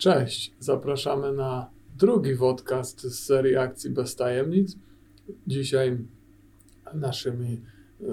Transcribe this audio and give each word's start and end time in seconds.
Cześć, 0.00 0.54
zapraszamy 0.58 1.32
na 1.32 1.70
drugi 1.98 2.36
podcast 2.36 3.00
z 3.00 3.24
serii 3.24 3.56
akcji 3.56 3.90
bez 3.90 4.16
tajemnic. 4.16 4.76
Dzisiaj 5.46 5.98
naszymi 6.94 7.60
e, 8.00 8.04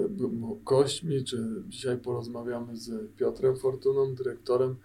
gośćmi, 0.64 1.24
czy 1.24 1.62
dzisiaj 1.68 1.98
porozmawiamy 1.98 2.76
z 2.76 3.10
Piotrem 3.16 3.56
Fortuną, 3.56 4.14
dyrektorem 4.14 4.76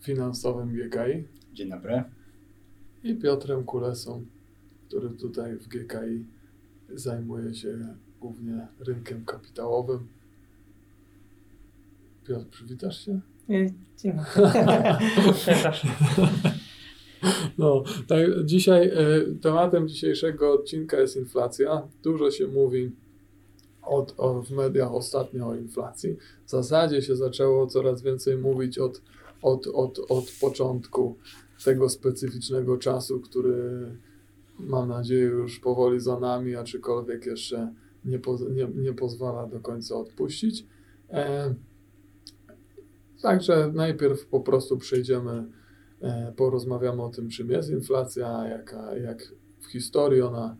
finansowym 0.00 0.68
GKI. 0.68 1.24
Dzień 1.52 1.70
dobry. 1.70 2.04
I 3.04 3.14
Piotrem 3.14 3.64
Kulesą, 3.64 4.24
który 4.88 5.10
tutaj 5.10 5.56
w 5.56 5.68
GKI 5.68 6.24
zajmuje 6.94 7.54
się 7.54 7.96
głównie 8.20 8.68
rynkiem 8.78 9.24
kapitałowym. 9.24 10.06
Piotr, 12.24 12.46
przywitasz 12.50 13.04
się? 13.04 13.20
Dzień 13.48 13.70
dobry. 14.04 14.50
Przepraszam. 15.34 15.90
No, 17.58 17.82
tak, 18.08 18.44
dzisiaj 18.44 18.88
e, 18.88 18.94
tematem 19.42 19.88
dzisiejszego 19.88 20.52
odcinka 20.52 21.00
jest 21.00 21.16
inflacja. 21.16 21.88
Dużo 22.02 22.30
się 22.30 22.46
mówi 22.46 22.92
od, 23.82 24.14
o, 24.16 24.42
w 24.42 24.50
mediach 24.50 24.94
ostatnio 24.94 25.46
o 25.48 25.54
inflacji. 25.54 26.16
W 26.46 26.50
zasadzie 26.50 27.02
się 27.02 27.16
zaczęło 27.16 27.66
coraz 27.66 28.02
więcej 28.02 28.36
mówić 28.36 28.78
od, 28.78 29.02
od, 29.42 29.66
od, 29.66 29.98
od 30.08 30.24
początku 30.40 31.16
tego 31.64 31.88
specyficznego 31.88 32.78
czasu, 32.78 33.20
który 33.20 33.86
mam 34.58 34.88
nadzieję 34.88 35.24
już 35.24 35.60
powoli 35.60 36.00
za 36.00 36.20
nami, 36.20 36.56
aczkolwiek 36.56 37.26
jeszcze 37.26 37.72
nie, 38.04 38.18
poz, 38.18 38.40
nie, 38.40 38.68
nie 38.74 38.92
pozwala 38.92 39.46
do 39.46 39.60
końca 39.60 39.96
odpuścić. 39.96 40.66
E, 41.10 41.54
także 43.22 43.72
najpierw 43.74 44.26
po 44.26 44.40
prostu 44.40 44.76
przejdziemy 44.78 45.46
E, 46.02 46.32
porozmawiamy 46.36 47.02
o 47.02 47.08
tym, 47.08 47.28
czym 47.28 47.50
jest 47.50 47.70
inflacja, 47.70 48.48
jaka, 48.48 48.96
jak 48.96 49.34
w 49.60 49.66
historii 49.66 50.22
ona 50.22 50.56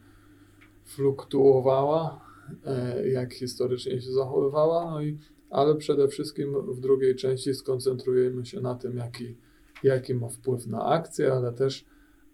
fluktuowała, 0.85 2.21
e, 2.65 3.09
jak 3.09 3.35
historycznie 3.35 4.01
się 4.01 4.13
zachowywała, 4.13 4.91
no 4.91 5.03
i, 5.03 5.19
ale 5.51 5.75
przede 5.75 6.09
wszystkim 6.09 6.55
w 6.73 6.81
drugiej 6.81 7.17
części 7.17 7.55
skoncentrujemy 7.55 8.47
się 8.47 8.61
na 8.61 8.75
tym, 8.75 8.97
jaki, 8.97 9.37
jaki 9.83 10.15
ma 10.15 10.29
wpływ 10.29 10.67
na 10.67 10.85
akcje, 10.85 11.33
ale 11.33 11.53
też 11.53 11.85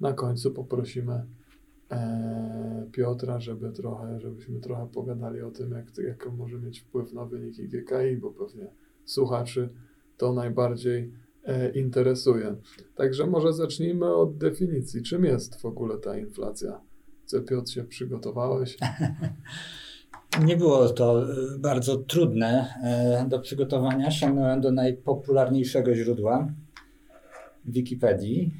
na 0.01 0.13
końcu 0.13 0.51
poprosimy 0.51 1.27
e, 1.91 2.89
Piotra, 2.93 3.41
żeby 3.41 3.73
trochę, 3.73 4.21
żebyśmy 4.21 4.61
trochę 4.61 4.89
pogadali 4.93 5.41
o 5.41 5.51
tym, 5.51 5.71
jak, 5.71 5.99
jak 5.99 6.33
może 6.33 6.59
mieć 6.59 6.81
wpływ 6.81 7.13
na 7.13 7.25
wyniki 7.25 7.69
GKI, 7.69 8.17
bo 8.21 8.31
pewnie 8.31 8.67
słuchaczy 9.05 9.69
to 10.23 10.33
najbardziej 10.33 11.13
E, 11.45 11.71
interesuje. 11.71 12.57
Także 12.95 13.27
może 13.27 13.53
zacznijmy 13.53 14.15
od 14.15 14.37
definicji. 14.37 15.03
Czym 15.03 15.25
jest 15.25 15.61
w 15.61 15.65
ogóle 15.65 15.99
ta 15.99 16.19
inflacja? 16.19 16.81
Co 17.25 17.43
Piotr 17.43 17.71
się 17.71 17.85
przygotowałeś? 17.85 18.79
Nie 20.47 20.57
było 20.57 20.89
to 20.89 21.23
e, 21.23 21.59
bardzo 21.59 21.97
trudne 21.97 22.75
e, 22.85 23.29
do 23.29 23.41
przygotowania. 23.41 24.11
Sięgnąłem 24.11 24.61
do 24.61 24.73
najpopularniejszego 24.73 25.95
źródła 25.95 26.49
Wikipedii 27.65 28.55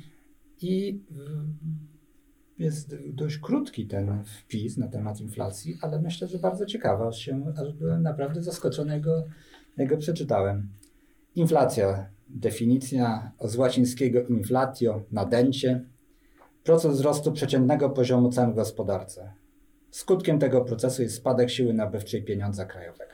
i 0.61 1.01
jest 2.59 2.97
dość 3.07 3.39
krótki 3.39 3.87
ten 3.87 4.25
wpis 4.25 4.77
na 4.77 4.89
temat 4.89 5.21
inflacji, 5.21 5.79
ale 5.81 6.01
myślę, 6.01 6.29
że 6.29 6.39
bardzo 6.39 6.67
ciekawy. 6.67 7.05
Aż, 7.05 7.19
się, 7.19 7.53
aż 7.63 7.73
byłem 7.73 8.03
naprawdę 8.03 8.43
zaskoczony, 8.43 8.93
jak 8.93 9.03
go, 9.03 9.25
jak 9.77 9.89
go 9.89 9.97
przeczytałem. 9.97 10.69
Inflacja 11.35 12.13
Definicja 12.35 13.33
z 13.41 13.57
łacińskiego 13.57 14.23
inflatio, 14.23 15.03
nadęcie, 15.11 15.85
proces 16.65 16.93
wzrostu 16.93 17.33
przeciętnego 17.33 17.91
poziomu 17.91 18.31
cen 18.31 18.53
w 18.53 18.55
gospodarce. 18.55 19.33
Skutkiem 19.91 20.39
tego 20.39 20.65
procesu 20.65 21.03
jest 21.03 21.17
spadek 21.17 21.51
siły 21.51 21.75
nabywczej 21.75 22.25
pieniądza 22.25 22.65
krajowego. 22.65 23.13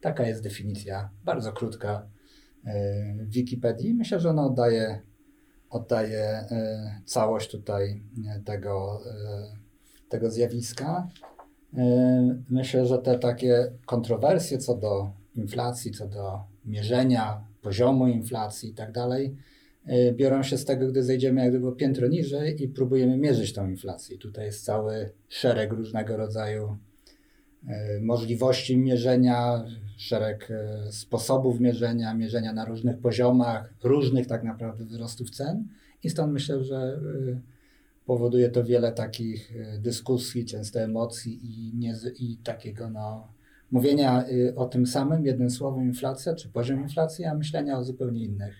Taka 0.00 0.26
jest 0.26 0.42
definicja, 0.42 1.10
bardzo 1.24 1.52
krótka 1.52 2.06
e, 2.64 3.14
w 3.14 3.30
Wikipedii. 3.30 3.94
Myślę, 3.94 4.20
że 4.20 4.30
ona 4.30 4.46
oddaje, 4.46 5.02
oddaje 5.70 6.24
e, 6.24 7.00
całość 7.04 7.50
tutaj 7.50 8.02
e, 8.28 8.40
tego, 8.40 9.00
tego 10.08 10.30
zjawiska. 10.30 11.08
Myślę, 12.50 12.86
że 12.86 12.98
te 12.98 13.18
takie 13.18 13.72
kontrowersje 13.86 14.58
co 14.58 14.76
do 14.76 15.10
inflacji, 15.34 15.90
co 15.90 16.08
do 16.08 16.40
mierzenia 16.64 17.49
poziomu 17.62 18.06
inflacji 18.06 18.70
i 18.70 18.74
tak 18.74 18.92
dalej, 18.92 19.36
e, 19.86 20.12
biorą 20.12 20.42
się 20.42 20.58
z 20.58 20.64
tego, 20.64 20.88
gdy 20.88 21.02
zejdziemy 21.02 21.40
jak 21.40 21.50
gdyby 21.50 21.72
piętro 21.76 22.08
niżej 22.08 22.62
i 22.62 22.68
próbujemy 22.68 23.16
mierzyć 23.16 23.52
tą 23.52 23.68
inflację. 23.68 24.18
Tutaj 24.18 24.44
jest 24.44 24.64
cały 24.64 25.10
szereg 25.28 25.72
różnego 25.72 26.16
rodzaju 26.16 26.76
e, 27.68 28.00
możliwości 28.00 28.78
mierzenia, 28.78 29.64
szereg 29.96 30.50
e, 30.50 30.92
sposobów 30.92 31.60
mierzenia, 31.60 32.14
mierzenia 32.14 32.52
na 32.52 32.64
różnych 32.64 32.98
poziomach, 32.98 33.74
różnych 33.82 34.26
tak 34.26 34.44
naprawdę 34.44 34.84
wzrostów 34.84 35.30
cen 35.30 35.68
i 36.02 36.10
stąd 36.10 36.32
myślę, 36.32 36.64
że 36.64 37.00
powoduje 38.06 38.48
to 38.48 38.64
wiele 38.64 38.92
takich 38.92 39.52
dyskusji, 39.78 40.44
często 40.44 40.80
emocji 40.80 41.40
i, 41.42 41.76
nie, 41.76 41.94
i 42.18 42.36
takiego 42.36 42.90
no, 42.90 43.28
mówienia 43.70 44.28
y, 44.28 44.54
o 44.56 44.66
tym 44.66 44.86
samym, 44.86 45.26
jednym 45.26 45.50
słowem 45.50 45.84
inflacja, 45.84 46.34
czy 46.34 46.48
poziom 46.48 46.80
inflacji, 46.82 47.24
a 47.24 47.34
myślenia 47.34 47.78
o 47.78 47.84
zupełnie 47.84 48.24
innych, 48.24 48.54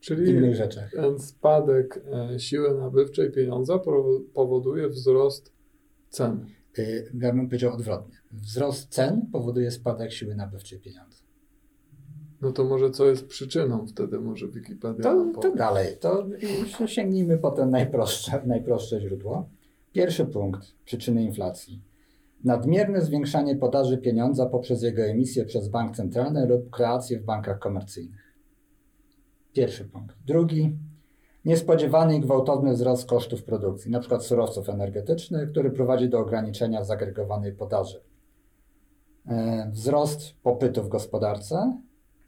Czyli 0.00 0.30
innych 0.30 0.54
rzeczach. 0.54 0.90
ten 0.92 1.18
spadek 1.18 2.00
e, 2.34 2.40
siły 2.40 2.74
nabywczej 2.78 3.32
pieniądza 3.32 3.78
powoduje 4.34 4.88
wzrost 4.88 5.52
cen. 6.08 6.46
Y, 6.78 7.12
ja 7.20 7.32
bym 7.32 7.46
powiedział 7.48 7.74
odwrotnie. 7.74 8.16
Wzrost 8.32 8.88
cen 8.88 9.26
powoduje 9.32 9.70
spadek 9.70 10.12
siły 10.12 10.34
nabywczej 10.34 10.80
pieniądza. 10.80 11.18
No 12.40 12.52
to 12.52 12.64
może 12.64 12.90
co 12.90 13.06
jest 13.06 13.26
przyczyną 13.26 13.86
wtedy, 13.86 14.20
może 14.20 14.48
Wikipedia 14.48 15.02
To, 15.02 15.32
to 15.40 15.54
dalej, 15.54 15.96
to 16.00 16.26
sięgnijmy 16.86 17.38
potem 17.38 17.70
najprostsze, 17.70 18.42
najprostsze 18.46 19.00
źródło. 19.00 19.48
Pierwszy 19.92 20.24
punkt 20.24 20.72
przyczyny 20.84 21.24
inflacji 21.24 21.82
nadmierne 22.44 23.00
zwiększanie 23.00 23.56
podaży 23.56 23.98
pieniądza 23.98 24.46
poprzez 24.46 24.82
jego 24.82 25.02
emisję 25.02 25.44
przez 25.44 25.68
bank 25.68 25.96
centralny 25.96 26.46
lub 26.46 26.70
kreację 26.70 27.20
w 27.20 27.24
bankach 27.24 27.58
komercyjnych. 27.58 28.34
Pierwszy 29.52 29.84
punkt. 29.84 30.16
Drugi, 30.26 30.78
niespodziewany 31.44 32.16
i 32.16 32.20
gwałtowny 32.20 32.72
wzrost 32.72 33.08
kosztów 33.08 33.44
produkcji, 33.44 33.88
np. 33.88 34.20
surowców 34.20 34.68
energetycznych, 34.68 35.50
który 35.50 35.70
prowadzi 35.70 36.08
do 36.08 36.18
ograniczenia 36.18 36.84
zagregowanej 36.84 37.52
podaży. 37.52 38.00
E, 39.28 39.70
wzrost 39.72 40.34
popytu 40.42 40.82
w 40.82 40.88
gospodarce, 40.88 41.80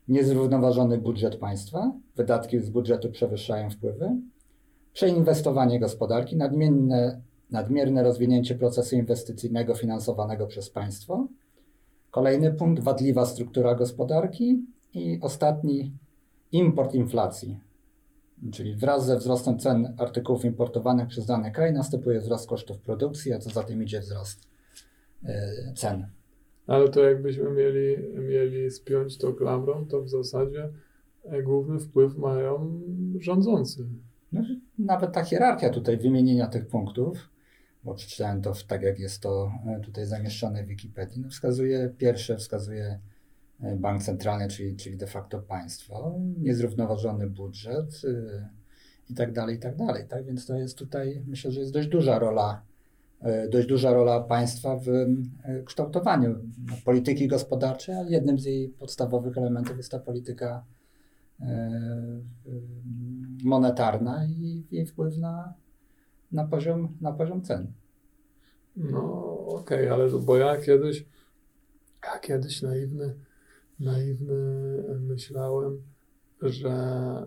niezrównoważony 0.09 0.99
budżet 0.99 1.37
państwa, 1.37 1.93
wydatki 2.17 2.61
z 2.61 2.71
budżetu 2.71 3.11
przewyższają 3.11 3.71
wpływy, 3.71 4.17
przeinwestowanie 4.93 5.81
gospodarki, 5.81 6.37
nadmienne 6.37 7.21
nadmierne 7.51 8.03
rozwinięcie 8.03 8.55
procesu 8.55 8.97
inwestycyjnego 8.97 9.75
finansowanego 9.75 10.47
przez 10.47 10.71
państwo. 10.71 11.29
Kolejny 12.11 12.53
punkt, 12.53 12.83
wadliwa 12.83 13.27
struktura 13.27 13.75
gospodarki. 13.75 14.67
I 14.95 15.19
ostatni, 15.23 15.93
import 16.53 16.95
inflacji. 16.95 17.61
Czyli 18.53 18.75
wraz 18.77 19.07
ze 19.07 19.19
wzrostem 19.19 19.59
cen 19.59 19.95
artykułów 19.99 20.45
importowanych 20.45 21.09
przez 21.09 21.27
dany 21.27 21.51
kraj 21.51 21.73
następuje 21.73 22.21
wzrost 22.21 22.49
kosztów 22.49 22.81
produkcji, 22.81 23.33
a 23.33 23.39
co 23.39 23.51
za 23.51 23.63
tym 23.63 23.83
idzie 23.83 24.01
wzrost 24.01 24.49
yy, 25.23 25.31
cen. 25.77 26.07
Ale 26.67 26.89
to 26.89 27.05
jakbyśmy 27.05 27.51
mieli, 27.51 27.97
mieli 28.29 28.71
spiąć 28.71 29.19
to 29.19 29.33
klamrą, 29.33 29.87
to 29.87 30.03
w 30.03 30.09
zasadzie 30.09 30.69
e, 31.25 31.43
główny 31.43 31.79
wpływ 31.79 32.17
mają 32.17 32.81
rządzący. 33.21 33.87
No, 34.33 34.43
nawet 34.79 35.13
ta 35.13 35.25
hierarchia 35.25 35.71
tutaj 35.71 35.97
wymienienia 35.97 36.47
tych 36.47 36.67
punktów 36.67 37.31
bo 37.85 37.95
przeczytałem 37.95 38.43
to 38.43 38.53
tak, 38.69 38.83
jak 38.83 38.99
jest 38.99 39.23
to 39.23 39.53
e, 39.67 39.81
tutaj 39.81 40.07
zamieszczone 40.07 40.65
w 40.65 40.67
Wikipedii, 40.67 41.21
no 41.21 41.29
wskazuje, 41.29 41.95
pierwsze 41.99 42.37
wskazuje 42.37 42.99
e, 43.61 43.77
bank 43.77 44.03
centralny, 44.03 44.49
czyli, 44.49 44.77
czyli 44.77 44.97
de 44.97 45.07
facto 45.07 45.39
państwo, 45.39 46.19
niezrównoważony 46.39 47.31
budżet 47.31 48.03
yy, 48.03 48.49
i 49.11 49.15
tak 49.15 49.33
dalej, 49.33 49.57
i 49.57 49.59
tak 49.59 49.77
dalej. 49.77 50.07
Tak 50.09 50.25
więc 50.25 50.47
to 50.47 50.57
jest 50.57 50.79
tutaj, 50.79 51.23
myślę, 51.27 51.53
że 51.53 51.61
jest 51.61 51.73
dość 51.73 51.89
duża 51.89 52.19
rola, 52.19 52.63
dość 53.51 53.69
duża 53.69 53.93
rola 53.93 54.21
państwa 54.21 54.77
w 54.77 54.87
kształtowaniu 55.65 56.35
polityki 56.85 57.29
gospodarczej, 57.29 57.95
ale 57.95 58.11
jednym 58.11 58.39
z 58.39 58.45
jej 58.45 58.69
podstawowych 58.69 59.39
elementów 59.39 59.77
jest 59.77 59.91
ta 59.91 59.99
polityka 59.99 60.65
monetarna 63.45 64.27
i 64.27 64.67
jej 64.71 64.87
wpływ 64.87 65.17
na 65.19 65.55
na 66.33 66.45
poziom, 66.45 66.97
na 67.01 67.13
poziom 67.13 67.43
cen. 67.43 67.73
No 68.77 69.39
okej, 69.47 69.89
okay, 69.89 69.93
ale 69.93 70.11
bo 70.19 70.37
ja 70.37 70.57
kiedyś, 70.57 71.07
ja 72.05 72.19
kiedyś 72.19 72.63
naiwny, 72.63 73.15
naiwny 73.81 74.39
myślałem, 75.01 75.83
że, 76.43 76.77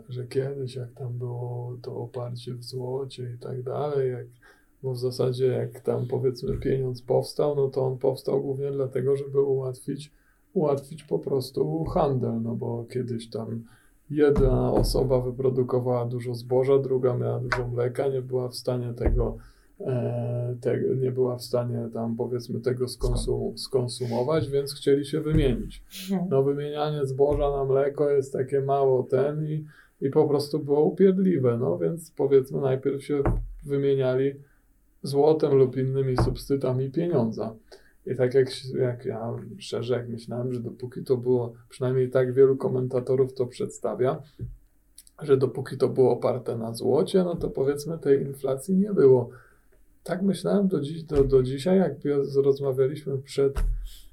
że 0.10 0.28
kiedyś 0.28 0.76
jak 0.76 0.92
tam 0.92 1.18
było 1.18 1.78
to 1.82 1.96
oparcie 1.96 2.54
w 2.54 2.64
złocie 2.64 3.34
i 3.36 3.38
tak 3.40 3.64
dalej, 3.64 4.12
jak, 4.12 4.28
bo 4.84 4.94
w 4.94 5.00
zasadzie 5.00 5.48
jak 5.48 5.80
tam 5.80 6.08
powiedzmy 6.08 6.58
pieniądz 6.58 7.02
powstał, 7.02 7.56
no 7.56 7.70
to 7.70 7.86
on 7.86 7.98
powstał 7.98 8.42
głównie 8.42 8.72
dlatego, 8.72 9.16
żeby 9.16 9.42
ułatwić, 9.42 10.12
ułatwić 10.54 11.04
po 11.04 11.20
prostu 11.20 11.84
handel, 11.84 12.42
no 12.42 12.56
bo 12.56 12.86
kiedyś 12.86 13.30
tam 13.30 13.64
jedna 14.12 14.74
osoba 14.74 15.22
wyprodukowała 15.22 16.06
dużo 16.06 16.36
zboża, 16.36 16.80
druga 16.80 17.18
miała 17.18 17.40
dużo 17.40 17.68
mleka, 17.68 18.08
nie 18.08 18.22
była 18.22 18.50
w 18.50 18.56
stanie 18.56 18.94
tego, 18.94 19.38
e, 19.80 20.56
te, 20.62 20.82
nie 20.98 21.12
była 21.12 21.38
w 21.38 21.44
stanie 21.44 21.90
tam 21.94 22.16
powiedzmy 22.16 22.60
tego 22.60 22.88
skonsum, 22.88 23.58
skonsumować, 23.58 24.50
więc 24.50 24.74
chcieli 24.74 25.06
się 25.06 25.22
wymienić. 25.22 25.84
No 26.30 26.44
wymienianie 26.44 27.06
zboża 27.06 27.52
na 27.52 27.66
mleko 27.66 28.10
jest 28.10 28.34
takie 28.34 28.62
mało 28.62 29.04
ten 29.04 29.46
i, 29.46 29.66
i 30.02 30.10
po 30.10 30.28
prostu 30.28 30.60
było 30.60 30.84
upierdliwe, 30.84 31.58
no 31.58 31.78
więc 31.78 32.12
powiedzmy 32.12 32.62
najpierw 32.62 33.04
się 33.04 33.24
wymieniali 33.66 34.34
złotem 35.04 35.54
lub 35.54 35.78
innymi 35.78 36.18
substytami 36.18 36.92
pieniądza. 36.92 37.56
I 38.06 38.16
tak 38.16 38.34
jak, 38.34 38.48
jak 38.80 39.06
ja 39.06 39.34
szczerze, 39.58 39.94
jak 39.94 40.10
myślałem, 40.10 40.54
że 40.54 40.60
dopóki 40.60 41.04
to 41.04 41.18
było, 41.18 41.54
przynajmniej 41.70 42.10
tak 42.10 42.34
wielu 42.34 42.58
komentatorów 42.58 43.34
to 43.34 43.46
przedstawia, 43.46 44.22
że 45.22 45.38
dopóki 45.38 45.78
to 45.78 45.90
było 45.90 46.12
oparte 46.12 46.58
na 46.58 46.74
złocie, 46.74 47.24
no 47.24 47.36
to 47.36 47.50
powiedzmy 47.50 47.98
tej 47.98 48.22
inflacji 48.22 48.78
nie 48.78 48.94
było. 48.94 49.30
Tak 50.04 50.22
myślałem 50.22 50.68
do, 50.68 50.82
dziś, 50.82 51.04
do, 51.04 51.24
do 51.24 51.44
dzisiaj, 51.44 51.78
jak 51.78 51.94
rozmawialiśmy 52.44 53.18
przed, 53.18 53.64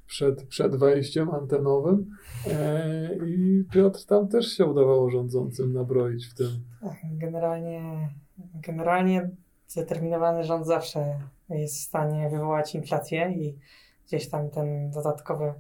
przed, 0.06 0.42
przed 0.42 0.76
wejściem 0.76 1.30
antenowym 1.30 2.06
e, 2.46 3.10
i 3.26 3.64
Piotr 3.72 4.04
tam 4.04 4.28
też 4.28 4.46
się 4.46 4.64
udawało 4.64 5.10
rządzącym 5.10 5.72
nabroić 5.72 6.26
w 6.26 6.34
tym. 6.34 6.48
Tak, 6.80 6.96
generalnie, 7.18 8.08
generalnie 8.54 9.30
zdeterminowany 9.68 10.44
rząd 10.44 10.66
zawsze 10.66 11.18
jest 11.50 11.76
w 11.76 11.80
stanie 11.80 12.28
wywołać 12.30 12.74
inflację 12.74 13.32
i 13.36 13.58
gdzieś 14.06 14.28
tam 14.28 14.50
ten 14.50 14.90
dodatkowe 14.90 15.54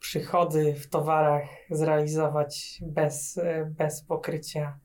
przychody 0.00 0.74
w 0.74 0.88
towarach 0.88 1.44
zrealizować 1.70 2.80
bez, 2.82 3.40
bez 3.78 4.02
pokrycia 4.02 4.78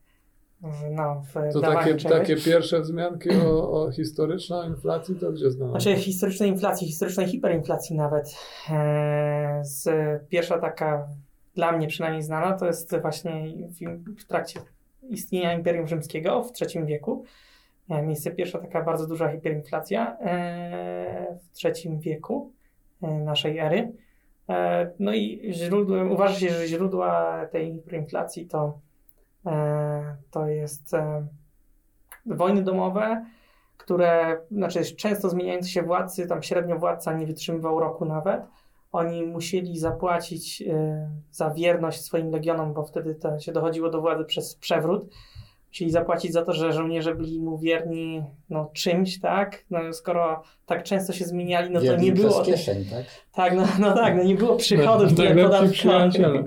w, 0.62 0.92
no, 0.92 1.24
w 1.34 1.54
To 1.54 1.62
takie, 1.62 1.96
takie 1.96 2.36
pierwsze 2.36 2.82
wzmianki 2.82 3.30
o, 3.32 3.72
o 3.72 3.92
historycznej 3.92 4.70
inflacji 4.70 5.16
to 5.16 5.32
gdzie 5.32 5.52
znalazłeś? 5.52 5.84
Znaczy 5.84 6.00
historycznej 6.00 6.50
inflacji, 6.50 6.88
historycznej 6.88 7.28
hiperinflacji 7.28 7.96
nawet. 7.96 8.36
Eee, 8.70 9.66
z, 9.66 9.90
pierwsza 10.30 10.60
taka 10.60 11.08
dla 11.56 11.72
mnie 11.72 11.88
przynajmniej 11.88 12.24
znana 12.24 12.58
to 12.58 12.66
jest 12.66 13.02
właśnie 13.02 13.54
w, 13.68 14.22
w 14.22 14.26
trakcie 14.26 14.60
istnienia 15.10 15.54
Imperium 15.54 15.88
Rzymskiego 15.88 16.44
w 16.44 16.52
III 16.62 16.86
wieku 16.86 17.26
miejsce 17.90 18.32
pierwsza 18.32 18.60
taka 18.60 18.84
bardzo 18.84 19.08
duża 19.08 19.32
hiperinflacja 19.32 20.18
e, 20.20 21.38
w 21.54 21.66
III 21.66 21.98
wieku 22.00 22.52
e, 23.02 23.08
naszej 23.08 23.58
ery. 23.58 23.92
E, 24.50 24.92
no 25.00 25.14
i 25.14 25.50
źródłem, 25.54 26.12
uważa 26.12 26.40
się, 26.40 26.50
że 26.50 26.68
źródła 26.68 27.46
tej 27.52 27.74
hiperinflacji 27.74 28.48
to, 28.48 28.80
to 30.32 30.48
jest 30.48 30.92
wojny 32.26 32.64
domowe, 32.64 33.26
które, 33.78 34.42
znaczy 34.52 34.96
często 34.96 35.30
zmieniający 35.30 35.70
się 35.70 35.84
władcy, 35.84 36.28
tam 36.28 36.44
średnio 36.44 36.80
władca 36.80 37.14
nie 37.14 37.26
wytrzymywał 37.26 37.80
roku 37.80 38.06
nawet. 38.06 38.42
Oni 38.92 39.26
musieli 39.26 39.78
zapłacić 39.78 40.64
za 41.32 41.50
wierność 41.50 42.02
swoim 42.02 42.32
legionom, 42.32 42.74
bo 42.74 42.84
wtedy 42.84 43.16
to 43.16 43.40
się 43.40 43.52
dochodziło 43.52 43.90
do 43.90 44.02
władzy 44.02 44.26
przez 44.26 44.56
przewrót 44.56 45.10
Musieli 45.70 45.92
zapłacić 45.92 46.34
za 46.34 46.46
to, 46.46 46.54
że 46.54 46.74
żołnierze 46.74 47.16
byli 47.16 47.40
mu 47.40 47.58
wierni 47.58 48.24
no, 48.50 48.72
czymś, 48.74 49.20
tak? 49.20 49.66
No, 49.70 49.94
skoro 49.94 50.44
tak 50.66 50.84
często 50.84 51.14
się 51.14 51.26
zmieniali, 51.26 51.72
no 51.72 51.82
to 51.82 51.96
nie 51.96 52.12
było. 52.12 52.42
kieszeń, 52.42 52.86
tak? 52.86 53.06
Tak, 53.34 53.56
no, 53.56 53.68
no 53.80 53.94
tak, 53.94 54.16
no 54.16 54.24
nie 54.24 54.36
było 54.36 54.56
przychodów 54.56 55.12
no, 55.12 55.18
podatkowych. 55.18 56.46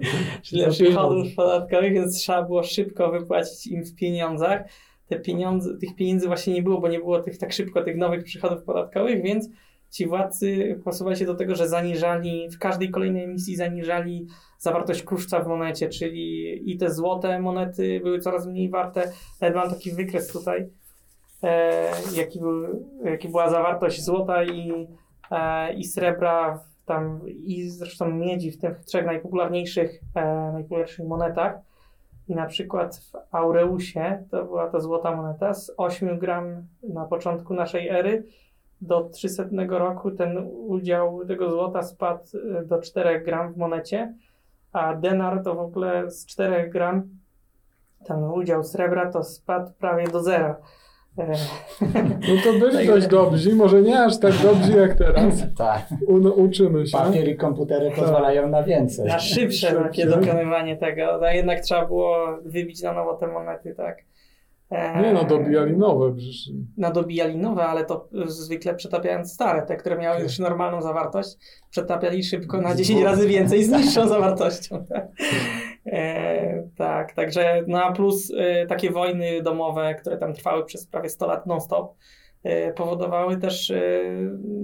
Tyle 0.50 0.68
przychodów 0.70 1.34
podatkowych, 1.36 1.92
więc 1.92 2.18
trzeba 2.18 2.42
było 2.42 2.62
szybko 2.62 3.10
wypłacić 3.10 3.66
im 3.66 3.84
w 3.84 3.94
pieniądzach. 3.94 4.62
Te 5.08 5.20
pieniądze, 5.20 5.78
tych 5.78 5.94
pieniędzy 5.94 6.26
właśnie 6.26 6.54
nie 6.54 6.62
było, 6.62 6.80
bo 6.80 6.88
nie 6.88 6.98
było 6.98 7.20
tych 7.20 7.38
tak 7.38 7.52
szybko 7.52 7.82
tych 7.82 7.96
nowych 7.96 8.24
przychodów 8.24 8.62
podatkowych, 8.62 9.22
więc 9.22 9.48
ci 9.90 10.06
władcy 10.06 10.78
posuwali 10.84 11.16
się 11.16 11.26
do 11.26 11.34
tego, 11.34 11.54
że 11.54 11.68
zaniżali, 11.68 12.48
w 12.50 12.58
każdej 12.58 12.90
kolejnej 12.90 13.24
emisji 13.24 13.56
zaniżali 13.56 14.26
zawartość 14.62 15.02
kruszca 15.02 15.40
w 15.40 15.46
monecie, 15.46 15.88
czyli 15.88 16.72
i 16.72 16.76
te 16.76 16.90
złote 16.90 17.40
monety 17.40 18.00
były 18.04 18.18
coraz 18.18 18.46
mniej 18.46 18.70
warte. 18.70 19.12
Nawet 19.40 19.56
mam 19.56 19.70
taki 19.70 19.92
wykres 19.92 20.32
tutaj, 20.32 20.68
e, 21.42 21.90
jaki, 22.16 22.40
był, 22.40 22.86
jaki 23.04 23.28
była 23.28 23.50
zawartość 23.50 24.04
złota 24.04 24.44
i, 24.44 24.86
e, 25.30 25.74
i 25.74 25.84
srebra 25.84 26.60
tam 26.86 27.20
i 27.26 27.70
zresztą 27.70 28.10
miedzi 28.10 28.50
w 28.50 28.58
tych 28.60 28.84
trzech 28.84 29.06
najpopularniejszych, 29.06 30.00
e, 30.14 30.24
najpopularniejszych 30.52 31.06
monetach. 31.06 31.54
I 32.28 32.34
na 32.34 32.46
przykład 32.46 32.96
w 32.96 33.34
Aureusie, 33.34 34.24
to 34.30 34.44
była 34.44 34.70
ta 34.70 34.80
złota 34.80 35.16
moneta, 35.16 35.54
z 35.54 35.72
8 35.76 36.18
gram 36.18 36.66
na 36.82 37.04
początku 37.04 37.54
naszej 37.54 37.88
ery 37.88 38.24
do 38.80 39.08
300 39.08 39.44
roku 39.68 40.10
ten 40.10 40.48
udział 40.48 41.26
tego 41.26 41.50
złota 41.50 41.82
spadł 41.82 42.24
e, 42.58 42.64
do 42.64 42.80
4 42.80 43.20
gram 43.20 43.52
w 43.52 43.56
monecie, 43.56 44.14
a 44.72 44.94
denar 44.94 45.42
to 45.44 45.54
w 45.54 45.58
ogóle 45.58 46.10
z 46.10 46.26
4 46.26 46.70
gram, 46.70 47.08
ten 48.06 48.24
udział 48.24 48.64
srebra 48.64 49.12
to 49.12 49.24
spadł 49.24 49.72
prawie 49.72 50.08
do 50.08 50.22
zera. 50.22 50.56
E, 51.18 51.32
no 52.28 52.42
to 52.44 52.52
byli 52.58 52.86
dość 52.86 53.06
dobrzy, 53.06 53.54
może 53.54 53.82
nie 53.82 54.02
aż 54.02 54.18
tak 54.18 54.32
dobrzy 54.42 54.72
jak 54.72 54.94
teraz. 54.94 55.34
tak. 55.58 55.86
U, 56.06 56.42
uczymy 56.42 56.86
się. 56.86 56.98
Papier 56.98 57.28
i 57.28 57.36
komputery 57.36 57.90
tak. 57.90 57.98
pozwalają 57.98 58.48
na 58.48 58.62
więcej. 58.62 59.08
Na 59.08 59.18
szybsze 59.18 59.72
takie 59.72 60.06
dokonywanie 60.06 60.76
tego. 60.76 61.18
No 61.20 61.26
jednak 61.26 61.60
trzeba 61.60 61.86
było 61.86 62.38
wybić 62.44 62.82
na 62.82 62.92
nowo 62.92 63.14
te 63.14 63.26
monety, 63.26 63.74
tak. 63.74 63.98
Nie 64.72 65.12
no, 65.12 65.24
dobijali 65.24 65.76
nowe. 65.76 66.14
Przecież... 66.16 66.50
No 66.76 66.92
dobijali 66.92 67.36
nowe, 67.36 67.64
ale 67.64 67.84
to 67.84 68.08
zwykle 68.26 68.74
przetapiając 68.74 69.32
stare, 69.32 69.62
te, 69.62 69.76
które 69.76 69.98
miały 69.98 70.22
już 70.22 70.38
normalną 70.38 70.82
zawartość, 70.82 71.36
przetapiali 71.70 72.24
szybko 72.24 72.60
na 72.60 72.74
10 72.74 73.02
razy 73.02 73.28
więcej 73.28 73.64
z 73.64 73.70
niższą 73.78 74.08
zawartością. 74.08 74.84
Tak, 74.84 75.06
e, 75.86 76.68
tak 76.76 77.12
także 77.12 77.64
no 77.66 77.84
a 77.84 77.92
plus 77.92 78.32
e, 78.36 78.66
takie 78.66 78.90
wojny 78.90 79.42
domowe, 79.42 79.94
które 79.94 80.16
tam 80.16 80.32
trwały 80.32 80.64
przez 80.64 80.86
prawie 80.86 81.08
100 81.08 81.26
lat 81.26 81.46
non-stop, 81.46 81.94
e, 82.42 82.72
powodowały 82.72 83.36
też 83.36 83.70
e, 83.70 83.80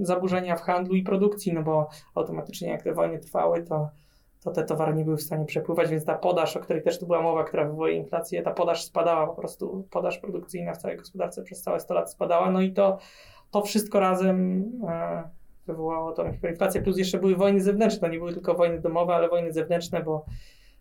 zaburzenia 0.01 0.55
w 0.55 0.61
handlu 0.61 0.95
i 0.95 1.03
produkcji, 1.03 1.53
no 1.53 1.63
bo 1.63 1.89
automatycznie 2.15 2.69
jak 2.69 2.83
te 2.83 2.93
wojny 2.93 3.19
trwały, 3.19 3.63
to 3.63 3.89
to 4.43 4.51
te 4.51 4.63
towary 4.63 4.93
nie 4.93 5.05
były 5.05 5.17
w 5.17 5.21
stanie 5.21 5.45
przepływać, 5.45 5.89
więc 5.89 6.05
ta 6.05 6.15
podaż, 6.15 6.57
o 6.57 6.59
której 6.59 6.83
też 6.83 6.99
tu 6.99 7.05
była 7.05 7.21
mowa, 7.21 7.43
która 7.43 7.65
wywołuje 7.65 7.93
inflację, 7.93 8.41
ta 8.41 8.51
podaż 8.51 8.83
spadała 8.83 9.27
po 9.27 9.33
prostu, 9.33 9.87
podaż 9.91 10.17
produkcyjna 10.17 10.73
w 10.73 10.77
całej 10.77 10.97
gospodarce 10.97 11.43
przez 11.43 11.61
całe 11.61 11.79
100 11.79 11.93
lat 11.93 12.11
spadała, 12.11 12.51
no 12.51 12.61
i 12.61 12.73
to, 12.73 12.97
to 13.51 13.61
wszystko 13.61 13.99
razem 13.99 14.65
e, 14.87 15.29
wywołało 15.67 16.11
tą 16.11 16.31
hiperinflację, 16.31 16.81
plus 16.81 16.97
jeszcze 16.97 17.19
były 17.19 17.35
wojny 17.35 17.61
zewnętrzne, 17.61 18.09
nie 18.09 18.17
były 18.17 18.33
tylko 18.33 18.53
wojny 18.53 18.79
domowe, 18.79 19.15
ale 19.15 19.29
wojny 19.29 19.53
zewnętrzne, 19.53 20.03
bo 20.03 20.25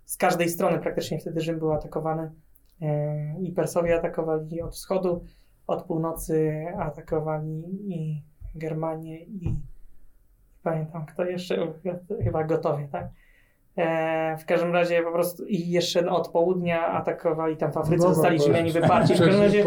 z 0.04 0.16
każdej 0.16 0.48
strony 0.48 0.78
praktycznie 0.78 1.18
wtedy 1.18 1.40
Rzym 1.40 1.58
był 1.58 1.72
atakowany. 1.72 2.30
E, 2.82 3.40
i 3.40 3.52
Persowie 3.52 3.96
atakowali 3.96 4.62
od 4.62 4.74
wschodu, 4.74 5.24
od 5.66 5.82
północy 5.82 6.66
atakowali 6.78 7.62
i 7.94 8.22
Germanię 8.54 9.20
i 9.24 9.54
pamiętam 10.62 11.06
kto 11.06 11.24
jeszcze, 11.24 11.72
chyba 12.24 12.44
gotowie, 12.44 12.88
tak? 12.92 13.08
E, 13.78 14.36
w 14.36 14.44
każdym 14.44 14.72
razie 14.72 15.02
po 15.02 15.12
prostu 15.12 15.46
i 15.46 15.70
jeszcze 15.70 16.10
od 16.10 16.28
południa 16.28 16.86
atakowali 16.86 17.56
tam 17.56 17.72
w 17.72 17.76
Afryce, 17.76 18.08
no, 18.08 18.14
zostali 18.14 18.42
Rzymianie 18.42 18.72
wyparci. 18.72 19.14
W 19.14 19.18
każdym 19.18 19.40
razie 19.40 19.62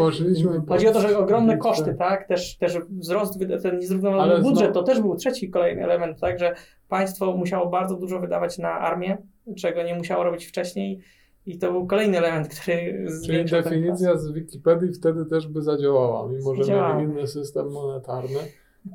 chodzi 0.68 0.88
o 0.88 0.92
to, 0.92 1.00
że 1.00 1.18
ogromne 1.18 1.58
koszty, 1.58 1.94
tak? 1.94 2.28
Też, 2.28 2.56
też 2.56 2.78
wzrost, 2.78 3.38
ten 3.62 3.78
niezrównowany 3.78 4.42
budżet 4.42 4.72
to 4.72 4.82
też 4.82 5.00
był 5.00 5.16
trzeci 5.16 5.50
kolejny 5.50 5.84
element, 5.84 6.20
tak? 6.20 6.38
Że 6.38 6.54
państwo 6.88 7.36
musiało 7.36 7.70
bardzo 7.70 7.96
dużo 7.96 8.20
wydawać 8.20 8.58
na 8.58 8.70
armię, 8.70 9.18
czego 9.56 9.82
nie 9.82 9.94
musiało 9.94 10.24
robić 10.24 10.46
wcześniej. 10.46 11.00
I 11.46 11.58
to 11.58 11.72
był 11.72 11.86
kolejny 11.86 12.18
element, 12.18 12.48
który 12.48 13.06
Czyli 13.26 13.44
definicja 13.44 14.16
z 14.16 14.32
Wikipedii 14.32 14.92
wtedy 14.92 15.26
też 15.26 15.48
by 15.48 15.62
zadziałała, 15.62 16.28
mimo 16.28 16.54
że 16.54 16.72
mieli 16.72 17.12
inny 17.12 17.26
system 17.26 17.70
monetarny. 17.70 18.38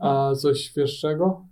A 0.02 0.34
coś 0.36 0.60
świeższego? 0.60 1.46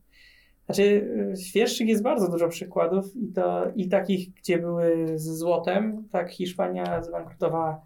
Znaczy, 0.65 1.10
świeższych 1.39 1.88
jest 1.88 2.03
bardzo 2.03 2.31
dużo 2.31 2.50
przykładów 2.50 3.15
i 3.15 3.27
to 3.27 3.72
i 3.75 3.89
takich, 3.89 4.34
gdzie 4.34 4.57
były 4.57 5.07
z 5.15 5.24
złotem. 5.24 6.07
Tak, 6.12 6.31
Hiszpania 6.31 7.03
zbankrutowała 7.03 7.81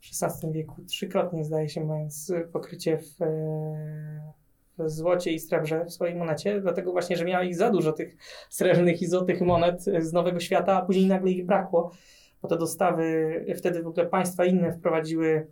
w 0.00 0.06
XVI 0.22 0.52
wieku 0.52 0.84
trzykrotnie, 0.84 1.44
zdaje 1.44 1.68
się, 1.68 1.84
mając 1.84 2.32
pokrycie 2.52 2.98
w, 2.98 3.16
w 4.78 4.90
złocie 4.90 5.32
i 5.32 5.40
srebrze 5.40 5.84
w 5.84 5.92
swojej 5.92 6.14
monecie, 6.14 6.60
dlatego 6.60 6.92
właśnie, 6.92 7.16
że 7.16 7.24
miała 7.24 7.44
ich 7.44 7.56
za 7.56 7.70
dużo 7.70 7.92
tych 7.92 8.16
srebrnych 8.50 9.02
i 9.02 9.06
złotych 9.06 9.40
monet 9.40 9.84
z 9.98 10.12
Nowego 10.12 10.40
Świata, 10.40 10.76
a 10.76 10.82
później 10.82 11.06
nagle 11.06 11.30
ich 11.30 11.46
brakło. 11.46 11.90
bo 12.42 12.48
te 12.48 12.58
dostawy, 12.58 13.44
wtedy 13.56 13.82
w 13.82 13.86
ogóle 13.86 14.06
państwa 14.06 14.44
inne 14.44 14.72
wprowadziły 14.72 15.46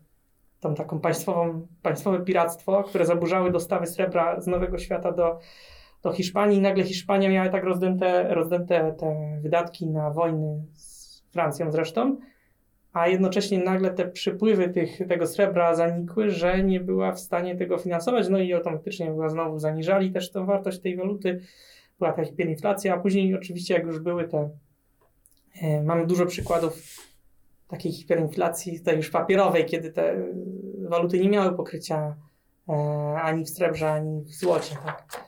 tą 0.60 0.74
taką 0.74 1.00
państwową, 1.00 1.66
państwowe 1.82 2.20
piractwo, 2.20 2.84
które 2.84 3.06
zaburzały 3.06 3.50
dostawy 3.50 3.86
srebra 3.86 4.40
z 4.40 4.46
Nowego 4.46 4.78
Świata 4.78 5.12
do, 5.12 5.38
do 6.02 6.12
Hiszpanii 6.12 6.60
nagle 6.60 6.84
Hiszpania 6.84 7.28
miała 7.28 7.48
tak 7.48 7.64
rozdęte, 7.64 8.34
rozdęte 8.34 8.94
te 8.98 9.38
wydatki 9.42 9.86
na 9.86 10.10
wojny 10.10 10.62
z 10.74 11.22
Francją 11.32 11.72
zresztą, 11.72 12.16
a 12.92 13.08
jednocześnie 13.08 13.58
nagle 13.58 13.90
te 13.90 14.08
przypływy 14.08 14.68
tych, 14.68 15.08
tego 15.08 15.26
srebra 15.26 15.74
zanikły, 15.74 16.30
że 16.30 16.62
nie 16.62 16.80
była 16.80 17.12
w 17.12 17.20
stanie 17.20 17.56
tego 17.56 17.78
finansować, 17.78 18.28
no 18.28 18.38
i 18.38 18.52
automatycznie 18.52 19.10
była 19.10 19.28
znowu 19.28 19.58
zaniżali 19.58 20.12
też 20.12 20.30
tę 20.30 20.46
wartość 20.46 20.78
tej 20.78 20.96
waluty, 20.96 21.40
była 21.98 22.12
ta 22.12 22.24
hiperinflacja, 22.24 22.94
a 22.94 22.98
później 22.98 23.34
oczywiście 23.34 23.74
jak 23.74 23.86
już 23.86 23.98
były 23.98 24.28
te, 24.28 24.50
e, 25.62 25.82
mamy 25.82 26.06
dużo 26.06 26.26
przykładów 26.26 26.82
takiej 27.68 27.92
hiperinflacji, 27.92 28.80
tej 28.80 28.96
już 28.96 29.10
papierowej, 29.10 29.64
kiedy 29.64 29.92
te 29.92 30.14
waluty 30.88 31.20
nie 31.20 31.28
miały 31.28 31.56
pokrycia 31.56 32.16
e, 32.68 32.72
ani 33.22 33.44
w 33.44 33.50
srebrze, 33.50 33.92
ani 33.92 34.22
w 34.24 34.30
złocie. 34.30 34.76
Tak? 34.84 35.27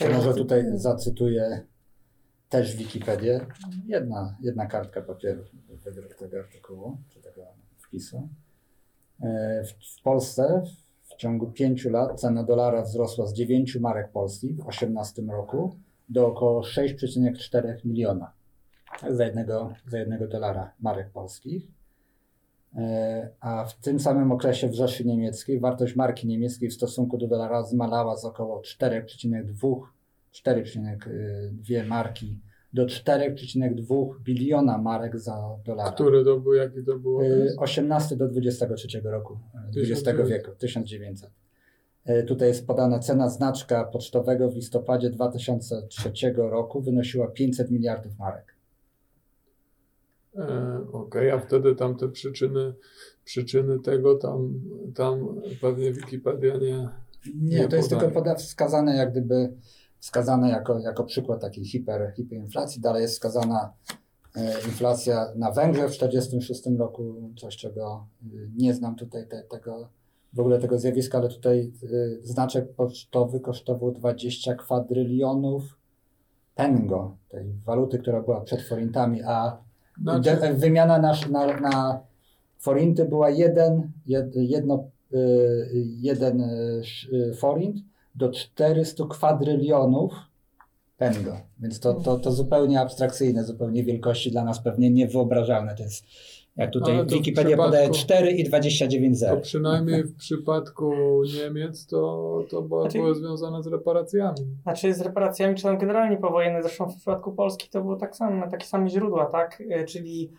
To 0.00 0.08
może 0.08 0.34
tutaj 0.34 0.64
zacytuję 0.74 1.66
też 2.48 2.76
Wikipedię. 2.76 3.46
Jedna, 3.86 4.36
jedna 4.40 4.66
kartka 4.66 5.02
papieru 5.02 5.44
według 5.84 6.14
tego 6.14 6.38
artykułu, 6.38 6.96
czy 7.08 7.20
tego 7.20 7.42
wpisu. 7.78 8.28
E, 9.22 9.62
w, 9.64 9.98
w 9.98 10.02
Polsce 10.02 10.62
w 11.02 11.16
ciągu 11.16 11.52
pięciu 11.52 11.90
lat 11.90 12.20
cena 12.20 12.44
dolara 12.44 12.82
wzrosła 12.82 13.26
z 13.26 13.32
9 13.32 13.76
marek 13.76 14.12
polskich 14.12 14.52
w 14.52 14.60
2018 14.60 15.22
roku 15.22 15.76
do 16.08 16.26
około 16.26 16.60
6,4 16.60 17.74
miliona 17.84 18.32
za 19.08 19.24
jednego, 19.24 19.72
za 19.86 19.98
jednego 19.98 20.28
dolara 20.28 20.72
marek 20.80 21.10
polskich. 21.10 21.79
E, 22.76 23.28
a 23.40 23.64
w 23.64 23.74
tym 23.74 24.00
samym 24.00 24.32
okresie 24.32 24.68
w 24.68 24.74
Rzeszy 24.74 25.04
Niemieckiej 25.04 25.60
wartość 25.60 25.96
marki 25.96 26.26
niemieckiej 26.26 26.70
w 26.70 26.74
stosunku 26.74 27.18
do 27.18 27.26
dolara 27.26 27.62
zmalała 27.62 28.16
z 28.16 28.24
około 28.24 28.60
4,2 28.60 29.80
4,2 30.34 31.86
marki 31.86 32.38
do 32.72 32.86
4,2 32.86 34.08
biliona 34.24 34.78
marek 34.78 35.18
za 35.18 35.56
dolara. 35.64 35.92
Który 35.92 36.24
to 36.24 36.40
był, 36.40 36.54
jaki 36.54 36.84
to 36.84 36.98
był? 36.98 37.20
18 37.58 38.16
do 38.16 38.28
23 38.28 39.00
roku 39.00 39.38
XX 39.76 40.28
wieku, 40.28 40.50
1900. 40.58 41.30
Tutaj 42.26 42.48
jest 42.48 42.66
podana 42.66 42.98
cena 42.98 43.28
znaczka 43.28 43.84
pocztowego 43.84 44.50
w 44.50 44.54
listopadzie 44.54 45.10
2003 45.10 46.12
roku 46.36 46.80
wynosiła 46.80 47.26
500 47.26 47.70
miliardów 47.70 48.18
marek. 48.18 48.54
E, 50.36 50.78
Okej, 50.92 51.30
okay, 51.30 51.32
a 51.32 51.38
wtedy 51.38 51.74
tam 51.74 51.96
te 51.96 52.08
przyczyny, 52.08 52.74
przyczyny 53.24 53.80
tego 53.80 54.14
tam, 54.14 54.54
tam 54.94 55.40
pewnie 55.60 55.92
Wikipedia 55.92 56.56
nie. 56.56 56.88
Nie, 57.34 57.60
nie 57.60 57.68
to 57.68 57.76
jest 57.76 57.88
tylko 57.88 58.10
poda 58.10 58.34
wskazane 58.34 58.96
jak 58.96 59.10
gdyby 59.10 59.52
wskazane 59.98 60.50
jako, 60.50 60.78
jako 60.78 61.04
przykład 61.04 61.40
takiej 61.40 61.64
hiper, 61.64 62.12
hiperinflacji. 62.16 62.80
Dalej 62.80 63.02
jest 63.02 63.14
wskazana 63.14 63.72
e, 64.36 64.52
inflacja 64.52 65.26
na 65.36 65.50
Węgrzech 65.50 65.90
w 65.90 65.98
1946 65.98 66.78
roku, 66.78 67.32
coś 67.36 67.56
czego 67.56 68.06
y, 68.34 68.50
nie 68.56 68.74
znam 68.74 68.96
tutaj 68.96 69.28
te, 69.28 69.42
tego, 69.42 69.88
w 70.32 70.40
ogóle 70.40 70.58
tego 70.58 70.78
zjawiska, 70.78 71.18
ale 71.18 71.28
tutaj 71.28 71.72
znaczek 72.22 72.74
pocztowy 72.74 73.40
kosztował 73.40 73.92
20 73.92 74.54
kwadrylionów 74.54 75.78
pengo, 76.54 77.16
tej 77.28 77.54
waluty, 77.64 77.98
która 77.98 78.22
była 78.22 78.40
przed 78.40 78.62
forintami, 78.62 79.22
a 79.22 79.58
znaczy... 80.02 80.36
wymiana 80.54 80.98
na, 80.98 81.14
na, 81.30 81.60
na 81.60 82.00
forinty 82.58 83.04
była 83.04 83.30
jeden, 83.30 83.92
jed, 84.06 84.36
jedno, 84.36 84.84
y, 85.14 85.70
jeden 86.00 86.50
forint 87.36 87.76
do 88.14 88.30
400 88.30 89.04
kwadrylionów 89.10 90.12
pengo. 91.00 91.36
Więc 91.60 91.80
to, 91.80 91.94
to, 91.94 92.18
to 92.18 92.32
zupełnie 92.32 92.80
abstrakcyjne, 92.80 93.44
zupełnie 93.44 93.84
wielkości 93.84 94.30
dla 94.30 94.44
nas 94.44 94.62
pewnie 94.62 94.90
niewyobrażalne. 94.90 95.74
To 95.74 95.82
jest, 95.82 96.04
jak 96.56 96.70
tutaj 96.70 97.06
Wikipedia 97.06 97.56
podaje 97.56 97.90
4 97.90 98.30
i 98.30 98.44
29 98.44 99.18
zer. 99.18 99.34
To 99.34 99.40
przynajmniej 99.40 100.04
w 100.04 100.16
przypadku 100.16 100.94
Niemiec 101.34 101.86
to, 101.86 102.42
to 102.50 102.62
było, 102.62 102.82
znaczy, 102.82 102.98
było 102.98 103.14
związane 103.14 103.62
z 103.62 103.66
reparacjami. 103.66 104.38
Znaczy 104.62 104.94
z 104.94 105.00
reparacjami, 105.00 105.54
czy 105.54 105.62
tam 105.62 105.78
generalnie 105.78 106.16
powojenne, 106.16 106.62
zresztą 106.62 106.88
w 106.88 106.96
przypadku 106.96 107.32
Polski 107.32 107.68
to 107.68 107.80
było 107.80 107.96
tak 107.96 108.16
samo, 108.16 108.50
takie 108.50 108.66
same 108.66 108.88
źródła, 108.88 109.26
tak? 109.26 109.62
E, 109.70 109.84
czyli 109.84 110.30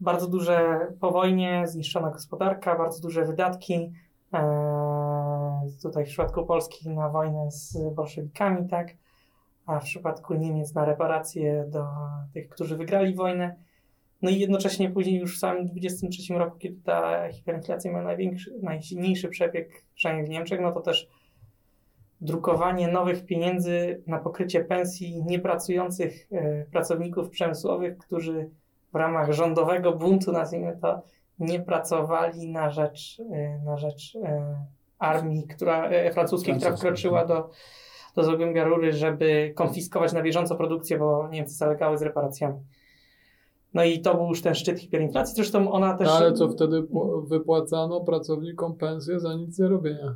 bardzo 0.00 0.28
duże 0.28 0.86
po 1.00 1.10
wojnie, 1.10 1.62
zniszczona 1.66 2.10
gospodarka, 2.10 2.78
bardzo 2.78 3.00
duże 3.00 3.24
wydatki, 3.24 3.90
Eee, 4.34 5.72
tutaj 5.82 6.04
w 6.04 6.08
przypadku 6.08 6.46
Polski 6.46 6.90
na 6.90 7.08
wojnę 7.08 7.50
z 7.50 7.94
bolszewikami, 7.94 8.68
tak, 8.68 8.88
a 9.66 9.80
w 9.80 9.84
przypadku 9.84 10.34
Niemiec 10.34 10.74
na 10.74 10.84
reparacje 10.84 11.64
do 11.68 11.86
tych, 12.32 12.48
którzy 12.48 12.76
wygrali 12.76 13.14
wojnę. 13.14 13.56
No 14.22 14.30
i 14.30 14.38
jednocześnie 14.38 14.90
później 14.90 15.20
już 15.20 15.36
w 15.36 15.40
samym 15.40 15.66
23 15.66 16.34
roku, 16.34 16.58
kiedy 16.58 16.80
ta 16.84 17.28
hiperinflacja 17.32 17.92
ma 17.92 18.02
największy, 18.02 18.54
najsilniejszy 18.62 19.28
przebieg, 19.28 19.84
przynajmniej 19.94 20.26
w 20.26 20.30
Niemczech, 20.30 20.60
no 20.60 20.72
to 20.72 20.80
też 20.80 21.08
drukowanie 22.20 22.88
nowych 22.88 23.26
pieniędzy 23.26 24.02
na 24.06 24.18
pokrycie 24.18 24.64
pensji 24.64 25.24
niepracujących 25.24 26.28
e, 26.32 26.64
pracowników 26.64 27.30
przemysłowych, 27.30 27.98
którzy 27.98 28.50
w 28.92 28.96
ramach 28.96 29.32
rządowego 29.32 29.92
buntu, 29.92 30.32
nazwijmy 30.32 30.78
to, 30.82 31.02
nie 31.38 31.60
pracowali 31.60 32.50
na 32.50 32.70
rzecz, 32.70 33.20
e, 33.32 33.58
na 33.64 33.76
rzecz 33.76 34.16
e, 34.24 34.56
armii 34.98 35.46
która, 35.46 35.90
francuskiej, 36.12 36.54
która 36.56 36.76
wkroczyła 36.76 37.24
do, 37.24 37.50
do 38.16 38.24
Zagłębia 38.24 38.64
Rury, 38.64 38.92
żeby 38.92 39.52
konfiskować 39.56 40.12
na 40.12 40.22
bieżąco 40.22 40.56
produkcję, 40.56 40.98
bo 40.98 41.28
Niemcy 41.28 41.54
zalegały 41.54 41.98
z 41.98 42.02
reparacjami. 42.02 42.58
No 43.74 43.84
i 43.84 44.00
to 44.00 44.14
był 44.14 44.28
już 44.28 44.42
ten 44.42 44.54
szczyt 44.54 44.80
hiperinflacji. 44.80 45.36
Zresztą 45.36 45.72
ona 45.72 45.96
też. 45.96 46.08
Ale 46.08 46.32
co 46.32 46.48
wtedy 46.48 46.86
wypłacano 47.26 48.00
pracownikom 48.00 48.74
pensję 48.74 49.20
za 49.20 49.34
nic 49.34 49.58
nie 49.58 49.68
robienia? 49.68 50.14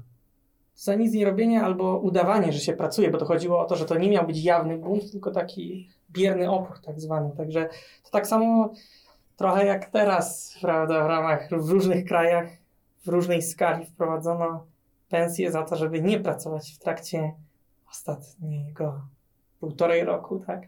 Za 0.74 0.94
nic 0.94 1.14
nie 1.14 1.24
robienia 1.24 1.64
albo 1.64 1.98
udawanie, 1.98 2.52
że 2.52 2.58
się 2.58 2.72
pracuje, 2.72 3.10
bo 3.10 3.18
to 3.18 3.24
chodziło 3.24 3.60
o 3.60 3.64
to, 3.64 3.76
że 3.76 3.84
to 3.84 3.98
nie 3.98 4.10
miał 4.10 4.26
być 4.26 4.44
jawny 4.44 4.78
bunt, 4.78 5.12
tylko 5.12 5.30
taki 5.30 5.88
bierny 6.10 6.50
opór, 6.50 6.80
tak 6.80 7.00
zwany. 7.00 7.30
Także 7.36 7.68
to 8.04 8.10
tak 8.10 8.26
samo 8.26 8.72
trochę 9.36 9.66
jak 9.66 9.90
teraz, 9.90 10.56
prawda, 10.60 11.04
w 11.04 11.06
ramach 11.06 11.48
w 11.50 11.70
różnych 11.70 12.04
krajach, 12.04 12.48
w 13.04 13.08
różnej 13.08 13.42
skali 13.42 13.86
wprowadzono 13.86 14.64
pensję 15.08 15.52
za 15.52 15.62
to, 15.62 15.76
żeby 15.76 16.02
nie 16.02 16.20
pracować 16.20 16.72
w 16.72 16.78
trakcie 16.78 17.34
ostatniego 17.90 19.00
półtorej 19.60 20.04
roku, 20.04 20.42
tak? 20.46 20.62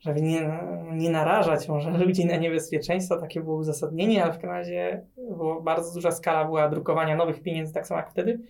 Żeby 0.00 0.22
nie, 0.22 0.60
nie 0.92 1.10
narażać 1.10 1.68
może 1.68 1.90
ludzi 2.06 2.26
na 2.26 2.36
niebezpieczeństwo, 2.36 3.16
takie 3.16 3.40
było 3.40 3.56
uzasadnienie, 3.56 4.24
ale 4.24 4.32
w 4.32 4.36
każdym 4.36 4.50
razie 4.50 5.06
było 5.16 5.62
bardzo 5.62 5.94
duża 5.94 6.10
skala 6.10 6.44
była 6.44 6.68
drukowania 6.68 7.16
nowych 7.16 7.42
pieniędzy, 7.42 7.74
tak 7.74 7.86
samo 7.86 8.00
jak 8.00 8.10
wtedy, 8.10 8.40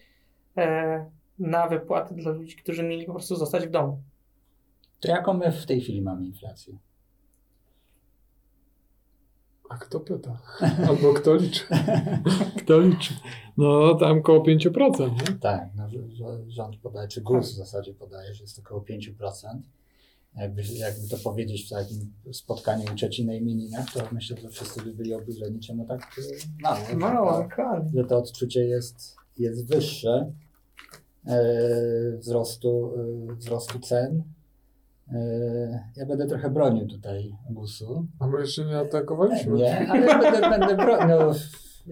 e, 0.56 1.06
na 1.38 1.68
wypłaty 1.68 2.14
dla 2.14 2.32
ludzi, 2.32 2.56
którzy 2.56 2.82
mieli 2.82 3.06
po 3.06 3.12
prostu 3.12 3.36
zostać 3.36 3.66
w 3.66 3.70
domu. 3.70 4.02
To 5.00 5.08
jaką 5.08 5.34
my 5.34 5.52
w 5.52 5.66
tej 5.66 5.80
chwili 5.80 6.02
mamy 6.02 6.26
inflację? 6.26 6.78
A 9.70 9.76
kto 9.76 10.00
pyta? 10.00 10.38
Albo 10.88 11.14
kto 11.14 11.34
liczy? 11.34 11.64
Kto 12.60 12.80
liczy? 12.80 13.14
No 13.56 13.94
tam 13.94 14.18
około 14.18 14.44
5%, 14.44 15.12
nie? 15.12 15.38
Tak, 15.40 15.68
no, 15.76 15.88
rząd 16.48 16.76
podaje, 16.76 17.08
czy 17.08 17.20
GUS 17.20 17.52
w 17.52 17.56
zasadzie 17.56 17.94
podaje, 17.94 18.34
że 18.34 18.44
jest 18.44 18.58
około 18.58 18.80
5%. 18.80 19.12
Jakby, 20.36 20.62
jakby 20.62 21.08
to 21.08 21.16
powiedzieć 21.18 21.66
w 21.66 21.70
takim 21.70 22.12
spotkaniu 22.32 22.92
u 22.92 22.94
cioci 22.94 23.26
na 23.26 23.34
imieninach, 23.34 23.92
to 23.92 24.08
myślę, 24.12 24.36
że 24.36 24.48
wszyscy 24.48 24.82
by 24.82 24.94
byli 24.94 25.14
oburzeni, 25.14 25.60
czemu 25.60 25.86
tak 25.86 26.16
mało. 26.60 26.78
Mało, 26.96 27.42
dokładnie. 27.42 28.02
Że 28.02 28.08
to 28.08 28.18
odczucie 28.18 28.64
jest, 28.64 29.16
jest 29.38 29.68
wyższe 29.68 30.32
e, 31.26 31.42
wzrostu, 32.18 32.92
e, 33.30 33.34
wzrostu 33.34 33.80
cen 33.80 34.22
E, 35.12 35.84
ja 35.96 36.06
będę 36.06 36.26
trochę 36.26 36.50
bronił 36.50 36.86
tutaj 36.86 37.36
GUS-u. 37.50 38.06
A 38.18 38.26
my 38.26 38.40
jeszcze 38.40 38.64
nie 38.64 38.78
atakowaliśmy. 38.78 39.56
Nie, 39.56 39.88
ale 39.88 40.06
będę, 40.06 40.50
będę 40.50 40.76
bronił. 40.76 41.08
No, 41.08 41.32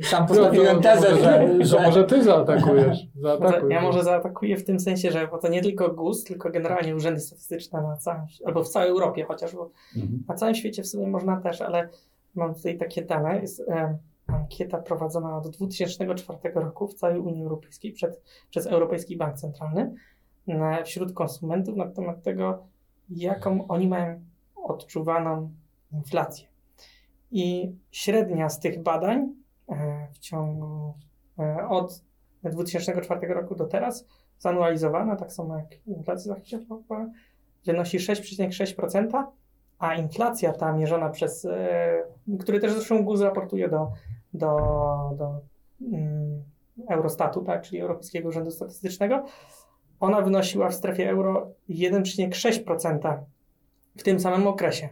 sam 0.03 0.27
postawiłem 0.27 0.77
no, 0.77 0.83
tezę, 0.83 1.17
że, 1.17 1.65
że... 1.65 1.83
Może 1.83 2.05
ty 2.05 2.25
zaatakujesz. 2.25 2.99
Zaatakuj. 3.23 3.71
Ja 3.71 3.83
może 3.83 4.05
zaatakuję 4.05 4.57
w 4.57 4.65
tym 4.65 4.81
sensie, 4.81 5.11
że 5.11 5.29
bo 5.29 5.39
to 5.39 5.49
nie 5.49 5.63
tylko 5.63 5.89
GUS, 5.89 6.25
tylko 6.25 6.51
generalnie 6.51 6.97
urzędy 6.97 7.21
statystyczne 7.21 7.83
na 7.83 7.97
całym, 7.97 8.23
albo 8.45 8.65
w 8.65 8.69
całej 8.69 8.89
Europie 8.89 9.25
chociaż, 9.25 9.55
bo 9.55 9.71
mhm. 9.97 10.25
na 10.29 10.35
całym 10.35 10.55
świecie 10.55 10.83
w 10.83 10.87
sumie 10.87 11.07
można 11.07 11.41
też, 11.41 11.61
ale 11.61 11.89
mam 12.35 12.55
tutaj 12.55 12.79
takie 12.79 13.03
dane. 13.03 13.41
Jest 13.41 13.61
e, 13.61 13.99
ankieta 14.27 14.79
prowadzona 14.79 15.37
od 15.37 15.49
2004 15.49 16.39
roku 16.55 16.89
w 16.89 16.95
całej 16.95 17.19
Unii 17.19 17.43
Europejskiej 17.43 17.93
przed, 17.93 18.23
przez 18.51 18.67
Europejski 18.67 19.17
Bank 19.17 19.35
Centralny 19.35 19.95
e, 20.49 20.85
wśród 20.85 21.13
konsumentów 21.13 21.77
na 21.77 21.87
temat 21.87 22.23
tego, 22.23 22.67
jaką 23.11 23.69
oni 23.69 23.89
mają 23.89 24.21
odczuwaną 24.57 25.51
inflację. 25.93 26.47
I 27.31 27.73
średnia 27.91 28.49
z 28.49 28.61
tych 28.61 28.83
badań 28.83 29.38
w 30.13 30.19
ciągu 30.19 30.95
e, 31.39 31.69
od 31.69 32.03
2004 32.45 33.35
roku 33.35 33.55
do 33.55 33.65
teraz, 33.65 34.07
zanualizowana, 34.39 35.17
tak 35.17 35.33
samo 35.33 35.57
jak 35.57 35.87
inflacja 35.87 36.35
zachodowa, 36.35 37.07
wynosi 37.67 37.99
6,6%, 37.99 39.25
a 39.79 39.95
inflacja 39.95 40.53
ta 40.53 40.73
mierzona 40.73 41.09
przez, 41.09 41.45
e, 41.45 42.03
który 42.41 42.61
też 42.61 42.73
zresztą 42.73 43.05
GUS 43.05 43.21
raportuje 43.21 43.69
do, 43.69 43.93
do, 44.35 44.57
do 45.19 45.41
um, 45.81 46.43
Eurostatu, 46.89 47.45
tak, 47.45 47.63
czyli 47.63 47.81
Europejskiego 47.81 48.29
Urzędu 48.29 48.51
Statystycznego, 48.51 49.25
ona 50.01 50.21
wynosiła 50.21 50.69
w 50.69 50.75
strefie 50.75 51.11
euro 51.11 51.51
1,6% 51.71 53.19
w 53.97 54.03
tym 54.03 54.21
samym 54.21 54.47
okresie. 54.47 54.89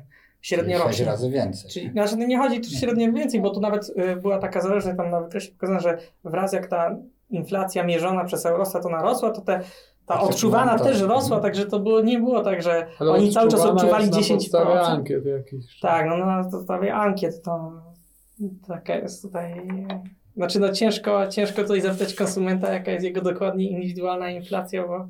Średnio 0.47 0.79
rocznie. 0.79 1.05
razy 1.05 1.31
więcej. 1.31 1.71
Czyli 1.71 1.91
znaczy, 1.91 2.17
nie 2.17 2.39
chodzi 2.39 2.61
tu 2.61 2.71
średnio 2.71 3.13
więcej, 3.13 3.41
bo 3.41 3.51
tu 3.51 3.61
nawet 3.61 3.89
y, 3.89 4.17
była 4.17 4.39
taka 4.39 4.61
zależność 4.61 4.97
tam 4.97 5.11
na 5.11 5.21
wykresie 5.21 5.53
pokazane, 5.53 5.81
że 5.81 5.99
wraz 6.25 6.53
jak 6.53 6.67
ta 6.67 6.97
inflacja 7.31 7.85
mierzona 7.85 8.25
przez 8.25 8.47
Eurostat 8.47 8.87
ona 8.87 9.03
rosła, 9.03 9.31
to 9.31 9.41
te, 9.41 9.61
ta 10.07 10.21
odczuwana 10.21 10.79
też 10.79 11.01
rosła, 11.01 11.41
także 11.41 11.67
to 11.67 11.81
było, 11.81 12.01
nie 12.01 12.19
było 12.19 12.41
tak, 12.41 12.63
że 12.63 12.87
Ale 12.99 13.11
oni 13.11 13.33
cały 13.33 13.51
czas 13.51 13.61
odczuwali 13.61 14.11
10%. 14.11 14.53
Na 14.53 14.81
ankiet 14.83 15.27
jakichś. 15.27 15.81
Tak, 15.81 16.07
no 16.09 16.17
na 16.17 16.45
podstawie 16.51 16.95
ankiet 16.95 17.43
to 17.43 17.73
taka 18.69 18.95
jest 18.95 19.23
tutaj 19.23 19.63
znaczy, 20.37 20.61
no 20.61 20.73
ciężko, 20.73 21.27
ciężko 21.29 21.63
tutaj 21.63 21.81
zapytać 21.81 22.15
konsumenta, 22.15 22.73
jaka 22.73 22.91
jest 22.91 23.05
jego 23.05 23.21
dokładnie 23.21 23.71
indywidualna 23.71 24.31
inflacja, 24.31 24.87
bo 24.87 25.09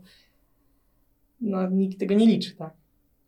no, 1.41 1.71
nikt 1.71 2.01
tego 2.01 2.15
nie 2.15 2.27
liczy, 2.27 2.57
tak? 2.57 2.86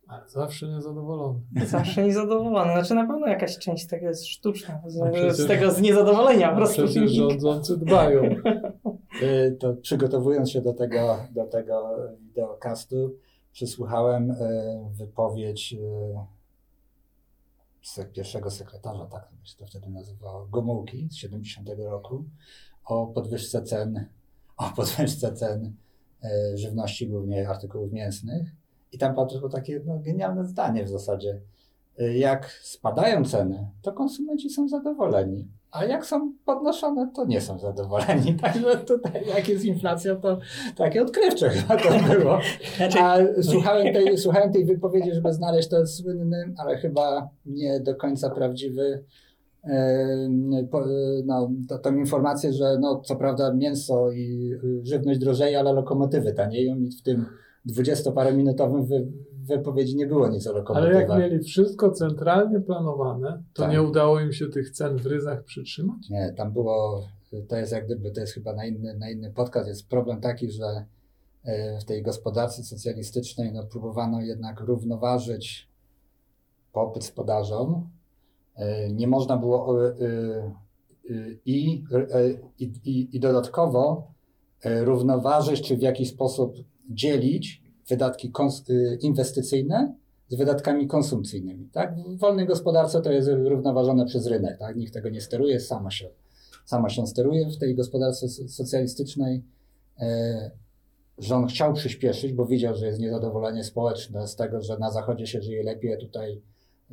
Ale 0.08 0.28
zawsze 0.28 0.68
niezadowolony. 0.68 1.40
Zawsze 1.66 2.04
niezadowolony. 2.04 2.72
Znaczy 2.72 2.94
na 2.94 3.06
pewno 3.06 3.26
jakaś 3.26 3.58
część 3.58 3.86
tego 3.86 4.06
jest 4.06 4.26
sztuczna. 4.26 4.82
Z, 4.86 4.96
no 4.96 5.10
przecież, 5.12 5.36
z 5.36 5.46
tego 5.46 5.70
z 5.70 5.80
niezadowolenia 5.80 6.50
po 6.50 6.56
prostu. 6.56 6.84
Przecież 6.84 7.12
rządzący 7.12 7.76
dbają. 7.76 8.22
Y, 9.22 9.56
to 9.60 9.74
przygotowując 9.74 10.50
się 10.50 10.62
do 10.62 10.74
tego, 10.74 11.18
do 11.30 11.44
tego 11.44 11.96
wideokastu, 12.20 13.14
przysłuchałem 13.52 14.30
y, 14.30 14.36
wypowiedź 14.92 15.74
y, 17.98 18.04
pierwszego 18.12 18.50
sekretarza, 18.50 19.06
tak 19.06 19.28
się 19.44 19.56
to 19.56 19.66
wtedy 19.66 19.90
nazywało, 19.90 20.46
Gomułki 20.46 21.08
z 21.10 21.16
70 21.16 21.68
roku, 21.78 22.24
o 22.84 23.06
podwyżce 23.06 23.62
cen, 23.62 24.06
o 24.56 24.72
podwyżce 24.76 25.32
cen 25.32 25.74
żywności, 26.54 27.08
głównie 27.08 27.48
artykułów 27.48 27.92
mięsnych. 27.92 28.57
I 28.92 28.98
tam 28.98 29.14
padło 29.14 29.48
takie 29.48 29.80
no, 29.86 29.98
genialne 29.98 30.46
zdanie 30.46 30.84
w 30.84 30.88
zasadzie. 30.88 31.40
E, 31.98 32.18
jak 32.18 32.46
spadają 32.46 33.24
ceny, 33.24 33.66
to 33.82 33.92
konsumenci 33.92 34.50
są 34.50 34.68
zadowoleni. 34.68 35.48
A 35.70 35.84
jak 35.84 36.06
są 36.06 36.32
podnoszone, 36.44 37.10
to 37.14 37.24
nie 37.26 37.40
są 37.40 37.58
zadowoleni. 37.58 38.34
Także 38.42 38.76
tutaj, 38.76 39.26
jak 39.36 39.48
jest 39.48 39.64
inflacja, 39.64 40.16
to 40.16 40.38
takie 40.76 41.02
odkrywcze 41.02 41.50
chyba 41.50 41.76
to 41.76 42.14
było. 42.18 42.38
Znaczy- 42.76 42.98
A 43.00 43.16
słuchałem 43.42 43.94
tej, 43.94 44.18
słuchałem 44.18 44.52
tej 44.52 44.64
wypowiedzi, 44.64 45.14
żeby 45.14 45.32
znaleźć 45.32 45.68
ten 45.68 45.86
słynny, 45.86 46.54
ale 46.58 46.76
chyba 46.76 47.28
nie 47.46 47.80
do 47.80 47.94
końca 47.94 48.30
prawdziwy 48.30 49.04
no, 51.24 51.50
to, 51.68 51.78
tą 51.78 51.96
informację, 51.96 52.52
że 52.52 52.78
no, 52.80 53.00
co 53.00 53.16
prawda 53.16 53.54
mięso 53.54 54.10
i 54.12 54.52
żywność 54.82 55.20
drożeje, 55.20 55.58
ale 55.58 55.72
lokomotywy 55.72 56.32
tanieją 56.32 56.76
i 56.76 56.90
w 56.90 57.02
tym 57.02 57.26
dwudziestoparominutowym 57.68 58.84
wy, 58.84 59.06
wypowiedzi 59.44 59.96
nie 59.96 60.06
było 60.06 60.28
nic 60.28 60.46
o 60.46 60.52
lokomotywach. 60.52 61.10
Ale 61.10 61.20
jak 61.20 61.32
mieli 61.32 61.44
wszystko 61.44 61.90
centralnie 61.90 62.60
planowane, 62.60 63.42
to 63.52 63.62
tak. 63.62 63.72
nie 63.72 63.82
udało 63.82 64.20
im 64.20 64.32
się 64.32 64.46
tych 64.46 64.70
cen 64.70 64.96
w 64.96 65.06
ryzach 65.06 65.44
przytrzymać? 65.44 66.10
Nie, 66.10 66.32
tam 66.36 66.52
było, 66.52 67.06
to 67.48 67.56
jest 67.56 67.72
jak 67.72 67.86
gdyby, 67.86 68.10
to 68.10 68.20
jest 68.20 68.32
chyba 68.32 68.52
na 68.52 68.66
inny, 68.66 68.94
na 68.98 69.10
inny 69.10 69.30
podcast, 69.30 69.68
jest 69.68 69.88
problem 69.88 70.20
taki, 70.20 70.50
że 70.50 70.84
e, 71.44 71.80
w 71.80 71.84
tej 71.84 72.02
gospodarce 72.02 72.62
socjalistycznej 72.62 73.52
no, 73.52 73.66
próbowano 73.66 74.20
jednak 74.20 74.60
równoważyć 74.60 75.68
popyt 76.72 77.04
z 77.04 77.10
podażą. 77.10 77.88
E, 78.56 78.92
nie 78.92 79.06
można 79.06 79.36
było 79.36 79.88
e, 79.90 79.94
i, 81.44 81.84
i, 82.58 82.72
i, 82.84 83.16
i 83.16 83.20
dodatkowo 83.20 84.12
równoważyć, 84.64 85.62
czy 85.62 85.76
w 85.76 85.82
jakiś 85.82 86.10
sposób 86.10 86.54
dzielić 86.90 87.67
wydatki 87.88 88.32
y, 88.70 88.98
inwestycyjne 89.00 89.94
z 90.28 90.34
wydatkami 90.34 90.86
konsumpcyjnymi. 90.86 91.68
Tak? 91.72 91.96
W 91.96 92.18
wolnej 92.18 92.46
gospodarce 92.46 93.02
to 93.02 93.12
jest 93.12 93.28
równoważone 93.28 94.06
przez 94.06 94.26
rynek. 94.26 94.58
Tak? 94.58 94.76
Nikt 94.76 94.94
tego 94.94 95.08
nie 95.08 95.20
steruje, 95.20 95.60
sama 95.60 95.90
się, 95.90 96.08
sama 96.64 96.88
się 96.88 97.06
steruje. 97.06 97.50
W 97.50 97.58
tej 97.58 97.74
gospodarce 97.74 98.28
socjalistycznej 98.28 99.42
e, 100.00 100.50
rząd 101.18 101.50
chciał 101.50 101.72
przyspieszyć, 101.72 102.32
bo 102.32 102.46
widział, 102.46 102.74
że 102.74 102.86
jest 102.86 103.00
niezadowolenie 103.00 103.64
społeczne 103.64 104.28
z 104.28 104.36
tego, 104.36 104.60
że 104.62 104.78
na 104.78 104.90
zachodzie 104.90 105.26
się 105.26 105.42
żyje 105.42 105.62
lepiej, 105.62 105.94
a 105.94 105.96
tutaj 105.96 106.40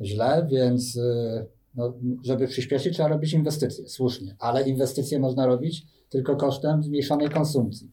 źle, 0.00 0.46
więc 0.50 0.96
e, 0.96 1.46
no, 1.74 1.94
żeby 2.24 2.48
przyspieszyć, 2.48 2.94
trzeba 2.94 3.08
robić 3.08 3.32
inwestycje, 3.32 3.88
słusznie, 3.88 4.36
ale 4.38 4.68
inwestycje 4.68 5.18
można 5.18 5.46
robić 5.46 5.86
tylko 6.10 6.36
kosztem 6.36 6.82
zmniejszonej 6.82 7.28
konsumpcji 7.28 7.90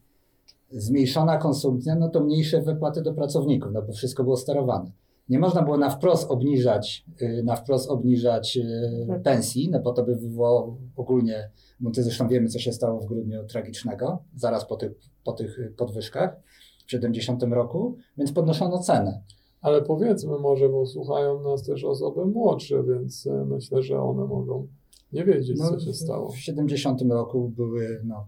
zmniejszona 0.74 1.38
konsumpcja, 1.38 1.96
no 1.96 2.10
to 2.10 2.24
mniejsze 2.24 2.62
wypłaty 2.62 3.02
do 3.02 3.14
pracowników, 3.14 3.72
no 3.74 3.82
bo 3.82 3.94
wszystko 3.94 4.24
było 4.24 4.38
sterowane. 4.38 4.92
Nie 5.30 5.40
można 5.40 5.62
było 5.62 5.78
na 5.78 5.90
wprost 5.90 6.32
obniżać, 6.32 7.06
y, 7.22 7.44
na 7.46 7.56
wprost 7.56 7.90
obniżać 7.90 8.58
y, 8.58 9.06
tak. 9.08 9.22
pensji, 9.22 9.70
no 9.72 9.80
bo 9.80 9.94
to 9.94 10.04
by 10.04 10.16
wywołało 10.16 10.78
ogólnie, 10.96 11.50
bo 11.80 11.92
to 11.92 12.04
zresztą 12.04 12.28
wiemy, 12.28 12.48
co 12.48 12.60
się 12.60 12.74
stało 12.74 13.00
w 13.00 13.06
grudniu 13.06 13.46
tragicznego, 13.46 14.24
zaraz 14.36 14.66
po 14.66 14.76
tych, 14.76 14.92
po 15.24 15.34
tych 15.34 15.60
podwyżkach 15.78 16.40
w 16.86 16.92
70 16.92 17.44
roku, 17.44 17.98
więc 18.18 18.32
podnoszono 18.32 18.80
cenę. 18.80 19.22
Ale 19.62 19.82
powiedzmy 19.82 20.40
może, 20.40 20.70
bo 20.70 20.86
słuchają 20.86 21.44
nas 21.44 21.64
też 21.64 21.84
osoby 21.84 22.26
młodsze, 22.26 22.84
więc 22.84 23.30
myślę, 23.46 23.84
że 23.84 24.00
one 24.00 24.26
mogą 24.26 24.68
nie 25.14 25.26
wiedzieć, 25.26 25.60
no, 25.60 25.70
co 25.70 25.80
się 25.80 25.94
stało. 25.94 26.30
W 26.32 26.38
70 26.38 27.02
roku 27.02 27.50
były 27.50 28.02
no, 28.04 28.28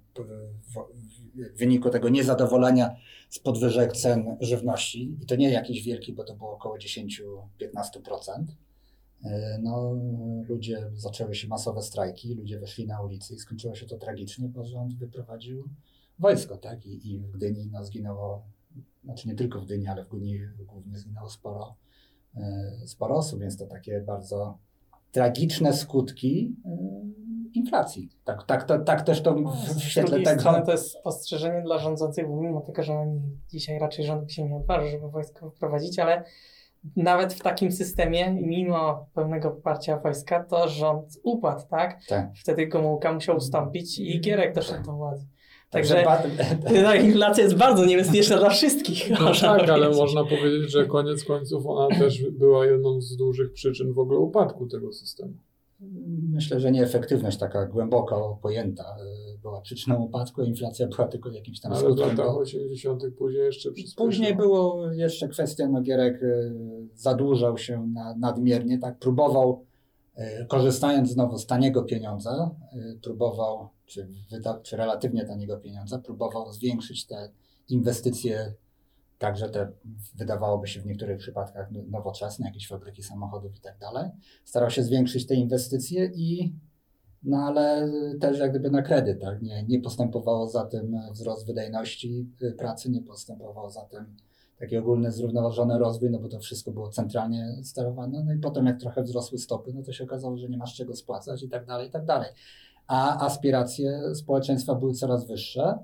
w 1.35 1.57
wyniku 1.57 1.89
tego 1.89 2.09
niezadowolenia 2.09 2.95
z 3.29 3.39
podwyżek 3.39 3.93
cen 3.93 4.37
żywności, 4.39 5.17
i 5.21 5.25
to 5.25 5.35
nie 5.35 5.49
jakiś 5.49 5.83
wielki, 5.83 6.13
bo 6.13 6.23
to 6.23 6.35
było 6.35 6.51
około 6.51 6.77
10-15%, 6.77 8.45
e, 9.23 9.59
no, 9.63 9.95
ludzie 10.49 10.89
zaczęły 10.93 11.35
się 11.35 11.47
masowe 11.47 11.81
strajki, 11.81 12.35
ludzie 12.35 12.59
weszli 12.59 12.87
na 12.87 13.01
ulicy 13.01 13.33
i 13.35 13.39
skończyło 13.39 13.75
się 13.75 13.85
to 13.85 13.97
tragicznie, 13.97 14.49
bo 14.49 14.65
rząd 14.65 14.93
wyprowadził 14.93 15.69
wojsko, 16.19 16.57
tak? 16.57 16.85
I, 16.85 17.11
i 17.11 17.19
w 17.19 17.31
Gdyni 17.31 17.69
no, 17.71 17.85
zginęło, 17.85 18.43
znaczy 19.03 19.27
nie 19.27 19.35
tylko 19.35 19.61
w 19.61 19.65
Gdyni, 19.65 19.87
ale 19.87 20.03
w 20.03 20.07
Gdyni 20.07 20.39
głównie 20.65 20.97
zginęło 20.97 21.29
sporo, 21.29 21.75
e, 22.35 22.71
sporo 22.85 23.15
osób, 23.15 23.39
więc 23.39 23.57
to 23.57 23.65
takie 23.65 24.01
bardzo 24.01 24.57
tragiczne 25.11 25.73
skutki 25.73 26.55
e, 26.65 26.77
inflacji. 27.55 28.09
Tak, 28.23 28.43
tak, 28.43 28.63
tak, 28.63 28.85
tak 28.85 29.01
też 29.01 29.21
to 29.21 29.35
w 29.75 29.79
świetle 29.79 30.21
tego... 30.21 30.39
strony 30.39 30.65
to 30.65 30.71
jest 30.71 30.97
ostrzeżenie 31.03 31.61
dla 31.61 31.79
rządzących, 31.79 32.25
mimo 32.29 32.61
tego, 32.61 32.83
że 32.83 32.93
oni 32.93 33.21
dzisiaj 33.49 33.79
raczej 33.79 34.05
rząd 34.05 34.31
się 34.31 34.43
nie 34.43 34.55
odważy, 34.55 34.89
żeby 34.89 35.09
wojsko 35.09 35.49
wprowadzić, 35.49 35.99
ale 35.99 36.23
nawet 36.95 37.33
w 37.33 37.41
takim 37.41 37.71
systemie, 37.71 38.33
mimo 38.33 39.09
pełnego 39.13 39.51
poparcia 39.51 39.97
wojska, 39.97 40.43
to 40.43 40.67
rząd 40.67 41.19
upadł, 41.23 41.61
tak? 41.69 41.99
tak. 42.07 42.29
Wtedy 42.35 42.67
Gomułka 42.67 43.13
musiał 43.13 43.37
ustąpić 43.37 43.99
i 43.99 44.21
Gierek 44.21 44.55
doszedł 44.55 44.83
do 44.83 44.93
władzy. 44.93 45.27
Także 45.69 46.03
ta 46.83 46.95
inflacja 46.95 47.43
jest 47.43 47.55
bardzo 47.55 47.85
niebezpieczna 47.85 48.37
dla 48.37 48.49
wszystkich. 48.49 49.09
No 49.09 49.31
tak, 49.41 49.69
ale 49.69 49.89
można 49.89 50.23
powiedzieć, 50.23 50.71
że 50.71 50.85
koniec 50.85 51.23
końców 51.23 51.67
ona 51.67 51.99
też 51.99 52.31
była 52.31 52.65
jedną 52.65 53.01
z 53.01 53.17
dużych 53.17 53.53
przyczyn 53.53 53.93
w 53.93 53.99
ogóle 53.99 54.19
upadku 54.19 54.67
tego 54.67 54.93
systemu. 54.93 55.33
Myślę, 56.29 56.59
że 56.59 56.71
nieefektywność 56.71 57.37
taka 57.37 57.65
głęboko 57.65 58.39
pojęta 58.41 58.97
y, 59.33 59.37
była 59.37 59.61
przyczyną 59.61 60.03
upadku, 60.03 60.43
inflacja 60.43 60.87
była 60.87 61.07
tylko 61.07 61.31
jakimś 61.31 61.59
tam 61.59 61.73
Ale 61.73 61.93
w 61.93 61.97
latach 61.97 62.37
80. 62.37 63.03
później 63.17 63.43
jeszcze 63.43 63.71
przyspieszyło. 63.71 64.07
Później 64.07 64.35
było 64.35 64.91
jeszcze 64.91 65.27
kwestia, 65.27 65.67
no 65.67 65.81
Gierek 65.81 66.23
y, 66.23 66.53
zadłużał 66.93 67.57
się 67.57 67.87
na, 67.87 68.15
nadmiernie, 68.15 68.79
tak 68.79 68.99
próbował, 68.99 69.65
y, 70.17 70.45
korzystając 70.47 71.09
znowu 71.09 71.37
z 71.37 71.45
taniego 71.45 71.83
pieniądza, 71.83 72.55
próbował, 73.01 73.69
czy, 73.85 74.07
wyda, 74.31 74.59
czy 74.63 74.77
relatywnie 74.77 75.25
taniego 75.25 75.57
pieniądza, 75.57 75.99
próbował 75.99 76.53
zwiększyć 76.53 77.05
te 77.05 77.29
inwestycje 77.69 78.53
Także 79.17 79.49
te 79.49 79.71
wydawałoby 80.15 80.67
się 80.67 80.81
w 80.81 80.85
niektórych 80.85 81.17
przypadkach 81.17 81.71
no, 81.71 81.79
nowoczesne, 81.89 82.45
jakieś 82.45 82.67
fabryki 82.67 83.03
samochodów 83.03 83.57
i 83.57 83.61
tak 83.61 83.77
dalej. 83.77 84.09
Starał 84.45 84.69
się 84.69 84.83
zwiększyć 84.83 85.27
te 85.27 85.35
inwestycje 85.35 86.05
i 86.05 86.55
no 87.23 87.37
ale 87.37 87.91
też 88.19 88.39
jak 88.39 88.49
gdyby 88.49 88.71
na 88.71 88.81
kredyt, 88.81 89.21
tak? 89.21 89.41
Nie, 89.41 89.63
nie 89.63 89.79
postępowało 89.79 90.47
za 90.47 90.65
tym 90.65 90.97
wzrost 91.11 91.47
wydajności 91.47 92.29
pracy, 92.57 92.91
nie 92.91 93.01
postępował 93.01 93.69
za 93.69 93.81
tym 93.81 94.15
taki 94.59 94.77
ogólny, 94.77 95.11
zrównoważony 95.11 95.77
rozwój, 95.77 96.09
no 96.09 96.19
bo 96.19 96.29
to 96.29 96.39
wszystko 96.39 96.71
było 96.71 96.89
centralnie 96.89 97.55
sterowane. 97.63 98.23
No 98.23 98.33
i 98.33 98.37
potem 98.37 98.65
jak 98.65 98.79
trochę 98.79 99.03
wzrosły 99.03 99.37
stopy, 99.37 99.73
no 99.73 99.83
to 99.83 99.93
się 99.93 100.03
okazało, 100.03 100.37
że 100.37 100.49
nie 100.49 100.57
masz 100.57 100.75
czego 100.75 100.95
spłacać 100.95 101.43
i 101.43 101.49
tak 101.49 101.65
dalej, 101.65 101.87
i 101.87 101.91
tak 101.91 102.05
dalej. 102.05 102.29
A 102.87 103.25
aspiracje 103.25 104.15
społeczeństwa 104.15 104.75
były 104.75 104.93
coraz 104.93 105.27
wyższe. 105.27 105.77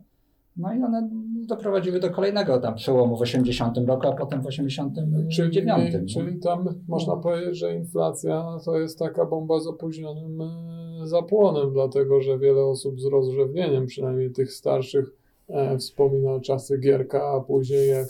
No 0.57 0.73
i 0.73 0.83
one 0.83 1.09
doprowadziły 1.47 1.99
do 1.99 2.09
kolejnego 2.09 2.59
tam 2.59 2.75
przełomu 2.75 3.17
w 3.17 3.21
80 3.21 3.77
roku, 3.77 4.07
a 4.07 4.15
potem 4.15 4.41
w 4.41 4.45
89. 4.45 5.35
Czyli, 5.35 6.05
czyli 6.05 6.39
tam 6.39 6.65
można 6.87 7.15
powiedzieć, 7.15 7.57
że 7.57 7.75
inflacja 7.75 8.57
to 8.65 8.79
jest 8.79 8.99
taka 8.99 9.25
bomba 9.25 9.59
z 9.59 9.67
opóźnionym 9.67 10.41
e, 10.41 11.07
zapłonem, 11.07 11.73
dlatego 11.73 12.21
że 12.21 12.39
wiele 12.39 12.65
osób 12.65 13.01
z 13.01 13.05
rozrzewnieniem, 13.05 13.85
przynajmniej 13.85 14.31
tych 14.31 14.53
starszych, 14.53 15.15
e, 15.47 15.77
wspomina 15.77 16.39
czasy 16.39 16.77
Gierka, 16.77 17.23
a 17.23 17.39
później 17.39 17.89
jak, 17.89 18.07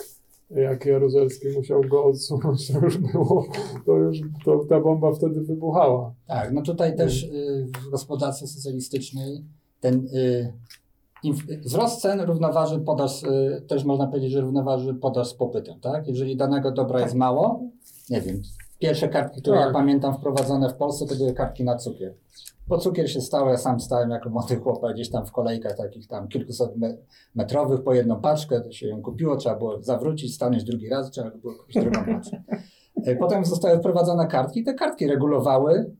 jak 0.50 0.86
Jaruzelski 0.86 1.48
musiał 1.58 1.82
go 1.82 2.06
odsunąć, 2.06 2.72
to 2.72 2.80
już 2.80 2.98
było, 2.98 3.46
to 3.86 3.98
już 3.98 4.18
to, 4.46 4.66
ta 4.70 4.80
bomba 4.80 5.14
wtedy 5.14 5.42
wybuchała. 5.42 6.14
Tak, 6.28 6.54
no 6.54 6.62
tutaj 6.62 6.98
też 6.98 7.24
y, 7.24 7.68
w 7.88 7.90
gospodarce 7.90 8.48
socjalistycznej 8.48 9.44
ten 9.80 10.08
y, 10.14 10.54
Wzrost 11.66 12.02
cen 12.02 12.22
równoważy 12.22 12.80
podaż, 12.80 13.24
y, 13.24 13.64
też 13.68 13.84
można 13.84 14.08
powiedzieć, 14.08 14.32
że 14.32 14.42
równoważy 14.42 14.94
podaż 14.94 15.28
z 15.28 15.34
popytem, 15.34 15.80
tak? 15.80 16.08
Jeżeli 16.08 16.38
danego 16.38 16.72
dobra 16.72 17.00
tak. 17.00 17.06
jest 17.06 17.16
mało, 17.16 17.64
nie 18.10 18.22
wiem, 18.22 18.42
pierwsze 18.80 19.10
kartki, 19.10 19.42
które 19.42 19.58
tak. 19.58 19.68
ja 19.68 19.74
pamiętam 19.74 20.14
wprowadzone 20.14 20.70
w 20.70 20.74
Polsce, 20.74 21.06
to 21.06 21.16
były 21.16 21.34
kartki 21.34 21.64
na 21.64 21.76
cukier. 21.76 22.14
Bo 22.68 22.78
cukier 22.78 23.12
się 23.12 23.22
stał, 23.22 23.48
ja 23.48 23.58
sam 23.58 23.80
stałem 23.80 24.10
jako 24.10 24.30
młody 24.30 24.56
chłopak 24.56 24.94
gdzieś 24.94 25.10
tam 25.10 25.26
w 25.26 25.32
kolejkach 25.32 25.78
takich 25.78 26.08
tam 26.08 26.28
kilkuset 26.28 26.72
metrowych 27.36 27.84
po 27.84 27.94
jedną 27.94 28.22
paczkę, 28.22 28.62
to 28.62 28.72
się 28.72 28.88
ją 28.88 29.02
kupiło, 29.02 29.36
trzeba 29.36 29.56
było 29.56 29.82
zawrócić, 29.82 30.36
stanąć 30.36 30.64
drugi 30.64 30.90
raz, 30.90 31.12
trzeba 31.12 31.32
było 31.32 31.54
kupić 31.54 31.76
drugą 31.82 32.06
paczkę. 32.06 32.44
E, 33.06 33.16
potem 33.24 33.46
zostały 33.46 33.80
wprowadzone 33.80 34.28
kartki, 34.28 34.64
te 34.64 34.74
kartki 34.74 35.08
regulowały 35.08 35.96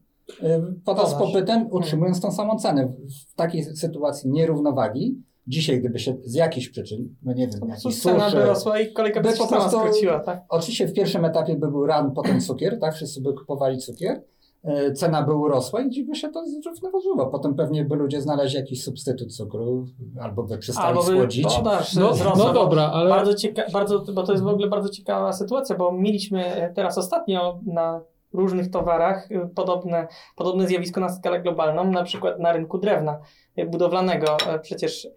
podaż 0.84 1.08
z 1.08 1.14
popytem, 1.14 1.68
utrzymując 1.70 2.20
tą 2.20 2.32
samą 2.32 2.58
cenę. 2.58 2.92
W 3.30 3.34
takiej 3.34 3.64
sytuacji 3.64 4.30
nierównowagi, 4.30 5.22
dzisiaj 5.46 5.80
gdyby 5.80 5.98
się 5.98 6.16
z 6.24 6.34
jakichś 6.34 6.68
przyczyn, 6.68 7.14
no 7.22 7.32
nie 7.32 7.48
wiem, 7.48 7.68
jakiś 7.68 8.02
cena 8.02 8.30
by 8.30 8.44
rosła 8.44 8.80
i 8.80 8.92
kolejka 8.92 9.20
by, 9.20 9.32
po 9.38 9.46
prostu 9.46 9.78
skróciła, 9.78 10.20
tak? 10.20 10.44
Oczywiście 10.48 10.88
w 10.88 10.92
pierwszym 10.92 11.24
etapie 11.24 11.56
by 11.56 11.70
był 11.70 11.86
ran, 11.86 12.12
potem 12.12 12.40
cukier, 12.40 12.78
tak? 12.80 12.94
Wszyscy 12.94 13.20
by 13.20 13.32
kupowali 13.34 13.78
cukier. 13.78 14.22
E, 14.64 14.92
cena 14.92 15.22
by 15.22 15.34
urosła 15.34 15.80
i 15.80 15.90
dziwnie 15.90 16.14
się 16.14 16.28
to 16.28 16.44
zrównoważyło. 16.62 17.26
Potem 17.26 17.54
pewnie 17.54 17.84
by 17.84 17.96
ludzie 17.96 18.20
znaleźli 18.20 18.58
jakiś 18.58 18.84
substytut 18.84 19.36
cukru, 19.36 19.86
albo 20.20 20.42
by 20.42 20.58
przestali 20.58 20.88
albo 20.88 21.02
by 21.02 21.06
słodzić. 21.06 21.56
Podaż 21.56 21.94
no, 21.94 22.12
no 22.36 22.52
dobra, 22.52 22.82
ale... 22.82 23.10
Bardzo 23.10 23.32
cieka- 23.32 23.72
bardzo, 23.72 24.04
bo 24.14 24.22
to 24.22 24.32
jest 24.32 24.44
w 24.44 24.48
ogóle 24.48 24.68
bardzo 24.68 24.88
ciekawa 24.88 25.32
sytuacja, 25.32 25.76
bo 25.76 25.92
mieliśmy 25.92 26.72
teraz 26.74 26.98
ostatnio 26.98 27.60
na 27.66 28.00
różnych 28.32 28.70
towarach 28.70 29.30
y, 29.30 29.48
podobne, 29.54 30.06
podobne 30.36 30.66
zjawisko 30.66 31.00
na 31.00 31.08
skalę 31.08 31.40
globalną, 31.40 31.90
na 31.90 32.02
przykład 32.02 32.38
na 32.38 32.52
rynku 32.52 32.78
drewna 32.78 33.18
y, 33.58 33.66
budowlanego. 33.66 34.36
E, 34.46 34.58
przecież 34.58 35.04
y, 35.04 35.10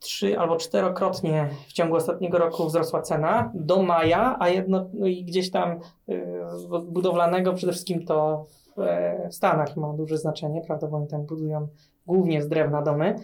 trzy 0.00 0.38
albo 0.38 0.56
czterokrotnie 0.56 1.50
w 1.68 1.72
ciągu 1.72 1.96
ostatniego 1.96 2.38
roku 2.38 2.66
wzrosła 2.66 3.02
cena 3.02 3.50
do 3.54 3.82
maja, 3.82 4.36
a 4.40 4.48
jedno 4.48 4.90
no 4.92 5.06
i 5.06 5.24
gdzieś 5.24 5.50
tam 5.50 5.80
budowlanego 6.82 7.52
przede 7.54 7.72
wszystkim 7.72 8.04
to 8.04 8.46
w 9.30 9.34
Stanach 9.34 9.76
ma 9.76 9.92
duże 9.92 10.18
znaczenie, 10.18 10.60
prawda, 10.66 10.86
bo 10.86 10.96
oni 10.96 11.08
tam 11.08 11.26
budują 11.26 11.68
głównie 12.06 12.42
z 12.42 12.48
drewna 12.48 12.82
domy. 12.82 13.14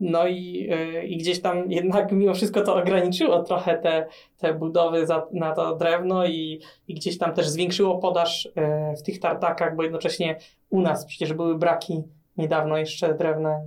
E, 0.00 0.04
no 0.04 0.26
i, 0.26 0.52
yy, 0.52 1.06
i 1.06 1.16
gdzieś 1.16 1.40
tam 1.40 1.70
jednak 1.70 2.12
mimo 2.12 2.34
wszystko 2.34 2.60
to 2.60 2.74
ograniczyło 2.74 3.42
trochę 3.42 3.78
te, 3.78 4.06
te 4.38 4.54
budowy 4.54 5.06
za, 5.06 5.26
na 5.32 5.54
to 5.54 5.76
drewno 5.76 6.26
i, 6.26 6.60
i 6.88 6.94
gdzieś 6.94 7.18
tam 7.18 7.34
też 7.34 7.48
zwiększyło 7.48 7.98
podaż 7.98 8.44
yy, 8.44 8.96
w 8.96 9.02
tych 9.02 9.20
tartakach, 9.20 9.76
bo 9.76 9.82
jednocześnie 9.82 10.36
u 10.70 10.80
nas 10.80 11.06
przecież 11.06 11.32
były 11.32 11.58
braki 11.58 12.02
niedawno 12.36 12.78
jeszcze 12.78 13.14
drewna. 13.14 13.60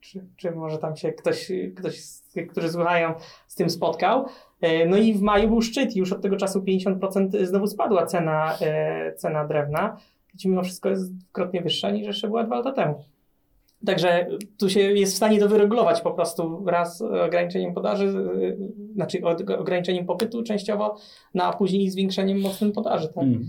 Czy, 0.00 0.24
czy 0.36 0.50
może 0.50 0.78
tam 0.78 0.96
się 0.96 1.12
ktoś, 1.12 1.52
ktoś 1.76 2.00
z 2.00 2.22
tych, 2.22 2.48
którzy 2.48 2.68
słuchają, 2.68 3.14
z 3.46 3.54
tym 3.54 3.70
spotkał. 3.70 4.26
Yy, 4.62 4.86
no 4.86 4.96
i 4.96 5.14
w 5.14 5.22
maju 5.22 5.48
był 5.48 5.62
szczyt 5.62 5.96
i 5.96 5.98
już 5.98 6.12
od 6.12 6.22
tego 6.22 6.36
czasu 6.36 6.60
50% 6.60 7.44
znowu 7.44 7.66
spadła 7.66 8.06
cena, 8.06 8.58
cena 9.16 9.44
drewna, 9.44 9.96
gdzie 10.34 10.48
mimo 10.48 10.62
wszystko 10.62 10.88
jest 10.88 11.16
dwukrotnie 11.16 11.60
wyższa 11.60 11.90
niż 11.90 12.06
jeszcze 12.06 12.28
była 12.28 12.44
dwa 12.44 12.56
lata 12.56 12.72
temu. 12.72 13.04
Także 13.86 14.26
tu 14.58 14.70
się 14.70 14.80
jest 14.80 15.12
w 15.12 15.16
stanie 15.16 15.40
to 15.40 15.48
wyregulować 15.48 16.00
po 16.00 16.10
prostu 16.10 16.64
raz 16.66 17.02
ograniczeniem 17.02 17.74
podaży, 17.74 18.14
znaczy 18.94 19.20
ograniczeniem 19.58 20.06
popytu 20.06 20.42
częściowo, 20.42 20.96
no 21.34 21.44
a 21.44 21.56
później 21.56 21.90
zwiększeniem 21.90 22.40
mocnym 22.40 22.72
podaży. 22.72 23.08
Tak? 23.08 23.24
Mm. 23.24 23.48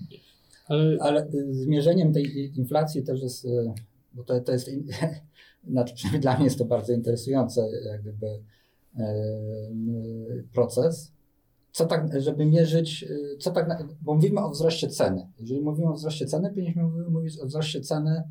Ale, 0.68 0.98
Ale 1.00 1.28
zmierzeniem 1.50 2.14
tej 2.14 2.52
inflacji 2.58 3.04
też 3.04 3.22
jest, 3.22 3.46
e, 3.46 3.74
bo 4.14 4.24
to, 4.24 4.40
to 4.40 4.52
jest, 4.52 4.70
znaczy 5.72 5.96
przynajmniej 5.96 6.22
dla 6.26 6.36
mnie 6.36 6.46
jest 6.46 6.58
to 6.58 6.66
bardzo 6.66 6.94
interesujący 6.94 7.62
jak 7.92 8.02
gdyby 8.02 8.28
e, 8.98 9.14
proces, 10.54 11.12
co 11.72 11.86
tak, 11.86 12.22
żeby 12.22 12.46
mierzyć, 12.46 13.06
co 13.40 13.52
tak, 13.52 13.84
bo 14.02 14.16
mówimy 14.16 14.40
o 14.40 14.50
wzroście 14.50 14.88
ceny. 14.88 15.28
Jeżeli 15.40 15.62
mówimy 15.62 15.90
o 15.90 15.94
wzroście 15.94 16.26
ceny, 16.26 16.50
powinniśmy 16.50 16.84
mówić 16.84 17.40
o 17.40 17.46
wzroście 17.46 17.82
ceny 17.82 18.24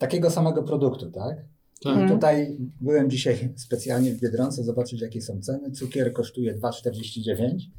takiego 0.00 0.30
samego 0.30 0.62
produktu, 0.62 1.10
tak? 1.10 1.36
tak. 1.84 1.92
Mhm. 1.92 2.08
Tutaj 2.08 2.56
byłem 2.80 3.10
dzisiaj 3.10 3.52
specjalnie 3.56 4.12
w 4.12 4.20
Biedronce 4.20 4.64
zobaczyć, 4.64 5.00
jakie 5.00 5.22
są 5.22 5.40
ceny. 5.40 5.70
Cukier 5.70 6.12
kosztuje 6.12 6.54
2,49. 6.54 7.70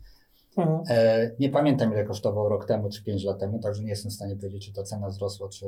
Mhm. 0.58 0.84
E, 0.90 1.32
nie 1.40 1.50
pamiętam, 1.50 1.94
ile 1.94 2.04
kosztował 2.04 2.50
rok 2.50 2.66
temu 2.66 2.90
czy 2.90 3.04
5 3.04 3.24
lat 3.24 3.40
temu, 3.40 3.60
także 3.60 3.84
nie 3.84 3.90
jestem 3.90 4.12
w 4.12 4.14
stanie 4.14 4.36
powiedzieć, 4.36 4.66
czy 4.66 4.74
ta 4.74 4.84
cena 4.84 5.10
wzrosła, 5.10 5.50
czy, 5.50 5.66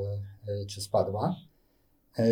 e, 0.47 0.65
czy 0.65 0.81
spadła. 0.81 1.35
E, 2.19 2.23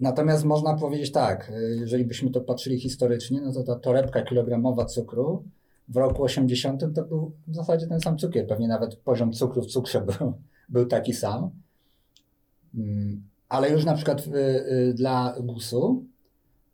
natomiast 0.00 0.44
można 0.44 0.74
powiedzieć 0.76 1.12
tak, 1.12 1.50
e, 1.50 1.62
jeżeli 1.62 2.04
byśmy 2.04 2.30
to 2.30 2.40
patrzyli 2.40 2.80
historycznie, 2.80 3.40
no 3.40 3.52
to 3.52 3.62
ta 3.62 3.76
torebka 3.76 4.22
kilogramowa 4.22 4.84
cukru 4.84 5.44
w 5.88 5.96
roku 5.96 6.22
80 6.22 6.94
to 6.94 7.02
był 7.02 7.32
w 7.46 7.54
zasadzie 7.54 7.86
ten 7.86 8.00
sam 8.00 8.18
cukier. 8.18 8.46
Pewnie 8.46 8.68
nawet 8.68 8.96
poziom 8.96 9.32
cukru 9.32 9.62
w 9.62 9.66
cukrze 9.66 10.00
był, 10.00 10.32
był 10.68 10.86
taki 10.86 11.12
sam. 11.12 11.50
Ale 13.54 13.70
już 13.70 13.84
na 13.84 13.94
przykład 13.94 14.26
y, 14.26 14.30
y, 14.30 14.94
dla 14.94 15.36
GUS-u, 15.40 16.04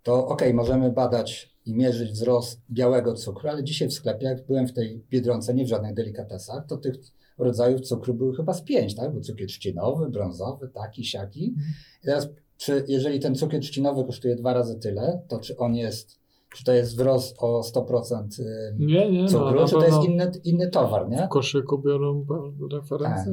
to 0.02 0.26
ok, 0.26 0.42
możemy 0.54 0.92
badać 0.92 1.56
i 1.66 1.74
mierzyć 1.74 2.12
wzrost 2.12 2.60
białego 2.70 3.14
cukru, 3.14 3.48
ale 3.48 3.64
dzisiaj 3.64 3.88
w 3.88 3.92
sklepie, 3.92 4.26
jak 4.26 4.46
byłem 4.46 4.66
w 4.66 4.72
tej 4.72 5.04
Biedronce, 5.10 5.54
nie 5.54 5.64
w 5.64 5.68
żadnych 5.68 5.94
delikatesach, 5.94 6.66
to 6.66 6.76
tych 6.76 6.94
rodzajów 7.38 7.80
cukru 7.80 8.14
były 8.14 8.36
chyba 8.36 8.54
z 8.54 8.62
pięć, 8.62 8.94
tak? 8.94 9.12
Był 9.12 9.20
cukier 9.20 9.48
trzcinowy, 9.48 10.08
brązowy, 10.08 10.68
taki, 10.68 11.04
siaki. 11.04 11.54
I 12.02 12.04
teraz, 12.04 12.28
czy, 12.56 12.84
jeżeli 12.88 13.20
ten 13.20 13.34
cukier 13.34 13.60
trzcinowy 13.60 14.04
kosztuje 14.04 14.36
dwa 14.36 14.54
razy 14.54 14.78
tyle, 14.78 15.22
to 15.28 15.38
czy 15.38 15.56
on 15.56 15.74
jest, 15.74 16.20
czy 16.56 16.64
to 16.64 16.72
jest 16.72 16.92
wzrost 16.92 17.36
o 17.38 17.60
100% 17.60 18.40
y, 18.40 18.76
nie, 18.78 19.10
nie, 19.10 19.22
no, 19.22 19.28
cukru, 19.28 19.60
no, 19.60 19.66
czy 19.66 19.74
to 19.74 19.84
jest 19.84 20.04
inny, 20.04 20.32
inny 20.44 20.70
towar, 20.70 21.08
nie? 21.08 21.26
W 21.26 21.28
koszyku 21.28 21.78
biorą 21.78 22.26
referencje. 22.72 23.32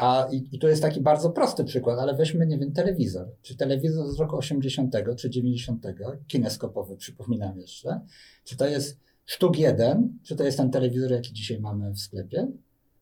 A 0.00 0.28
i, 0.32 0.48
i 0.52 0.58
to 0.58 0.68
jest 0.68 0.82
taki 0.82 1.00
bardzo 1.00 1.30
prosty 1.30 1.64
przykład, 1.64 1.98
ale 1.98 2.14
weźmy, 2.14 2.46
nie 2.46 2.58
wiem, 2.58 2.72
telewizor. 2.72 3.28
Czy 3.42 3.56
telewizor 3.56 4.12
z 4.12 4.18
roku 4.18 4.36
80 4.36 4.94
czy 5.16 5.30
90, 5.30 5.86
kineskopowy, 6.28 6.96
przypominam 6.96 7.58
jeszcze. 7.58 8.00
Czy 8.44 8.56
to 8.56 8.66
jest 8.66 9.00
sztuk 9.24 9.58
jeden, 9.58 10.18
czy 10.22 10.36
to 10.36 10.44
jest 10.44 10.56
ten 10.56 10.70
telewizor, 10.70 11.10
jaki 11.10 11.32
dzisiaj 11.32 11.60
mamy 11.60 11.90
w 11.90 11.98
sklepie? 11.98 12.46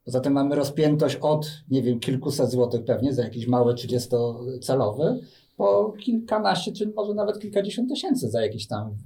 Poza 0.04 0.20
tym 0.20 0.32
mamy 0.32 0.54
rozpiętość 0.54 1.16
od, 1.16 1.50
nie 1.70 1.82
wiem, 1.82 2.00
kilkuset 2.00 2.50
złotych 2.50 2.84
pewnie 2.84 3.14
za 3.14 3.22
jakiś 3.22 3.46
mały 3.46 3.74
30-celowy, 3.74 5.18
po 5.56 5.92
kilkanaście, 6.00 6.72
czy 6.72 6.92
może 6.96 7.14
nawet 7.14 7.38
kilkadziesiąt 7.38 7.88
tysięcy 7.88 8.30
za 8.30 8.42
jakiś 8.42 8.66
tam 8.66 8.96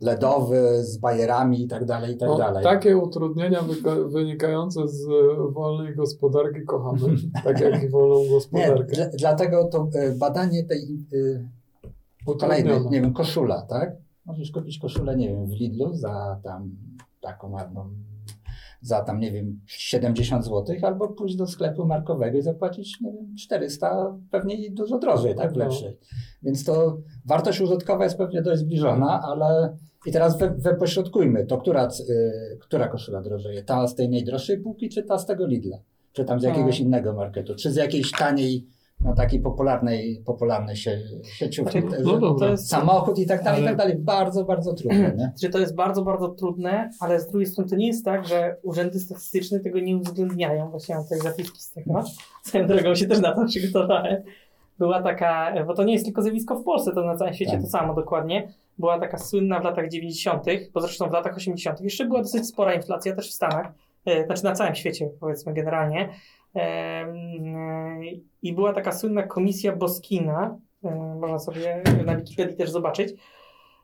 LEDowy 0.00 0.84
z 0.84 0.98
bajerami 0.98 1.62
i 1.62 1.68
tak 1.68 1.84
dalej, 1.84 2.14
i 2.14 2.16
tak 2.16 2.28
no, 2.28 2.38
dalej. 2.38 2.64
Takie 2.64 2.96
utrudnienia 2.96 3.60
wynikające 4.06 4.88
z 4.88 5.06
wolnej 5.52 5.94
gospodarki 5.94 6.64
kochamy, 6.66 7.16
tak 7.44 7.60
jak 7.60 7.82
i 7.82 7.88
wolną 7.88 8.28
gospodarkę. 8.30 8.96
Nie, 8.96 9.10
dlatego 9.18 9.64
to 9.64 9.88
e, 9.94 10.12
badanie 10.12 10.64
tej 10.64 11.06
yy, 11.12 11.48
kolejnej, 12.38 12.80
nie 12.90 13.00
wiem, 13.00 13.12
koszula, 13.12 13.62
tak? 13.62 13.96
Możesz 14.26 14.50
kupić 14.50 14.78
koszulę, 14.78 15.16
nie 15.16 15.28
wiem, 15.28 15.46
w 15.46 15.52
Lidlu 15.52 15.94
za 15.94 16.40
tam 16.42 16.70
taką 17.20 17.50
ładną 17.50 17.90
za 18.80 19.00
tam, 19.00 19.20
nie 19.20 19.32
wiem, 19.32 19.60
70 19.66 20.44
zł, 20.44 20.76
albo 20.82 21.08
pójść 21.08 21.36
do 21.36 21.46
sklepu 21.46 21.86
markowego 21.86 22.38
i 22.38 22.42
zapłacić, 22.42 23.00
nie 23.00 23.12
wiem, 23.12 23.34
400, 23.38 24.18
pewnie 24.30 24.54
i 24.54 24.72
dużo 24.72 24.98
drożej, 24.98 25.34
tak, 25.34 25.52
w 25.52 25.56
no. 25.56 25.64
lepszej. 25.64 25.98
Więc 26.42 26.64
to 26.64 26.98
wartość 27.24 27.60
użytkowa 27.60 28.04
jest 28.04 28.18
pewnie 28.18 28.42
dość 28.42 28.60
zbliżona, 28.60 29.22
ale 29.22 29.76
i 30.06 30.12
teraz 30.12 30.38
we, 30.38 30.50
we 30.50 30.74
pośrodkujmy, 30.74 31.46
to 31.46 31.58
która, 31.58 31.88
y, 32.10 32.58
która 32.60 32.88
koszula 32.88 33.22
drożeje? 33.22 33.62
Ta 33.62 33.86
z 33.86 33.94
tej 33.94 34.08
najdroższej 34.08 34.58
półki, 34.58 34.88
czy 34.88 35.02
ta 35.02 35.18
z 35.18 35.26
tego 35.26 35.46
Lidla? 35.46 35.78
Czy 36.12 36.24
tam 36.24 36.40
z 36.40 36.42
jakiegoś 36.42 36.80
innego 36.80 37.12
marketu? 37.12 37.54
Czy 37.54 37.70
z 37.70 37.76
jakiejś 37.76 38.10
taniej 38.12 38.66
no, 39.00 39.14
takiej 39.14 39.40
popularnej, 39.40 40.22
popularnej 40.26 40.76
sie, 40.76 40.98
sieciówki. 41.24 41.80
Znaczy, 41.80 42.02
no 42.04 42.34
to 42.34 42.48
jest, 42.48 42.68
Samochód 42.68 43.18
i 43.18 43.26
tak 43.26 43.42
dalej, 43.44 43.60
i 43.60 43.66
Ale- 43.66 43.76
tak 43.76 43.78
dalej. 43.78 43.96
Bardzo, 43.98 44.44
bardzo 44.44 44.74
trudne, 44.74 45.14
nie? 45.18 45.32
że 45.42 45.48
to 45.48 45.58
jest 45.58 45.74
bardzo, 45.74 46.02
bardzo 46.02 46.28
trudne, 46.28 46.90
ale 47.00 47.20
z 47.20 47.28
drugiej 47.28 47.46
strony 47.46 47.70
to 47.70 47.76
nie 47.76 47.86
jest 47.86 48.04
tak, 48.04 48.26
że 48.26 48.56
urzędy 48.62 49.00
statystyczne 49.00 49.60
tego 49.60 49.80
nie 49.80 49.96
uwzględniają. 49.96 50.70
Właśnie 50.70 50.94
mam 50.94 51.04
tutaj 51.04 51.18
zapiski 51.20 51.60
z 51.62 51.72
tego. 51.72 52.02
Swoją 52.42 52.66
drogą 52.66 52.94
się 52.94 53.06
też 53.06 53.20
na 53.20 53.34
to 53.34 53.44
przygotowałem. 53.44 54.22
Była 54.78 55.02
taka, 55.02 55.52
bo 55.66 55.74
to 55.74 55.84
nie 55.84 55.92
jest 55.92 56.04
tylko 56.04 56.22
zjawisko 56.22 56.56
w 56.56 56.64
Polsce, 56.64 56.92
to 56.92 57.02
na 57.04 57.16
całym 57.16 57.34
świecie 57.34 57.52
Tak. 57.52 57.60
to 57.60 57.66
samo 57.66 57.94
dokładnie. 57.94 58.48
Była 58.78 59.00
taka 59.00 59.18
słynna 59.18 59.60
w 59.60 59.64
latach 59.64 59.88
90., 59.88 60.44
bo 60.74 60.80
zresztą 60.80 61.08
w 61.08 61.12
latach 61.12 61.36
80. 61.36 61.80
jeszcze 61.80 62.04
była 62.06 62.22
dosyć 62.22 62.46
spora 62.46 62.74
inflacja 62.74 63.16
też 63.16 63.30
w 63.30 63.32
Stanach, 63.34 63.72
e, 64.06 64.24
znaczy 64.26 64.44
na 64.44 64.52
całym 64.52 64.74
świecie 64.74 65.10
powiedzmy 65.20 65.54
generalnie. 65.54 66.08
I 68.42 68.52
była 68.52 68.72
taka 68.72 68.92
słynna 68.92 69.22
komisja 69.22 69.76
Boskina, 69.76 70.58
można 71.20 71.38
sobie 71.38 71.82
na 72.06 72.16
Wikipedii 72.16 72.56
też 72.56 72.70
zobaczyć, 72.70 73.14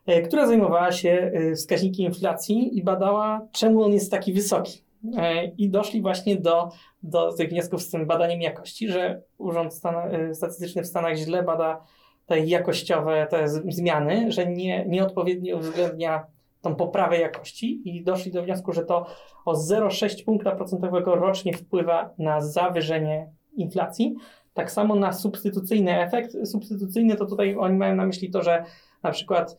e, 0.05 0.21
która 0.21 0.47
zajmowała 0.47 0.91
się 0.91 1.31
e, 1.33 1.55
wskaźnikiem 1.55 2.05
inflacji 2.05 2.77
i 2.77 2.83
badała, 2.83 3.47
czemu 3.51 3.83
on 3.83 3.93
jest 3.93 4.11
taki 4.11 4.33
wysoki. 4.33 4.83
E, 5.17 5.45
I 5.45 5.69
doszli 5.69 6.01
właśnie 6.01 6.35
do, 6.35 6.69
do 7.03 7.33
tych 7.33 7.49
wniosków 7.49 7.81
z 7.81 7.89
tym 7.89 8.05
badaniem 8.05 8.41
jakości, 8.41 8.87
że 8.89 9.21
Urząd 9.37 9.73
Stan 9.73 9.95
Statystyczny 10.33 10.83
w 10.83 10.87
Stanach 10.87 11.15
źle 11.15 11.43
bada 11.43 11.83
te 12.25 12.39
jakościowe 12.39 13.27
te 13.29 13.47
zmiany, 13.47 14.31
że 14.31 14.45
nie, 14.45 14.85
nieodpowiednio 14.85 15.57
uwzględnia 15.57 16.25
tą 16.63 16.75
poprawę 16.75 17.19
jakości 17.19 17.81
i 17.85 18.03
doszli 18.03 18.31
do 18.31 18.43
wniosku, 18.43 18.73
że 18.73 18.85
to 18.85 19.05
o 19.45 19.53
0,6 19.53 20.25
punkta 20.25 20.55
procentowego 20.55 21.15
rocznie 21.15 21.53
wpływa 21.53 22.13
na 22.17 22.41
zawyżenie 22.41 23.31
inflacji. 23.55 24.15
Tak 24.53 24.71
samo 24.71 24.95
na 24.95 25.13
substytucyjny 25.13 26.01
efekt. 26.01 26.47
Substytucyjny 26.47 27.15
to 27.15 27.25
tutaj 27.25 27.55
oni 27.59 27.77
mają 27.77 27.95
na 27.95 28.05
myśli 28.05 28.31
to, 28.31 28.41
że 28.43 28.63
na 29.03 29.11
przykład 29.11 29.57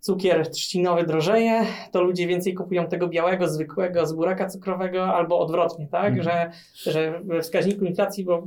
cukier 0.00 0.50
trzcinowy 0.50 1.04
drożeje, 1.04 1.62
to 1.92 2.02
ludzie 2.02 2.26
więcej 2.26 2.54
kupują 2.54 2.86
tego 2.86 3.08
białego, 3.08 3.48
zwykłego 3.48 4.06
z 4.06 4.12
buraka 4.12 4.48
cukrowego, 4.48 5.04
albo 5.06 5.38
odwrotnie, 5.38 5.88
tak? 5.88 6.14
Mhm. 6.18 6.22
Że, 6.22 6.50
że 6.92 7.20
we 7.24 7.42
wskaźniku 7.42 7.84
inflacji, 7.84 8.24
bo 8.24 8.46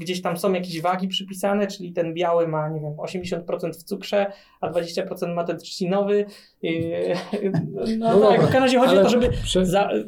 gdzieś 0.00 0.22
tam 0.22 0.36
są 0.36 0.52
jakieś 0.52 0.80
wagi 0.80 1.08
przypisane, 1.08 1.66
czyli 1.66 1.92
ten 1.92 2.14
biały 2.14 2.48
ma, 2.48 2.68
nie 2.68 2.80
wiem, 2.80 2.92
80% 2.92 3.72
w 3.72 3.82
cukrze, 3.82 4.32
a 4.60 4.70
20% 4.70 5.34
ma 5.34 5.44
ten 5.44 5.58
trzcinowy. 5.58 6.24
No, 7.98 8.20
No 8.20 8.30
tak, 8.30 8.40
w 8.40 8.44
każdym 8.44 8.62
razie 8.62 8.78
chodzi 8.78 8.98
o 8.98 9.02
to, 9.02 9.08
żeby 9.08 9.30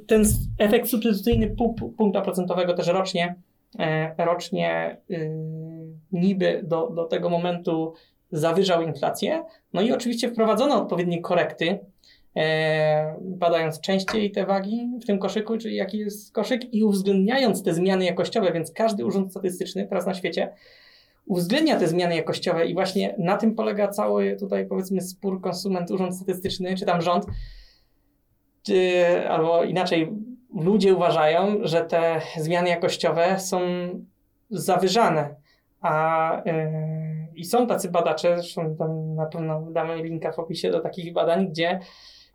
ten 0.07 0.25
efekt 0.59 0.89
substytucyjny 0.89 1.57
pół 1.57 1.75
pół 1.75 1.93
punkta 1.93 2.21
procentowego 2.21 2.75
też 2.75 2.87
rocznie, 2.87 3.35
e, 3.79 4.25
rocznie 4.25 4.97
y, 5.11 5.31
niby 6.13 6.61
do, 6.65 6.91
do 6.91 7.05
tego 7.05 7.31
momentu 7.31 7.95
zawyżał 8.33 8.83
inflację. 8.83 9.45
No 9.73 9.81
i 9.81 9.93
oczywiście 9.93 10.29
wprowadzono 10.29 10.83
odpowiednie 10.83 11.23
korekty, 11.23 11.79
e, 12.37 13.17
badając 13.21 13.81
częściej 13.81 14.31
te 14.31 14.47
wagi 14.47 14.91
w 15.03 15.07
tym 15.07 15.19
koszyku, 15.19 15.59
czyli 15.59 15.77
jaki 15.77 15.99
jest 15.99 16.33
koszyk 16.33 16.75
i 16.75 16.85
uwzględniając 16.85 17.63
te 17.63 17.75
zmiany 17.75 18.05
jakościowe, 18.05 18.53
więc 18.53 18.73
każdy 18.73 19.05
urząd 19.05 19.31
statystyczny 19.31 19.87
teraz 19.89 20.07
na 20.07 20.15
świecie 20.15 20.53
uwzględnia 21.27 21.79
te 21.79 21.89
zmiany 21.89 22.17
jakościowe 22.17 22.67
i 22.67 22.75
właśnie 22.75 23.15
na 23.19 23.37
tym 23.37 23.55
polega 23.55 23.89
cały 23.89 24.37
tutaj 24.37 24.67
powiedzmy 24.67 25.01
spór 25.01 25.41
konsument, 25.41 25.91
urząd 25.91 26.17
statystyczny, 26.17 26.77
czy 26.77 26.87
tam 26.87 27.03
rząd, 27.03 27.27
czy, 28.63 29.05
albo 29.29 29.65
inaczej, 29.65 30.13
ludzie 30.55 30.95
uważają, 30.95 31.57
że 31.63 31.81
te 31.85 32.21
zmiany 32.37 32.69
jakościowe 32.69 33.41
są 33.41 33.61
zawyżane. 34.51 35.35
A 35.81 36.43
yy, 36.47 36.53
i 37.35 37.45
są 37.45 37.67
tacy 37.67 37.91
badacze, 37.91 38.37
zresztą 38.37 38.77
tam 38.77 39.15
na 39.15 39.27
pewno 39.27 39.67
damy 39.71 40.03
linka 40.03 40.33
w 40.33 40.39
opisie 40.39 40.71
do 40.71 40.81
takich 40.81 41.13
badań, 41.13 41.49
gdzie, 41.49 41.81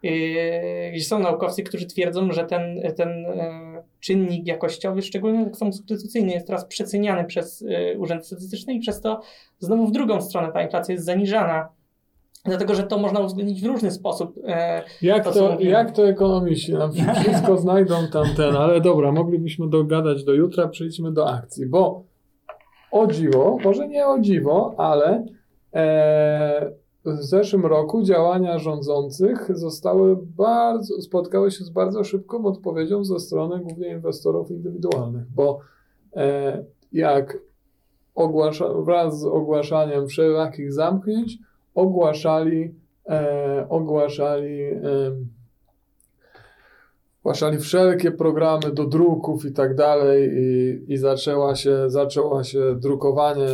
yy, 0.04 0.92
gdzie 0.94 1.04
są 1.04 1.20
naukowcy, 1.20 1.64
którzy 1.64 1.86
twierdzą, 1.86 2.32
że 2.32 2.46
ten, 2.46 2.82
ten 2.96 3.10
yy, 3.10 3.84
czynnik 4.00 4.48
jakościowy, 4.48 5.02
szczególnie 5.02 5.44
jak 5.44 5.56
są 5.56 5.74
substytucyjny, 5.74 6.34
jest 6.34 6.48
teraz 6.48 6.66
przeceniany 6.66 7.26
przez 7.26 7.62
yy, 7.62 7.98
Urząd 8.00 8.26
Statystyczny 8.26 8.74
i 8.74 8.80
przez 8.80 9.02
to 9.02 9.22
znowu 9.60 9.88
w 9.88 9.92
drugą 9.92 10.22
stronę 10.22 10.52
ta 10.52 10.62
inflacja 10.62 10.94
jest 10.94 11.06
zaniżana. 11.06 11.70
Dlatego, 12.46 12.76
że 12.76 12.84
to 12.84 12.98
można 12.98 13.20
uwzględnić 13.20 13.62
w 13.62 13.66
różny 13.66 13.92
sposób. 13.92 14.40
Jak 15.02 15.24
To, 15.24 15.32
to, 15.32 15.60
jak 15.60 15.92
to 15.92 16.08
ekonomiści 16.08 16.74
nam 16.74 16.92
wszystko 17.22 17.58
znajdą 17.58 17.96
tamten, 18.14 18.56
ale 18.56 18.82
dobra, 18.82 19.12
moglibyśmy 19.12 19.70
dogadać 19.70 20.24
do 20.24 20.34
jutra, 20.34 20.68
przejdźmy 20.68 21.12
do 21.12 21.30
akcji, 21.30 21.66
bo 21.66 22.04
o 22.92 23.08
dziwo, 23.08 23.58
może 23.64 23.88
nie 23.88 24.08
o 24.08 24.20
dziwo, 24.20 24.74
ale 24.78 25.26
e, 25.74 26.72
w 27.06 27.24
zeszłym 27.24 27.66
roku 27.66 28.04
działania 28.04 28.60
rządzących 28.60 29.58
zostały 29.58 30.18
bardzo, 30.38 31.02
spotkały 31.02 31.52
się 31.52 31.64
z 31.64 31.70
bardzo 31.70 32.04
szybką 32.04 32.46
odpowiedzią 32.46 33.04
ze 33.04 33.20
strony 33.20 33.60
głównie 33.60 33.88
inwestorów 33.88 34.52
indywidualnych, 34.52 35.24
bo 35.36 35.60
e, 36.16 36.64
jak 36.92 37.38
ogłasza, 38.16 38.74
wraz 38.74 39.20
z 39.20 39.26
ogłaszaniem 39.26 40.08
wszelakich 40.08 40.74
zamknięć 40.74 41.38
ogłaszali 41.76 42.76
e, 43.10 43.66
ogłaszali, 43.70 44.60
ogłaszali 47.26 47.58
wszelkie 47.58 48.12
programy 48.12 48.72
do 48.74 48.86
druków 48.86 49.46
i 49.46 49.52
tak 49.52 49.76
dalej 49.76 50.32
i, 50.34 50.94
i 50.94 50.98
zaczęła 50.98 51.56
się, 51.56 51.90
zaczęła 51.90 52.44
się 52.44 52.76
drukowanie 52.80 53.48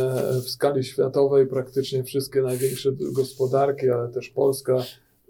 w 0.44 0.48
skali 0.48 0.84
światowej, 0.84 1.46
praktycznie 1.46 2.04
wszystkie 2.04 2.42
największe 2.42 2.90
gospodarki, 3.12 3.90
ale 3.90 4.08
też 4.08 4.30
Polska, 4.30 4.76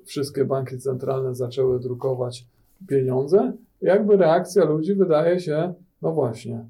wszystkie 0.05 0.44
banki 0.44 0.78
centralne 0.78 1.35
zaczęły 1.35 1.81
drukować 1.81 2.46
pieniądze. 2.88 3.52
Jakby 3.83 4.16
reakcja 4.16 4.64
ludzi 4.64 4.94
wydaje 4.94 5.40
się, 5.40 5.74
no 6.02 6.12
właśnie, 6.12 6.64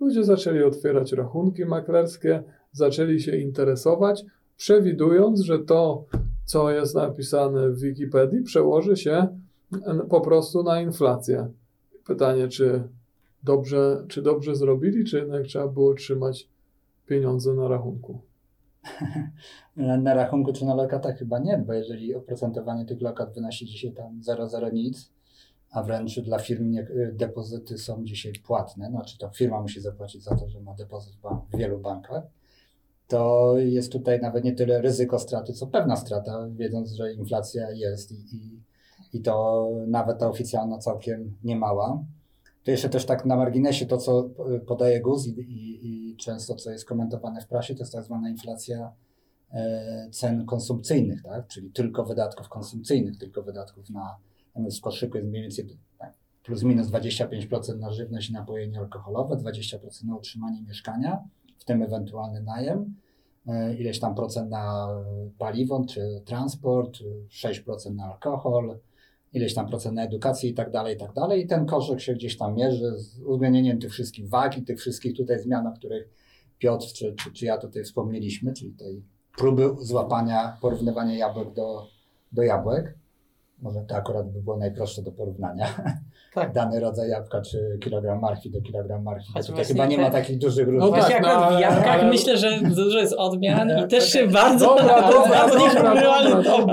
ludzie 0.00 0.24
zaczęli 0.24 0.62
otwierać 0.62 1.12
rachunki 1.12 1.64
maklerskie, 1.64 2.42
zaczęli 2.72 3.20
się 3.20 3.36
interesować, 3.36 4.24
przewidując, 4.56 5.40
że 5.40 5.58
to, 5.58 6.04
co 6.44 6.70
jest 6.70 6.94
napisane 6.94 7.68
w 7.68 7.80
Wikipedii, 7.80 8.42
przełoży 8.42 8.96
się 8.96 9.28
po 10.08 10.20
prostu 10.20 10.62
na 10.62 10.80
inflację. 10.80 11.48
Pytanie, 12.06 12.48
czy 12.48 12.88
dobrze, 13.42 14.04
czy 14.08 14.22
dobrze 14.22 14.56
zrobili, 14.56 15.04
czy 15.04 15.18
jednak 15.18 15.42
trzeba 15.42 15.68
było 15.68 15.94
trzymać 15.94 16.48
pieniądze 17.06 17.54
na 17.54 17.68
rachunku? 17.68 18.20
Na, 19.76 20.14
rachunku 20.14 20.52
czy 20.52 20.64
na 20.64 20.74
lokatach 20.74 21.18
chyba 21.18 21.38
nie, 21.38 21.58
bo 21.66 21.72
jeżeli 21.72 22.14
oprocentowanie 22.14 22.84
tych 22.84 23.00
lokat 23.00 23.34
wynosi 23.34 23.66
dzisiaj 23.66 23.92
tam 23.92 24.20
0,0 24.20 24.72
nic, 24.72 25.12
a 25.70 25.82
wręcz 25.82 26.20
dla 26.20 26.38
firm 26.38 26.70
nie, 26.70 26.86
depozyty 27.12 27.78
są 27.78 28.04
dzisiaj 28.04 28.32
płatne, 28.46 28.90
znaczy 28.90 29.18
to 29.18 29.30
firma 29.30 29.62
musi 29.62 29.80
zapłacić 29.80 30.22
za 30.22 30.36
to, 30.36 30.48
że 30.48 30.60
ma 30.60 30.74
depozyt 30.74 31.14
w 31.52 31.56
wielu 31.56 31.78
bankach, 31.78 32.22
to 33.08 33.54
jest 33.58 33.92
tutaj 33.92 34.20
nawet 34.20 34.44
nie 34.44 34.52
tyle 34.52 34.80
ryzyko 34.80 35.18
straty, 35.18 35.52
co 35.52 35.66
pewna 35.66 35.96
strata, 35.96 36.48
wiedząc, 36.50 36.92
że 36.92 37.12
inflacja 37.12 37.70
jest 37.70 38.12
i, 38.12 38.36
i, 38.36 38.62
i 39.12 39.22
to 39.22 39.68
nawet 39.86 40.18
ta 40.18 40.28
oficjalna 40.28 40.78
całkiem 40.78 41.36
niemała. 41.44 42.04
To 42.64 42.70
jeszcze 42.70 42.88
też 42.88 43.06
tak 43.06 43.24
na 43.24 43.36
marginesie 43.36 43.86
to, 43.86 43.96
co 43.96 44.30
podaje 44.66 45.00
GUS 45.00 45.26
i, 45.26 45.30
i, 45.30 46.10
i 46.10 46.16
często 46.16 46.54
co 46.54 46.70
jest 46.70 46.84
komentowane 46.84 47.40
w 47.40 47.46
prasie, 47.46 47.74
to 47.74 47.80
jest 47.80 47.92
tak 47.92 48.04
zwana 48.04 48.30
inflacja 48.30 48.92
e, 49.52 50.08
cen 50.10 50.46
konsumpcyjnych, 50.46 51.22
tak? 51.22 51.46
czyli 51.46 51.70
tylko 51.70 52.04
wydatków 52.04 52.48
konsumpcyjnych, 52.48 53.18
tylko 53.18 53.42
wydatków 53.42 53.90
na, 53.90 54.16
w 54.56 54.80
koszyku 54.80 55.16
jest 55.16 55.28
mniej 55.28 55.42
więcej 55.42 55.78
tak, 55.98 56.14
plus 56.42 56.62
minus 56.62 56.86
25% 56.86 57.78
na 57.78 57.92
żywność 57.92 58.30
i 58.30 58.32
napoje 58.32 58.68
niealkoholowe, 58.68 59.36
20% 59.36 60.04
na 60.04 60.16
utrzymanie 60.16 60.62
mieszkania, 60.62 61.24
w 61.58 61.64
tym 61.64 61.82
ewentualny 61.82 62.42
najem, 62.42 62.94
e, 63.46 63.74
ileś 63.74 64.00
tam 64.00 64.14
procent 64.14 64.50
na 64.50 64.88
paliwo 65.38 65.84
czy 65.88 66.22
transport, 66.24 66.98
6% 67.30 67.94
na 67.94 68.04
alkohol, 68.04 68.78
ileś 69.32 69.54
tam 69.54 69.68
procent 69.68 69.94
na 69.94 70.02
edukację 70.02 70.50
i 70.50 70.54
tak 70.54 70.70
dalej, 70.70 70.96
i 70.96 70.98
tak 70.98 71.12
dalej. 71.12 71.44
I 71.44 71.46
ten 71.46 71.66
koszyk 71.66 72.00
się 72.00 72.14
gdzieś 72.14 72.36
tam 72.36 72.54
mierzy 72.54 72.98
z 72.98 73.20
uwzględnieniem 73.20 73.80
tych 73.80 73.92
wszystkich 73.92 74.28
wagi, 74.28 74.62
tych 74.62 74.78
wszystkich 74.78 75.16
tutaj 75.16 75.40
zmian, 75.40 75.66
o 75.66 75.72
których 75.72 76.08
Piotr 76.58 76.86
czy, 76.86 77.14
czy, 77.14 77.32
czy 77.32 77.46
ja 77.46 77.58
tutaj 77.58 77.84
wspomnieliśmy, 77.84 78.52
czyli 78.52 78.72
tej 78.72 79.02
próby 79.38 79.70
złapania, 79.80 80.56
porównywania 80.60 81.16
jabłek 81.16 81.54
do, 81.54 81.86
do 82.32 82.42
jabłek. 82.42 82.94
może 83.58 83.80
to 83.80 83.96
akurat 83.96 84.32
by 84.32 84.42
było 84.42 84.56
najprostsze 84.56 85.02
do 85.02 85.12
porównania. 85.12 85.66
Tak. 86.34 86.52
Dany 86.52 86.80
rodzaj 86.80 87.08
jabłka, 87.08 87.40
czy 87.40 87.78
kilogram 87.82 88.20
marchwi 88.20 88.50
do 88.50 88.60
kilogram 88.62 89.02
marchwi. 89.02 89.32
Choć 89.32 89.46
Tutaj 89.46 89.54
właśnie 89.64 89.74
chyba 89.74 89.86
nie 89.86 89.98
ma 89.98 90.10
takich 90.10 90.38
dużych 90.38 90.66
No 90.66 90.72
różnic. 90.72 90.90
Właśnie 90.90 91.14
tak, 91.14 91.22
no, 91.22 91.28
akurat 91.30 91.58
w 91.58 91.60
jabłkach 91.60 92.00
ale- 92.00 92.08
myślę, 92.08 92.36
że 92.36 92.60
dużo 92.60 92.98
jest 92.98 93.14
odmian 93.18 93.70
i 93.84 93.88
też 93.88 94.12
się 94.12 94.26
bardzo 94.26 94.66
Dobra. 94.76 95.10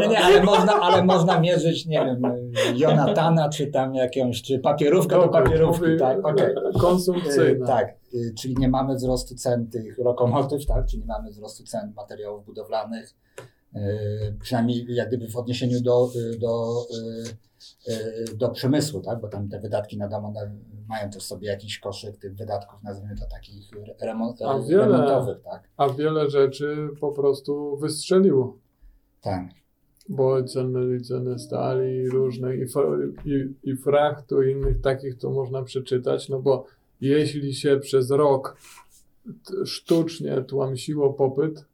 Nie, 0.10 0.20
ale 0.20 0.44
można, 0.44 0.74
ale 0.82 1.04
można 1.04 1.40
mierzyć, 1.40 1.86
nie 1.86 2.06
wiem, 2.06 2.22
Jonatana, 2.76 3.50
czy 3.50 3.68
tam 3.68 3.96
jakąś, 3.96 4.42
czy 4.42 4.60
papierówkę 4.60 5.16
do 5.16 5.28
papierówki, 5.28 5.86
tak, 6.00 6.26
okej. 6.26 6.46
e, 6.46 6.80
Konsumpcyjne. 6.80 7.64
E, 7.66 7.68
Tak, 7.68 7.88
e, 7.90 7.94
czyli 8.42 8.56
nie 8.60 8.70
mamy 8.70 8.96
wzrostu 8.96 9.36
cen 9.36 9.68
tych 9.70 9.98
lokomotyw, 9.98 10.66
tak, 10.66 10.86
czyli 10.86 11.02
nie 11.02 11.08
mamy 11.08 11.30
wzrostu 11.32 11.64
cen 11.64 11.94
materiałów 11.96 12.46
budowlanych, 12.46 13.14
przynajmniej 14.40 14.86
jak 14.90 15.08
gdyby 15.08 15.28
w 15.28 15.36
odniesieniu 15.38 15.82
do, 15.82 16.10
e, 16.34 16.38
do, 16.38 16.86
e, 17.88 17.94
e, 17.94 18.36
do 18.36 18.50
przemysłu, 18.50 19.02
tak, 19.02 19.22
bo 19.22 19.28
tam 19.28 19.50
te 19.50 19.60
wydatki 19.60 19.98
na 19.98 20.08
dom 20.08 20.26
one 20.26 20.56
mają 20.88 21.10
też 21.10 21.24
sobie 21.24 21.48
jakiś 21.48 21.80
koszyk 21.80 22.18
tych 22.18 22.36
wydatków, 22.36 22.84
nazwijmy 22.84 23.16
to 23.16 23.26
takich 23.26 23.70
remont, 24.02 24.42
A 24.42 24.60
wiele- 24.60 24.86
remontowych, 24.86 25.42
tak, 25.44 25.64
A 25.78 25.90
wiele 25.90 26.30
rzeczy 26.30 26.90
po 27.02 27.12
prostu 27.12 27.78
wystrzeliło. 27.78 28.58
tak. 29.22 29.44
Bo 30.10 30.44
ceny, 30.44 31.02
ceny 31.02 31.40
stali 31.40 32.10
różnych 32.10 32.60
i, 32.60 33.30
i, 33.30 33.54
i 33.72 33.76
frachtu 33.78 34.44
i 34.44 34.52
innych 34.52 34.82
takich 34.82 35.18
to 35.18 35.30
można 35.30 35.64
przeczytać, 35.64 36.30
no 36.30 36.40
bo 36.42 36.66
jeśli 37.02 37.54
się 37.54 37.80
przez 37.80 38.12
rok 38.12 38.58
sztucznie 39.66 40.42
tłamsiło 40.42 41.14
popyt, 41.14 41.66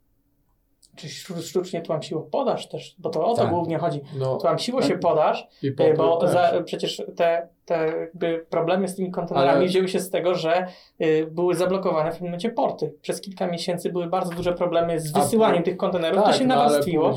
Czy 0.96 1.08
sztu- 1.08 1.42
sztucznie 1.42 1.82
tłamsiło 1.82 2.22
podaż 2.22 2.70
też, 2.70 2.96
bo 3.00 3.10
to 3.10 3.26
o 3.26 3.36
to 3.36 3.42
Tak. 3.42 3.52
głównie 3.52 3.78
chodzi. 3.78 4.02
no 4.20 4.38
Tłamsiło 4.38 4.82
się 4.82 4.98
podaż, 4.98 5.48
e, 5.78 5.94
bo 5.94 6.28
za, 6.28 6.52
przecież 6.66 7.04
te, 7.16 7.48
te 7.66 7.88
jakby 8.00 8.46
problemy 8.50 8.88
z 8.88 8.96
tymi 8.96 9.12
kontenerami 9.12 9.58
Ale- 9.58 9.66
wzięły 9.68 9.88
się 9.88 10.00
z 10.00 10.10
tego, 10.10 10.36
że 10.36 10.68
y, 11.02 11.28
były 11.32 11.56
zablokowane 11.56 12.10
w 12.12 12.14
pewnym 12.14 12.30
momencie 12.30 12.50
porty. 12.50 12.94
Przez 13.02 13.22
kilka 13.22 13.48
miesięcy 13.48 13.92
były 13.92 14.08
bardzo 14.08 14.36
duże 14.36 14.54
problemy 14.54 15.00
z 15.00 15.16
A- 15.16 15.20
wysyłaniem 15.20 15.64
tych 15.64 15.78
kontenerów, 15.78 16.24
to 16.24 16.34
się 16.34 16.46
no, 16.48 16.56
nawarstwiło. 16.56 17.14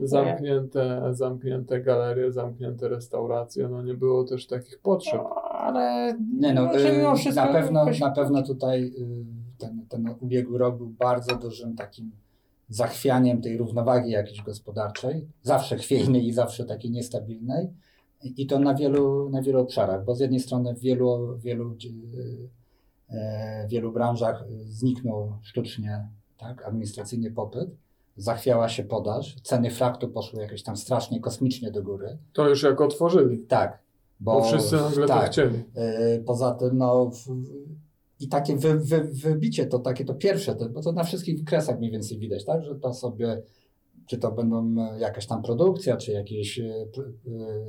zamknięte, 0.00 1.02
zamknięte 1.10 1.80
galerie, 1.80 2.32
zamknięte 2.32 2.88
restauracje, 2.88 3.68
no 3.68 3.82
nie 3.82 3.94
było 3.94 4.24
też 4.24 4.46
takich 4.46 4.78
potrzeb. 4.78 5.20
Ale 5.52 6.14
Nie 6.40 6.52
no, 6.54 6.74
y, 6.74 7.16
wszystko 7.16 7.44
na 7.44 7.52
pewno, 7.52 7.80
jakoś- 7.80 8.00
na 8.00 8.10
pewno 8.10 8.42
tutaj 8.42 8.84
y, 8.84 8.92
ten, 9.58 9.86
ten 9.88 10.14
ubiegły 10.20 10.58
rok 10.58 10.76
był 10.76 10.88
bardzo 10.88 11.34
dużym 11.36 11.76
takim 11.76 12.10
zachwianiem 12.70 13.42
tej 13.42 13.56
równowagi 13.56 14.10
jakiejś 14.10 14.42
gospodarczej, 14.42 15.28
zawsze 15.42 15.76
chwiejnej 15.76 16.26
i 16.26 16.32
zawsze 16.32 16.64
takiej 16.64 16.90
niestabilnej 16.90 17.68
i 18.22 18.46
to 18.46 18.58
na 18.58 18.74
wielu, 18.74 19.30
na 19.30 19.42
wielu 19.42 19.60
obszarach, 19.60 20.04
bo 20.04 20.14
z 20.14 20.20
jednej 20.20 20.40
strony 20.40 20.74
w 20.74 20.80
wielu, 20.80 21.38
wielu, 21.38 21.76
e, 23.10 23.66
wielu 23.68 23.92
branżach 23.92 24.44
zniknął 24.68 25.32
sztucznie 25.42 26.08
tak, 26.38 26.64
administracyjnie 26.64 27.30
popyt, 27.30 27.70
zachwiała 28.16 28.68
się 28.68 28.84
podaż, 28.84 29.36
ceny 29.42 29.70
fraktu 29.70 30.08
poszły 30.08 30.42
jakieś 30.42 30.62
tam 30.62 30.76
strasznie 30.76 31.20
kosmicznie 31.20 31.70
do 31.70 31.82
góry. 31.82 32.18
To 32.32 32.48
już 32.48 32.62
jak 32.62 32.80
otworzyli, 32.80 33.38
Tak. 33.38 33.78
bo, 34.20 34.42
wszyscy 34.42 34.76
nagle 34.76 35.06
tak, 35.06 35.24
to 35.24 35.32
chcieli. 35.32 35.58
Yy, 35.58 36.22
Poza 36.26 36.54
tym, 36.54 36.78
no 36.78 37.10
w, 37.10 37.26
i 38.20 38.28
takie 38.28 38.56
wy, 38.56 38.78
wy, 38.78 39.00
wybicie, 39.00 39.66
to 39.66 39.78
takie 39.78 40.04
to 40.04 40.14
pierwsze, 40.14 40.54
to, 40.54 40.68
bo 40.68 40.82
to 40.82 40.92
na 40.92 41.04
wszystkich 41.04 41.38
wykresach 41.38 41.78
mniej 41.78 41.90
więcej 41.90 42.18
widać, 42.18 42.44
tak, 42.44 42.62
że 42.62 42.74
to 42.74 42.94
sobie, 42.94 43.42
czy 44.06 44.18
to 44.18 44.32
będą 44.32 44.74
e, 44.78 45.00
jakaś 45.00 45.26
tam 45.26 45.42
produkcja, 45.42 45.96
czy 45.96 46.12
jakieś 46.12 46.58
e, 46.58 46.86
p- 46.96 47.02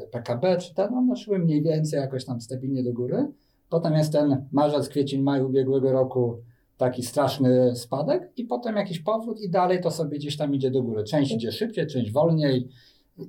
e, 0.03 0.07
PKB, 0.07 0.57
czy 0.57 0.73
te, 0.73 0.89
no, 0.91 0.97
one 0.97 1.15
szły 1.15 1.39
mniej 1.39 1.61
więcej 1.61 1.99
jakoś 1.99 2.25
tam 2.25 2.41
stabilnie 2.41 2.83
do 2.83 2.93
góry. 2.93 3.27
Potem 3.69 3.93
jest 3.93 4.11
ten 4.11 4.45
marzec, 4.51 4.89
kwiecień, 4.89 5.21
maj 5.21 5.43
ubiegłego 5.43 5.91
roku 5.91 6.37
taki 6.77 7.03
straszny 7.03 7.75
spadek 7.75 8.31
i 8.37 8.45
potem 8.45 8.75
jakiś 8.75 8.99
powrót 8.99 9.41
i 9.41 9.49
dalej 9.49 9.81
to 9.81 9.91
sobie 9.91 10.17
gdzieś 10.17 10.37
tam 10.37 10.55
idzie 10.55 10.71
do 10.71 10.83
góry. 10.83 11.03
Część 11.03 11.31
idzie 11.31 11.51
szybciej, 11.51 11.87
część 11.87 12.11
wolniej 12.11 12.67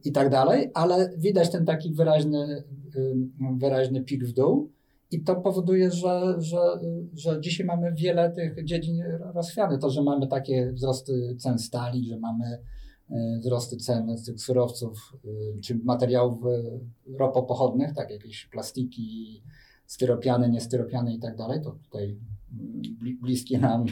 i 0.05 0.13
tak 0.13 0.31
dalej, 0.31 0.71
ale 0.75 1.11
widać 1.17 1.51
ten 1.51 1.65
taki 1.65 1.93
wyraźny, 1.93 2.65
wyraźny 3.59 4.05
pik 4.05 4.25
w 4.25 4.33
dół 4.33 4.71
i 5.13 5.21
to 5.23 5.37
powoduje, 5.37 5.91
że, 5.91 6.35
że, 6.39 6.59
że 7.15 7.41
dzisiaj 7.41 7.67
mamy 7.67 7.93
wiele 7.93 8.31
tych 8.31 8.65
dziedzin 8.65 9.03
rozchwianych. 9.35 9.81
To, 9.81 9.91
że 9.91 10.03
mamy 10.03 10.27
takie 10.27 10.73
wzrosty 10.73 11.37
cen 11.39 11.59
stali, 11.59 12.05
że 12.07 12.19
mamy 12.19 12.59
y, 13.11 13.39
wzrosty 13.41 13.77
cen 13.77 14.19
z 14.19 14.25
tych 14.25 14.41
surowców 14.41 15.17
y, 15.25 15.61
czy 15.61 15.81
materiałów 15.85 16.47
y, 16.47 16.81
ropopochodnych, 17.19 17.95
tak 17.95 18.11
jakieś 18.11 18.47
plastiki, 18.47 19.43
styropiany, 19.87 20.51
niestyropiany 20.51 21.15
i 21.15 21.19
tak 21.19 21.37
dalej, 21.37 21.61
to 21.63 21.71
tutaj 21.71 22.19
mm, 22.61 22.83
bli- 23.03 23.19
bliski 23.21 23.59
nam 23.59 23.85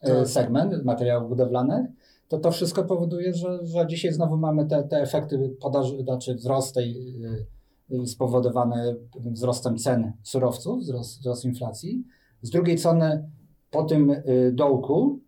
Tak. 0.00 0.28
segment 0.28 0.84
materiałów 0.84 1.28
budowlanych, 1.28 1.86
to 2.28 2.38
to 2.38 2.50
wszystko 2.50 2.84
powoduje, 2.84 3.34
że, 3.34 3.66
że 3.66 3.86
dzisiaj 3.86 4.12
znowu 4.12 4.36
mamy 4.36 4.66
te, 4.66 4.82
te 4.82 4.96
efekty 5.02 5.56
podaży, 5.60 6.02
znaczy 6.02 6.34
wzrost 6.34 6.74
tej 6.74 7.16
y, 7.90 7.96
y, 7.96 8.06
spowodowany 8.06 8.96
wzrostem 9.24 9.78
cen 9.78 10.12
surowców, 10.22 10.80
wzrost, 10.80 11.20
wzrost 11.20 11.44
inflacji. 11.44 12.04
Z 12.42 12.50
drugiej 12.50 12.78
strony 12.78 13.30
po 13.70 13.82
tym 13.82 14.10
y, 14.10 14.52
dołku 14.54 15.20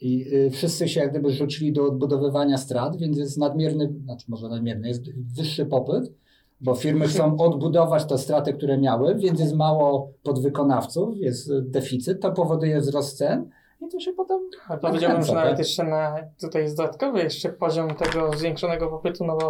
i 0.00 0.34
y, 0.34 0.50
wszyscy 0.50 0.88
się 0.88 1.00
jak 1.00 1.10
gdyby 1.10 1.30
rzucili 1.30 1.72
do 1.72 1.84
odbudowywania 1.84 2.58
strat, 2.58 2.96
więc 2.96 3.18
jest 3.18 3.38
nadmierny, 3.38 3.94
znaczy 4.04 4.26
może 4.28 4.48
nadmierny, 4.48 4.88
jest 4.88 5.02
wyższy 5.36 5.66
popyt, 5.66 6.12
bo 6.60 6.74
firmy 6.74 7.08
chcą 7.08 7.36
odbudować 7.46 8.04
te 8.04 8.18
straty, 8.18 8.52
które 8.52 8.78
miały, 8.78 9.14
więc 9.14 9.40
jest 9.40 9.54
mało 9.54 10.12
podwykonawców, 10.22 11.16
jest 11.16 11.50
y, 11.50 11.62
deficyt, 11.62 12.20
to 12.20 12.32
powoduje 12.32 12.80
wzrost 12.80 13.18
cen 13.18 13.50
i 13.80 13.88
to 13.88 14.00
się 14.00 14.12
potem 14.12 14.40
Ale 14.68 14.78
Powiedziałbym, 14.78 15.22
że 15.22 15.34
nawet 15.34 15.50
tak? 15.50 15.58
jeszcze 15.58 15.84
na, 15.84 16.16
tutaj 16.40 16.62
jest 16.62 16.76
dodatkowy 16.76 17.18
jeszcze 17.18 17.48
poziom 17.48 17.94
tego 17.94 18.32
zwiększonego 18.36 18.88
popytu, 18.88 19.24
no 19.24 19.36
bo 19.36 19.48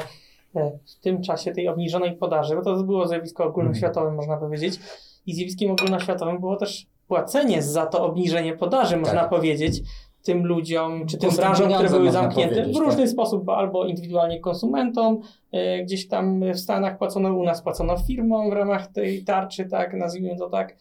w 0.87 1.01
tym 1.01 1.23
czasie 1.23 1.53
tej 1.53 1.68
obniżonej 1.68 2.16
podaży, 2.16 2.57
bo 2.57 2.62
to 2.62 2.83
było 2.83 3.09
zjawisko 3.09 3.44
ogólnoświatowe, 3.44 4.11
można 4.11 4.37
powiedzieć, 4.37 4.81
i 5.27 5.35
zjawiskiem 5.35 5.71
ogólnoświatowym 5.71 6.40
było 6.40 6.57
też 6.57 6.87
płacenie 7.09 7.62
za 7.62 7.87
to 7.87 8.05
obniżenie 8.05 8.57
podaży, 8.57 8.97
można 8.97 9.21
Tak. 9.21 9.31
powiedzieć, 9.31 9.83
tym 10.23 10.47
ludziom, 10.47 11.07
czy 11.07 11.18
tym 11.18 11.31
branżom, 11.31 11.73
które 11.73 11.88
były 11.88 12.05
można 12.05 12.23
zamknięte 12.23 12.64
w 12.73 12.77
różny 12.77 13.03
tak. 13.03 13.09
sposób, 13.09 13.44
bo 13.44 13.57
albo 13.57 13.85
indywidualnie 13.87 14.40
konsumentom, 14.40 15.21
e, 15.53 15.85
gdzieś 15.85 16.09
tam 16.09 16.53
w 16.53 16.59
Stanach 16.59 16.99
płacono, 16.99 17.35
u 17.35 17.44
nas 17.44 17.62
płacono 17.62 17.99
firmom 17.99 18.51
w 18.51 18.53
ramach 18.53 18.87
tej 18.87 19.25
tarczy, 19.25 19.64
tak, 19.64 19.94
nazwijmy 19.94 20.37
to 20.37 20.51
tak. 20.51 20.77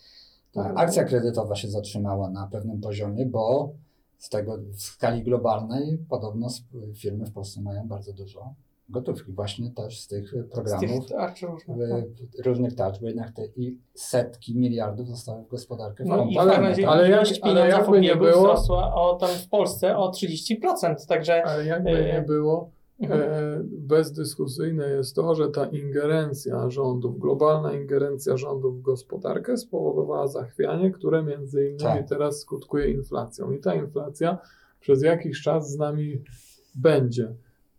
Tak, 0.54 0.74
akcja 0.76 1.04
kredytowa 1.04 1.56
się 1.56 1.68
zatrzymała 1.68 2.30
na 2.30 2.48
pewnym 2.52 2.82
poziomie, 2.82 3.26
bo 3.26 3.70
z 4.18 4.30
tego 4.30 4.58
w 4.58 4.82
skali 4.82 5.24
globalnej 5.24 5.98
podobno 6.10 6.48
firmy 6.96 7.26
w 7.26 7.32
Polsce 7.32 7.62
mają 7.62 7.88
bardzo 7.88 8.14
dużo 8.14 8.54
gotówki, 8.90 9.32
właśnie 9.32 9.72
też 9.72 10.02
z 10.02 10.08
tych 10.08 10.28
Z 10.30 10.32
tych 10.32 10.50
programów 10.50 11.06
tarcz 11.10 11.42
różnych. 11.42 11.78
tak. 11.90 12.00
e, 12.40 12.44
różnych 12.44 12.76
tarcz, 12.76 13.00
bo 13.02 13.08
jednak 13.08 13.32
te 13.32 13.46
i 13.56 13.78
setki 13.94 14.58
miliardów 14.58 15.08
zostały 15.08 15.44
w 15.44 15.48
gospodarkę 15.48 16.04
No 16.08 16.26
i 16.26 16.38
Ale- 16.38 16.56
w 16.56 16.60
razie 16.62 16.88
ale 16.90 17.10
jak- 17.10 17.28
ale 17.42 17.68
jakby 17.70 18.02
nie 18.02 18.16
było- 18.16 18.32
wzrosła 18.32 18.96
o, 18.96 19.16
tam 19.16 19.30
w 19.30 19.50
Polsce 19.50 19.98
o 19.98 20.12
30%, 20.12 21.06
także 21.08 21.44
Ale 21.46 21.66
jakby 21.66 21.90
E, 21.90 22.14
nie 22.14 22.22
było, 22.22 22.72
mhm. 23.00 23.22
e, 23.22 23.34
bezdyskusyjne 23.64 24.90
jest 24.90 25.16
to, 25.16 25.36
że 25.36 25.48
ta 25.50 25.66
ingerencja 25.66 26.70
rządów, 26.70 27.20
globalna 27.20 27.74
ingerencja 27.74 28.38
rządów 28.38 28.80
w 28.80 28.82
gospodarkę 28.82 29.58
spowodowała 29.58 30.28
zachwianie, 30.28 30.92
które 30.92 31.24
między 31.24 31.62
innymi 31.64 31.80
Tak. 31.80 32.10
teraz 32.10 32.40
skutkuje 32.40 32.92
inflacją. 32.92 33.52
I 33.52 33.60
ta 33.60 33.76
inflacja 33.76 34.38
przez 34.80 35.02
jakiś 35.04 35.42
czas 35.42 35.72
z 35.72 35.78
nami 35.78 36.22
będzie. 36.76 37.34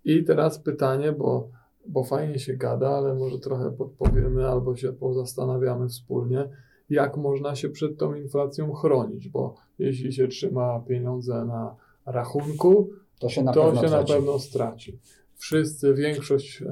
I 0.09 0.25
teraz 0.25 0.59
pytanie, 0.59 1.13
bo, 1.13 1.49
bo 1.87 2.05
fajnie 2.05 2.39
się 2.39 2.57
gada, 2.57 2.89
ale 2.91 3.15
może 3.15 3.39
trochę 3.39 3.71
podpowiemy 3.71 4.49
albo 4.49 4.77
się 4.77 4.93
pozastanawiamy 4.93 5.89
wspólnie, 5.89 6.49
jak 6.91 7.17
można 7.17 7.55
się 7.55 7.69
przed 7.69 7.99
tą 7.99 8.15
inflacją 8.15 8.73
chronić, 8.73 9.29
bo 9.29 9.55
jeśli 9.79 10.13
się 10.13 10.29
trzyma 10.29 10.81
pieniądze 10.81 11.45
na 11.45 11.77
rachunku, 12.07 12.91
to 13.19 13.29
się 13.29 13.43
na 13.43 13.53
to 13.53 13.65
pewno 13.65 13.81
się 13.81 13.87
na 13.87 13.97
traci. 13.97 14.13
pewno 14.13 14.39
straci. 14.39 14.99
Wszyscy, 15.37 15.95
większość 15.95 16.63
e, 16.63 16.67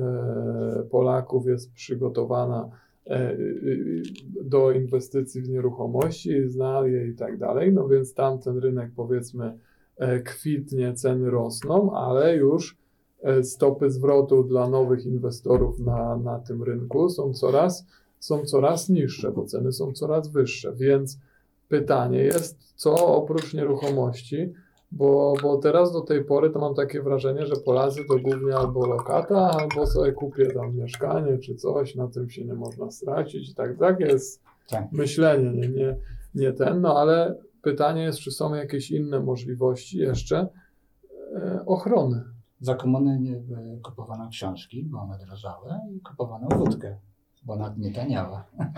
Polaków 0.91 1.47
jest 1.47 1.73
przygotowana 1.73 2.71
e, 3.07 3.11
e, 3.11 3.37
do 4.45 4.71
inwestycji 4.71 5.43
w 5.43 5.49
nieruchomości, 5.49 6.49
zna 6.49 6.87
je 6.87 7.09
i 7.09 7.15
tak 7.15 7.39
dalej, 7.39 7.73
no 7.73 7.89
więc 7.89 8.15
tam 8.15 8.39
ten 8.39 8.59
rynek 8.59 8.91
powiedzmy 8.97 9.59
e, 9.97 10.21
kwitnie, 10.21 10.95
ceny 10.95 11.31
rosną, 11.31 11.93
ale 11.93 12.37
już 12.37 12.86
stopy 13.43 13.91
zwrotu 13.91 14.45
dla 14.45 14.69
nowych 14.69 15.07
inwestorów 15.07 15.79
na, 15.79 16.17
na 16.17 16.39
tym 16.39 16.63
rynku 16.63 17.09
są 17.09 17.33
coraz, 17.33 17.87
są 18.19 18.45
coraz 18.45 18.89
niższe, 18.89 19.31
bo 19.33 19.45
ceny 19.45 19.73
są 19.73 19.93
coraz 19.93 20.29
wyższe, 20.29 20.73
więc 20.75 21.19
pytanie 21.69 22.19
jest, 22.19 22.59
co 22.77 23.07
oprócz 23.17 23.55
nieruchomości 23.55 24.53
Bo, 24.93 25.35
bo 25.43 25.59
teraz 25.59 25.93
do 25.93 26.01
tej 26.01 26.25
pory 26.25 26.51
to 26.51 26.59
mam 26.59 26.75
takie 26.75 27.03
wrażenie, 27.03 27.47
że 27.47 27.57
Polacy 27.57 28.01
to 28.09 28.19
głównie 28.19 28.57
albo 28.57 28.87
lokata, 28.87 29.51
albo 29.51 29.87
sobie 29.87 30.13
kupię 30.13 30.47
tam 30.47 30.77
mieszkanie 30.77 31.39
czy 31.39 31.55
coś, 31.55 31.95
na 31.95 32.09
tym 32.09 32.31
się 32.31 32.45
nie 32.45 32.55
można 32.55 32.91
stracić 32.91 33.51
i 33.51 33.55
tak, 33.55 33.79
tak 33.79 34.01
jest 34.01 34.43
Tak. 34.71 34.93
myślenie, 34.93 35.51
nie, 35.51 35.69
nie, 35.69 35.97
nie 36.35 36.53
ten, 36.53 36.81
no 36.81 36.99
ale 36.99 37.35
pytanie 37.63 38.03
jest, 38.03 38.19
czy 38.19 38.31
są 38.31 38.55
jakieś 38.55 38.91
inne 38.91 39.21
możliwości 39.21 39.99
jeszcze 39.99 40.49
e, 41.37 41.63
ochrony. 41.67 42.36
Za 42.61 42.75
komuny 42.75 43.43
e, 43.77 43.81
kupowano 43.81 44.29
książki, 44.29 44.85
bo 44.85 44.99
one 45.01 45.19
drożały 45.19 45.71
i 45.97 46.01
kupowano 46.01 46.49
wódkę, 46.57 46.97
bo 47.43 47.53
ona 47.53 47.75
nie 47.79 47.93
taniała. 47.93 48.45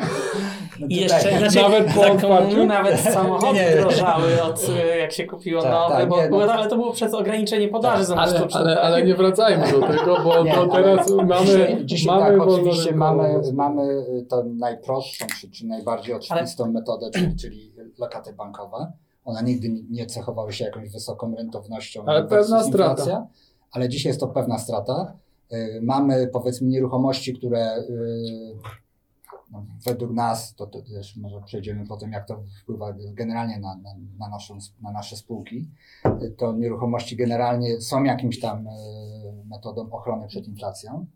No 0.80 0.86
I 0.90 0.96
jeszcze, 0.96 1.38
znaczy, 1.38 1.62
Nawet 1.62 1.94
po 1.94 2.28
komuny 2.28 2.66
nawet 2.66 3.00
samochody 3.14 3.58
Nie. 3.58 3.76
drożały 3.80 4.42
od 4.42 4.66
e, 4.68 4.98
jak 4.98 5.12
się 5.12 5.24
kupiło 5.26 5.62
Tak, 5.62 5.72
nowe, 5.72 5.94
tak, 5.94 6.08
bo, 6.08 6.22
nie, 6.22 6.28
bo, 6.28 6.46
no. 6.46 6.52
ale 6.52 6.68
to 6.68 6.76
było 6.76 6.92
przez 6.92 7.14
ograniczenie 7.14 7.68
podaży 7.68 7.96
Tak, 7.98 8.06
za 8.06 8.16
Ale, 8.16 8.48
ale, 8.52 8.74
tak? 8.76 8.84
ale 8.84 9.02
nie 9.04 9.14
wracajmy 9.14 9.72
do 9.72 9.80
tego, 9.86 10.16
bo 10.24 10.42
Nie, 10.44 10.54
to 10.54 10.60
ale 10.60 10.70
teraz 10.70 11.10
mamy, 11.10 11.46
Dzisiaj, 11.46 11.84
dzisiaj 11.86 12.06
mamy 12.20 12.38
tak, 12.38 12.48
oczywiście 12.48 12.94
mamy, 12.94 13.40
mamy 13.52 14.04
tą 14.28 14.44
najprostszą, 14.54 15.26
czy, 15.52 15.66
najbardziej 15.66 16.14
oczywistą 16.14 16.72
metodę, 16.72 17.10
czyli, 17.10 17.36
czyli 17.36 17.72
lokaty 17.98 18.32
bankowe. 18.32 18.92
One 19.24 19.42
nigdy 19.42 19.68
nie- 19.90 20.06
cechowały 20.06 20.52
się 20.52 20.64
jakąś 20.64 20.90
wysoką 20.90 21.34
rentownością. 21.36 22.04
Ale 22.06 22.24
pewna 22.24 22.62
strata. 22.64 23.26
Ale 23.70 23.88
dzisiaj 23.88 24.10
jest 24.10 24.20
to 24.20 24.28
pewna 24.28 24.58
strata. 24.58 25.12
Y, 25.52 25.80
Mamy 25.82 26.28
powiedzmy 26.32 26.68
nieruchomości, 26.68 27.34
które 27.34 27.78
y, 27.78 28.56
no, 29.52 29.66
według 29.84 30.12
nas, 30.12 30.54
to, 30.54 30.66
to 30.66 30.82
też 30.82 31.16
może 31.16 31.40
przejdziemy 31.42 31.86
po 31.86 31.96
tym, 31.96 32.12
jak 32.12 32.26
to 32.26 32.42
wpływa 32.62 32.94
generalnie 33.12 33.58
na, 33.58 33.76
na, 33.76 33.94
na, 34.18 34.28
naszą, 34.28 34.58
na 34.82 34.92
nasze 34.92 35.16
spółki. 35.16 35.68
To 36.36 36.52
nieruchomości 36.52 37.16
generalnie 37.16 37.80
są 37.80 38.04
jakimś 38.04 38.40
tam 38.40 38.66
y, 38.66 38.70
metodą 39.44 39.90
ochrony 39.90 40.28
przed 40.28 40.48
inflacją. 40.48 41.06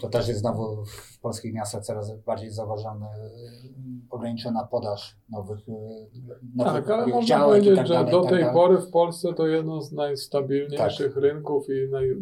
To 0.00 0.08
też 0.08 0.28
jest 0.28 0.40
znowu 0.40 0.84
w 0.84 1.20
polskich 1.20 1.54
miastach 1.54 1.84
coraz 1.84 2.16
bardziej 2.26 2.50
zauważane 2.50 3.06
y, 3.06 3.10
ograniczona 4.10 4.68
podaż 4.70 5.16
nowych, 5.30 5.68
y, 5.68 5.72
nowych 6.56 6.84
Tak, 6.84 6.90
ale 6.90 7.06
można 7.06 7.44
powiedzieć, 7.44 7.76
tak 7.76 7.86
że 7.86 7.94
dalej, 7.94 8.12
do 8.12 8.20
tak 8.20 8.30
tej 8.30 8.40
dalej. 8.40 8.54
pory 8.54 8.78
w 8.78 8.90
Polsce 8.90 9.34
to 9.34 9.46
jedno 9.46 9.82
z 9.82 9.92
najstabilniejszych 9.92 11.14
Tak. 11.14 11.22
rynków 11.22 11.66
i 11.68 11.90
naj, 11.90 12.16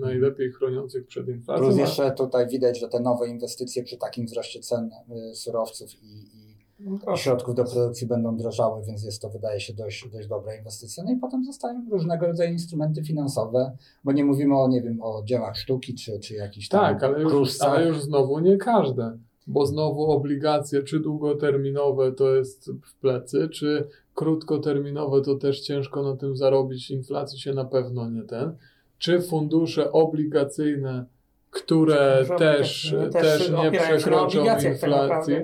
najlepiej 0.00 0.52
chroniących 0.52 1.06
przed 1.06 1.28
inflacją. 1.28 1.64
Plus 1.66 1.78
jeszcze 1.78 2.10
tutaj 2.10 2.48
widać, 2.48 2.80
że 2.80 2.88
te 2.88 3.00
nowe 3.00 3.28
inwestycje 3.28 3.82
przy 3.82 3.96
takim 3.96 4.26
wzroście 4.26 4.60
cen 4.60 4.90
y, 5.30 5.34
surowców 5.34 5.90
i 6.02 6.39
środków 7.16 7.54
do 7.54 7.64
produkcji 7.64 8.06
będą 8.06 8.36
drożały, 8.36 8.82
więc 8.84 9.04
jest 9.04 9.22
to 9.22 9.28
wydaje 9.28 9.60
się 9.60 9.74
dość, 9.74 10.08
dość 10.12 10.28
dobra 10.28 10.54
inwestycja. 10.54 11.04
No 11.04 11.12
i 11.12 11.16
potem 11.16 11.44
zostają 11.44 11.86
różnego 11.90 12.26
rodzaju 12.26 12.52
instrumenty 12.52 13.04
finansowe, 13.04 13.76
bo 14.04 14.12
nie 14.12 14.24
mówimy 14.24 14.58
o, 14.58 14.68
nie 14.68 14.82
wiem, 14.82 15.02
o 15.02 15.22
dziełach 15.24 15.56
sztuki 15.56 15.94
czy, 15.94 16.20
czy 16.20 16.34
jakichś 16.34 16.68
tam 16.68 16.80
Tak, 16.80 17.02
ale 17.02 17.22
już, 17.22 17.32
kruszcach. 17.32 17.68
ale 17.68 17.88
już 17.88 18.02
znowu 18.02 18.38
nie 18.38 18.56
każde, 18.56 19.18
bo 19.46 19.66
znowu 19.66 20.10
obligacje, 20.10 20.82
czy 20.82 21.00
długoterminowe 21.00 22.12
to 22.12 22.34
jest 22.34 22.70
w 22.70 22.94
plecy, 23.00 23.48
czy 23.48 23.88
krótkoterminowe 24.14 25.20
to 25.22 25.34
też 25.34 25.60
ciężko 25.60 26.02
na 26.02 26.16
tym 26.16 26.36
zarobić, 26.36 26.90
inflacji 26.90 27.40
się 27.40 27.52
na 27.52 27.64
pewno 27.64 28.10
nie 28.10 28.22
ten, 28.22 28.56
czy 28.98 29.20
fundusze 29.22 29.92
obligacyjne, 29.92 31.06
które 31.50 32.24
też, 32.38 32.94
też 33.12 33.50
nie 33.50 33.70
przekroczą 33.70 34.44
tak 34.44 34.64
inflacji, 34.64 35.34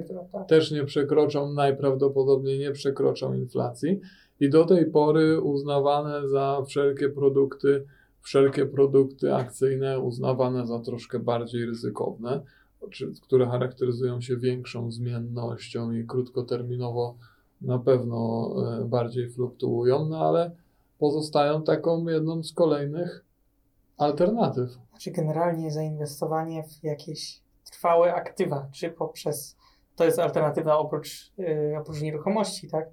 też 0.49 0.71
nie 0.71 0.85
przekroczą, 0.85 1.53
najprawdopodobniej 1.53 2.59
nie 2.59 2.73
przekroczą 2.73 3.35
inflacji. 3.35 4.01
I 4.41 4.51
do 4.51 4.65
tej 4.65 4.91
pory 4.91 5.41
uznawane 5.41 6.29
za 6.29 6.63
wszelkie 6.67 7.09
produkty, 7.09 7.85
wszelkie 8.21 8.67
produkty 8.67 9.35
akcyjne 9.35 10.01
uznawane 10.01 10.67
za 10.67 10.79
troszkę 10.79 11.19
bardziej 11.19 11.67
ryzykowne, 11.67 12.41
które 13.23 13.47
charakteryzują 13.47 14.21
się 14.21 14.37
większą 14.37 14.91
zmiennością 14.91 15.93
i 15.93 16.07
krótkoterminowo 16.07 17.17
na 17.61 17.79
pewno 17.79 18.51
e, 18.81 18.85
bardziej 18.85 19.31
fluktuują, 19.31 20.09
no 20.09 20.19
ale 20.19 20.51
pozostają 20.99 21.63
taką 21.63 22.09
jedną 22.09 22.43
z 22.43 22.53
kolejnych 22.53 23.26
alternatyw. 23.97 24.71
Znaczy 24.91 25.11
generalnie 25.11 25.71
zainwestowanie 25.71 26.63
w 26.63 26.85
jakieś 26.85 27.41
trwałe 27.65 28.15
aktywa, 28.15 28.69
czy 28.73 28.91
poprzez, 28.91 29.57
to 29.97 30.05
jest 30.05 30.19
alternatywa 30.19 30.79
oprócz, 30.79 31.33
yy, 31.39 31.79
oprócz 31.79 32.01
nieruchomości, 32.01 32.69
tak? 32.69 32.89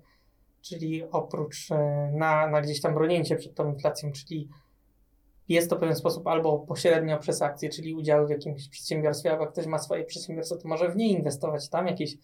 Czyli 0.62 1.04
oprócz 1.12 1.70
yy, 1.70 1.78
na, 2.12 2.48
na 2.48 2.62
gdzieś 2.62 2.82
tam 2.82 2.94
bronięcie 2.94 3.36
przed 3.36 3.56
tą 3.56 3.74
inflacją, 3.74 4.12
czyli 4.12 4.50
jest 5.50 5.70
to 5.70 5.76
w 5.76 5.80
pewien 5.80 5.96
sposób 5.96 6.28
albo 6.28 6.60
pośrednio 6.60 7.18
przez 7.18 7.42
akcje, 7.42 7.70
czyli 7.70 7.94
udziały 7.94 8.28
w 8.28 8.30
jakimś 8.30 8.70
przedsiębiorstwie, 8.70 9.32
albo 9.32 9.48
ktoś 9.48 9.66
ma 9.66 9.80
swoje 9.80 10.04
przedsiębiorstwo, 10.04 10.58
to 10.58 10.68
może 10.68 10.90
w 10.90 10.96
nie 10.96 11.10
inwestować, 11.10 11.70
tam 11.70 11.88
jakieś 11.88 12.18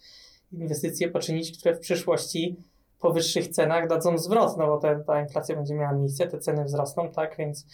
inwestycje 0.52 1.10
poczynić, 1.10 1.60
które 1.60 1.76
w 1.76 1.80
przyszłości 1.80 2.58
po 3.00 3.12
wyższych 3.12 3.48
cenach 3.48 3.88
dadzą 3.88 4.18
zwrot, 4.18 4.58
no 4.58 4.68
bo 4.68 4.78
te, 4.78 5.04
ta 5.08 5.22
inflacja 5.22 5.56
będzie 5.56 5.76
miała 5.76 5.94
miejsce, 5.94 6.28
te 6.28 6.40
ceny 6.40 6.66
wzrosną, 6.66 7.12
tak, 7.12 7.38
więc... 7.38 7.66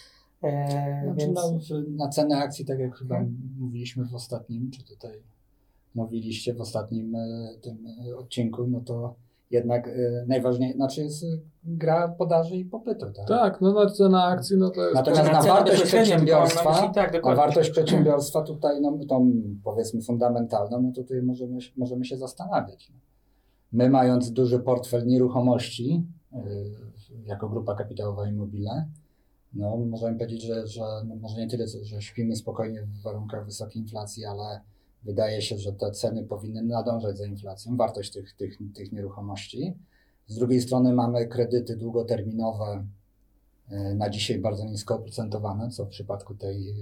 Znaczy, 1.04 1.26
więc... 1.26 1.70
no, 1.70 1.82
na 1.89 2.10
cenę 2.10 2.38
akcji, 2.38 2.66
tak 2.66 2.80
jak 2.80 2.96
chyba 2.96 3.16
Mhm. 3.16 3.38
mówiliśmy 3.60 4.06
w 4.06 4.16
ostatnim, 4.16 4.72
czy 4.72 4.84
tutaj 4.86 5.24
mówiliście 5.96 6.54
w 6.54 6.62
ostatnim 6.62 7.16
e, 7.16 7.50
tym 7.62 7.78
e, 8.10 8.18
odcinku, 8.18 8.68
no 8.68 8.80
to 8.80 9.16
jednak 9.52 9.89
najważniejsze, 10.28 10.78
znaczy 10.78 11.02
jest 11.02 11.26
gra 11.64 12.08
podaży 12.08 12.56
i 12.56 12.66
popytu. 12.66 13.06
Tak? 13.06 13.28
Tak, 13.28 13.62
no 13.62 13.74
na 13.74 13.89
cena 13.89 14.24
akcji, 14.26 14.58
no 14.58 14.70
to 14.70 14.82
jest... 14.82 14.96
Natomiast 14.96 15.32
Na 15.32 15.41
wartość 15.41 15.84
przedsiębiorstwa, 15.84 16.88
tak, 16.89 17.26
a 17.26 17.36
wartość 17.36 17.70
przedsiębiorstwa 17.70 18.41
tutaj, 18.41 18.82
no 18.82 18.98
tą 19.10 19.32
powiedzmy 19.64 20.02
fundamentalną, 20.02 20.82
no 20.82 20.91
to 20.91 21.02
tutaj 21.02 21.22
możemy, 21.22 21.58
możemy 21.78 22.06
się 22.06 22.18
zastanawiać. 22.18 22.91
My 23.72 23.89
mając 23.89 24.32
duży 24.32 24.60
portfel 24.60 25.08
nieruchomości 25.08 26.04
yy, 26.34 26.39
jako 27.26 27.50
grupa 27.50 27.76
kapitałowa 27.76 28.28
Immobile, 28.30 28.86
no 29.56 29.78
możemy 29.78 30.18
powiedzieć, 30.18 30.43
że, 30.43 30.68
że 30.68 30.82
no 31.08 31.16
może 31.16 31.38
nie 31.38 31.47
tyle, 31.47 31.68
że 31.68 32.01
śpimy 32.01 32.36
spokojnie 32.36 32.82
w 32.84 33.01
warunkach 33.01 33.45
wysokiej 33.45 33.82
inflacji, 33.82 34.26
ale 34.26 34.62
wydaje 35.03 35.41
się, 35.41 35.58
że 35.58 35.74
te 35.74 35.91
ceny 35.91 36.24
powinny 36.24 36.64
nadążać 36.64 37.18
za 37.18 37.26
inflacją, 37.26 37.78
wartość 37.78 38.12
tych, 38.12 38.34
tych, 38.34 38.58
tych 38.74 38.91
nieruchomości. 38.91 39.74
Z 40.28 40.36
drugiej 40.36 40.62
strony 40.62 40.93
mamy 40.93 41.28
kredyty 41.28 41.76
długoterminowe, 41.76 42.88
e, 43.70 43.95
na 43.95 44.10
dzisiaj 44.10 44.39
bardzo 44.39 44.66
nisko 44.66 44.95
oprocentowane, 44.95 45.70
co 45.70 45.86
w 45.86 45.89
przypadku 45.89 46.36
tej 46.36 46.70
e, 46.70 46.74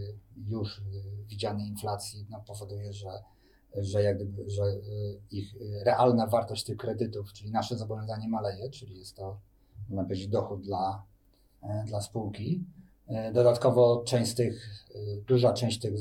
już 0.48 0.80
e, 0.80 0.82
widzianej 1.28 1.68
inflacji 1.68 2.26
no, 2.30 2.44
powoduje, 2.48 2.94
że, 2.94 3.10
że, 3.76 4.04
jak 4.04 4.16
gdyby, 4.16 4.50
że 4.50 4.64
ich 5.32 5.56
realna 5.86 6.28
wartość 6.28 6.64
tych 6.64 6.78
kredytów, 6.78 7.34
czyli 7.34 7.52
nasze 7.52 7.78
zobowiązanie 7.78 8.28
maleje, 8.30 8.70
czyli 8.70 9.00
jest 9.00 9.16
to, 9.16 9.40
można 9.90 10.04
powiedzieć, 10.04 10.28
dochód 10.28 10.62
dla, 10.62 11.04
dla 11.86 12.02
spółki. 12.02 12.64
E, 13.08 13.34
Dodatkowo 13.34 14.04
część 14.06 14.32
z 14.32 14.36
tych, 14.36 14.86
e, 14.96 15.22
duża 15.28 15.54
część 15.54 15.80
tych, 15.80 15.94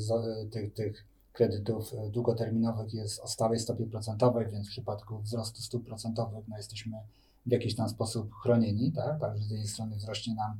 tych, 0.51 0.73
tych 0.73 1.05
kredytów 1.33 1.93
e, 1.93 2.09
długoterminowych 2.09 2.93
jest 2.93 3.19
o 3.19 3.27
stałej 3.27 3.59
stopie 3.59 3.85
procentowej, 3.85 4.47
więc 4.51 4.67
w 4.67 4.71
przypadku 4.71 5.19
wzrostu 5.19 5.61
stóp 5.61 5.85
procentowych 5.85 6.47
no, 6.47 6.57
jesteśmy 6.57 6.97
w 7.45 7.51
jakiś 7.51 7.75
tam 7.75 7.89
sposób 7.89 8.33
chronieni, 8.33 8.91
tak? 8.91 9.19
Także 9.19 9.43
z 9.43 9.49
jednej 9.49 9.67
strony 9.67 9.95
wzrośnie 9.95 10.35
nam 10.35 10.57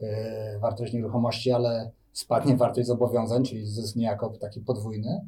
e, 0.00 0.58
wartość 0.58 0.92
nieruchomości, 0.92 1.52
ale 1.52 1.90
spadnie 2.12 2.56
wartość 2.56 2.86
zobowiązań, 2.86 3.44
czyli 3.44 3.66
zysk 3.66 3.96
niejako 3.96 4.28
taki 4.28 4.60
podwójny. 4.60 5.26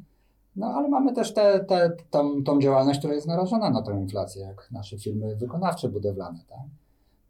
No 0.57 0.67
ale 0.67 0.89
mamy 0.89 1.12
też 1.12 1.35
te, 1.35 1.65
te, 1.65 1.91
tą, 2.11 2.45
tą 2.45 2.61
działalność, 2.61 2.99
która 2.99 3.15
jest 3.15 3.27
narażona 3.27 3.71
na 3.71 3.83
tą 3.83 4.01
inflację, 4.01 4.43
jak 4.43 4.71
nasze 4.71 4.99
firmy 4.99 5.37
wykonawcze 5.37 5.89
budowlane, 5.89 6.39
tak? 6.49 6.67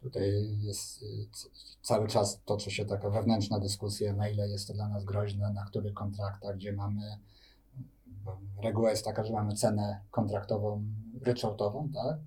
Tutaj 0.05 0.59
jest 0.61 1.03
y, 1.03 1.07
cały 1.83 2.09
czas 2.09 2.41
toczy 2.45 2.71
się 2.71 2.85
taka 2.85 3.11
wewnętrzna 3.11 3.59
dyskusja, 3.59 4.13
na 4.13 4.29
ile 4.29 4.49
jest 4.49 4.69
to 4.69 4.75
dla 4.75 4.89
nas 4.89 5.05
groźne, 5.05 5.53
na 5.53 5.65
których 5.65 5.95
kontraktach, 5.95 6.57
gdzie 6.57 6.73
mamy. 6.73 7.19
Reguła 8.63 8.91
jest 8.91 9.05
taka, 9.05 9.25
że 9.25 9.33
mamy 9.33 9.55
cenę 9.55 10.01
kontraktową 10.11 10.85
ryczałtową, 11.23 11.89
tak? 11.95 12.19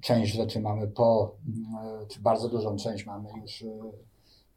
Część 0.00 0.34
rzeczy 0.34 0.60
mamy 0.60 0.88
po, 0.88 1.36
mm, 1.46 2.06
czy 2.08 2.20
bardzo 2.20 2.48
dużą 2.48 2.76
część 2.76 3.06
mamy 3.06 3.28
już 3.42 3.62
y, 3.62 3.80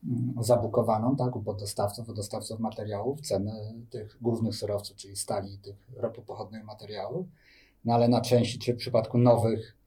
mm, 0.03 0.33
zabukowaną, 0.39 1.15
tak, 1.15 1.35
u 1.35 1.43
poddostawców, 1.43 2.09
u 2.09 2.13
dostawców 2.13 2.59
materiałów, 2.59 3.21
ceny 3.21 3.73
tych 3.89 4.17
głównych 4.21 4.55
surowców, 4.55 4.97
czyli 4.97 5.15
stali, 5.15 5.57
tych 5.57 5.75
ropopochodnych 5.97 6.65
materiałów. 6.65 7.27
No 7.85 7.93
ale 7.93 8.07
na 8.07 8.21
części, 8.21 8.59
czy 8.59 8.73
w 8.73 8.77
przypadku 8.77 9.17
nowych, 9.17 9.69
y, 9.69 9.80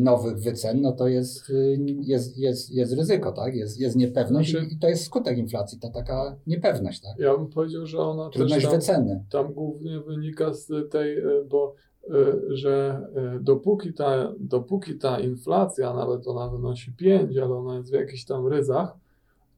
nowych 0.00 0.38
wycen, 0.38 0.80
no 0.80 0.92
to 0.92 1.08
jest, 1.08 1.50
y, 1.50 1.78
jest, 2.00 2.38
jest, 2.38 2.74
jest 2.74 2.92
ryzyko, 2.92 3.32
tak? 3.32 3.54
Jest, 3.54 3.80
jest 3.80 3.96
niepewność 3.96 4.50
Znaczy- 4.50 4.66
i, 4.66 4.78
to 4.78 4.88
jest 4.88 5.04
skutek 5.04 5.38
inflacji, 5.38 5.78
ta 5.78 5.90
taka 5.90 6.36
niepewność, 6.46 7.00
tak? 7.00 7.18
Ja 7.18 7.36
bym 7.36 7.46
powiedział, 7.46 7.86
że 7.86 7.98
ona 7.98 8.26
też 8.26 8.34
Trudność 8.34 8.64
tam, 8.64 8.74
wyceny. 8.74 9.24
tam 9.30 9.52
głównie 9.52 10.00
wynika 10.00 10.52
z 10.54 10.90
tej, 10.90 11.18
e, 11.18 11.24
bo 11.48 11.74
y, 12.10 12.56
że 12.56 13.06
y, 13.36 13.40
dopóki 13.40 13.92
ta, 13.92 14.32
dopóki 14.40 14.98
ta 14.98 15.20
inflacja, 15.20 15.94
nawet 15.94 16.28
ona 16.28 16.48
wynosi 16.48 16.92
5, 16.92 17.36
ale 17.36 17.54
ona 17.54 17.76
jest 17.76 17.90
w 17.90 17.94
jakichś 17.94 18.24
tam 18.24 18.46
ryzach, 18.46 18.96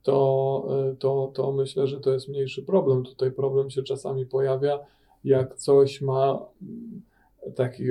to, 0.02 0.68
y, 0.92 0.96
to, 0.96 1.30
to 1.34 1.52
myślę, 1.52 1.86
że 1.86 2.00
to 2.00 2.12
jest 2.12 2.28
mniejszy 2.28 2.62
problem. 2.62 3.04
Tutaj 3.04 3.32
problem 3.32 3.70
się 3.70 3.82
czasami 3.82 4.26
pojawia, 4.26 4.78
jak 5.24 5.56
coś 5.56 6.00
ma 6.00 6.38
taki 7.56 7.84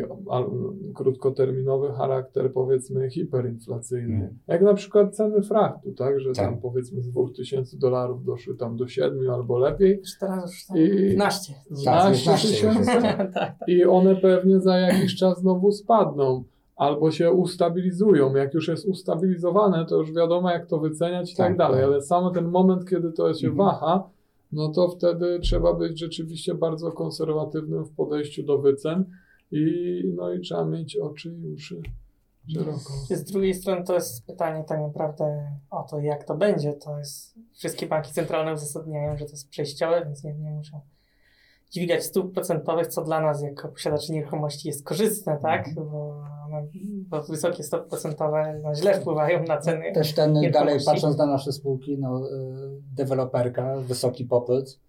krótkoterminowy 0.95 1.91
charakter, 1.91 2.53
powiedzmy, 2.53 3.09
hiperinflacyjny. 3.09 4.15
Mm. 4.15 4.37
Jak 4.47 4.61
na 4.61 4.73
przykład 4.73 5.15
ceny 5.15 5.41
frachtu, 5.41 5.91
tak, 5.91 6.19
że 6.19 6.31
tak. 6.31 6.45
tam 6.45 6.61
powiedzmy 6.61 7.01
z 7.01 7.09
2000 7.09 7.77
dolarów 7.77 8.25
doszły 8.25 8.57
tam 8.57 8.77
do 8.77 8.87
7 8.87 9.29
albo 9.29 9.57
lepiej. 9.57 10.01
Teraz 10.19 10.53
już 10.53 10.65
tam 10.65 10.77
I 10.77 11.15
12. 11.15 11.53
12 11.71 12.31
tysięcy. 12.31 12.91
Tak, 13.01 13.33
tak. 13.33 13.55
I 13.67 13.85
one 13.85 14.15
pewnie 14.15 14.59
za 14.59 14.77
jakiś 14.77 15.15
czas 15.15 15.39
znowu 15.39 15.71
spadną 15.71 16.43
albo 16.75 17.11
się 17.11 17.31
ustabilizują. 17.31 18.35
Jak 18.35 18.53
już 18.53 18.67
jest 18.67 18.85
ustabilizowane, 18.85 19.85
to 19.85 19.97
już 19.97 20.13
wiadomo, 20.13 20.49
jak 20.49 20.65
to 20.65 20.79
wyceniać 20.79 21.33
i 21.33 21.35
tak, 21.35 21.47
tak 21.47 21.57
dalej, 21.57 21.81
tak. 21.81 21.85
ale 21.85 22.01
sam 22.01 22.33
ten 22.33 22.47
moment, 22.47 22.89
kiedy 22.89 23.11
to 23.11 23.33
się 23.33 23.47
mhm. 23.47 23.67
waha, 23.67 24.09
no 24.51 24.69
to 24.69 24.87
wtedy 24.87 25.39
trzeba 25.39 25.73
być 25.73 25.99
rzeczywiście 25.99 26.55
bardzo 26.55 26.91
konserwatywnym 26.91 27.85
w 27.85 27.91
podejściu 27.91 28.43
do 28.43 28.57
wycen 28.57 29.05
i, 29.51 30.03
no 30.15 30.33
i 30.33 30.41
trzeba 30.41 30.65
mieć 30.65 30.97
oczy 30.97 31.35
i 31.35 31.53
uszy 31.53 31.81
szeroko. 32.53 32.93
Z 33.09 33.23
drugiej 33.23 33.53
strony 33.53 33.83
to 33.83 33.93
jest 33.93 34.27
pytanie 34.27 34.63
tak 34.63 34.79
naprawdę 34.79 35.51
o 35.69 35.83
to, 35.83 35.99
jak 35.99 36.23
to 36.23 36.35
będzie. 36.35 36.73
To 36.73 36.97
jest, 36.97 37.39
wszystkie 37.53 37.87
banki 37.87 38.13
centralne 38.13 38.53
uzasadniają, 38.53 39.17
że 39.17 39.25
to 39.25 39.31
jest 39.31 39.49
przejściowe, 39.49 40.05
więc 40.05 40.23
nie, 40.23 40.33
nie 40.33 40.51
muszą 40.51 40.81
dźwigać 41.71 42.03
stóp 42.03 42.33
procentowych, 42.33 42.87
co 42.87 43.03
dla 43.03 43.21
nas 43.21 43.41
jako 43.41 43.67
posiadaczy 43.67 44.11
nieruchomości 44.11 44.67
jest 44.67 44.85
korzystne, 44.85 45.37
tak? 45.41 45.67
Mhm. 45.67 45.75
Bo, 45.75 46.23
bo 47.07 47.23
wysokie 47.23 47.63
stopy 47.63 47.89
procentowe 47.89 48.59
no, 48.63 48.75
źle 48.75 49.01
wpływają 49.01 49.43
na 49.43 49.57
ceny. 49.57 49.91
Też 49.93 50.13
ten 50.13 50.51
dalej 50.51 50.79
patrząc 50.85 51.17
na 51.17 51.25
nasze 51.25 51.51
spółki, 51.51 51.97
no, 51.97 52.27
y, 52.27 52.31
deweloperka, 52.95 53.77
wysoki 53.77 54.25
popyt, 54.25 54.79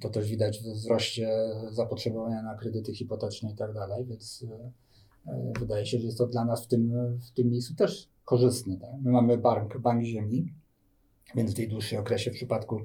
to 0.00 0.10
też 0.10 0.30
widać 0.30 0.60
w 0.60 0.62
wzroście 0.62 1.28
zapotrzebowania 1.70 2.42
na 2.42 2.54
kredyty 2.54 2.94
hipoteczne 2.94 3.50
i 3.50 3.54
tak 3.54 3.72
dalej, 3.72 4.04
więc 4.04 4.44
e, 4.50 4.72
e, 5.32 5.52
wydaje 5.60 5.86
się, 5.86 5.98
że 5.98 6.06
jest 6.06 6.18
to 6.18 6.26
dla 6.26 6.44
nas 6.44 6.64
w 6.64 6.68
tym, 6.68 6.92
w 7.18 7.30
tym 7.30 7.50
miejscu 7.50 7.74
też 7.74 8.08
korzystne. 8.24 8.76
Tak? 8.76 8.90
My 9.02 9.10
mamy 9.10 9.38
bank, 9.38 9.78
bank 9.78 10.04
ziemi, 10.04 10.54
więc 11.34 11.52
w 11.52 11.54
tej 11.54 11.68
dłuższej 11.68 11.98
okresie 11.98 12.30
w 12.30 12.34
przypadku 12.34 12.80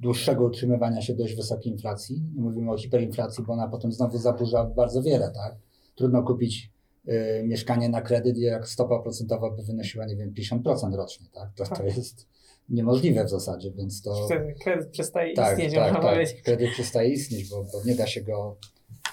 dłuższego 0.00 0.44
utrzymywania 0.44 1.02
się 1.02 1.14
dość 1.14 1.34
wysokiej 1.34 1.72
inflacji, 1.72 2.22
nie 2.34 2.42
mówimy 2.42 2.70
o 2.70 2.78
hiperinflacji, 2.78 3.44
bo 3.44 3.52
ona 3.52 3.68
potem 3.68 3.92
znowu 3.92 4.18
zaburza 4.18 4.64
bardzo 4.64 5.02
wiele, 5.02 5.30
tak? 5.30 5.56
Trudno 5.94 6.22
kupić 6.22 6.70
y, 7.08 7.42
mieszkanie 7.46 7.88
na 7.88 8.02
kredyt, 8.02 8.38
jak 8.38 8.68
stopa 8.68 8.98
procentowa 8.98 9.50
by 9.50 9.62
wynosiła, 9.62 10.06
nie 10.06 10.16
wiem, 10.16 10.32
50% 10.34 10.94
rocznie, 10.94 11.26
tak? 11.32 11.52
To, 11.54 11.64
to 11.64 11.70
tak. 11.70 11.96
jest 11.96 12.26
niemożliwe 12.68 13.24
w 13.24 13.30
zasadzie, 13.30 13.70
więc 13.70 14.02
to... 14.02 14.26
Wtedy 14.26 14.54
kredyt 14.62 14.88
przestaje 14.90 15.34
tak, 15.34 15.58
istnieć. 15.58 15.74
Tak, 15.74 16.02
tak, 16.02 16.42
kredyt 16.44 16.70
przestaje 16.70 17.10
istnieć, 17.10 17.50
bo, 17.50 17.64
bo, 17.64 17.84
nie 17.84 17.94
da 17.94 18.06
się 18.06 18.20
go 18.20 18.56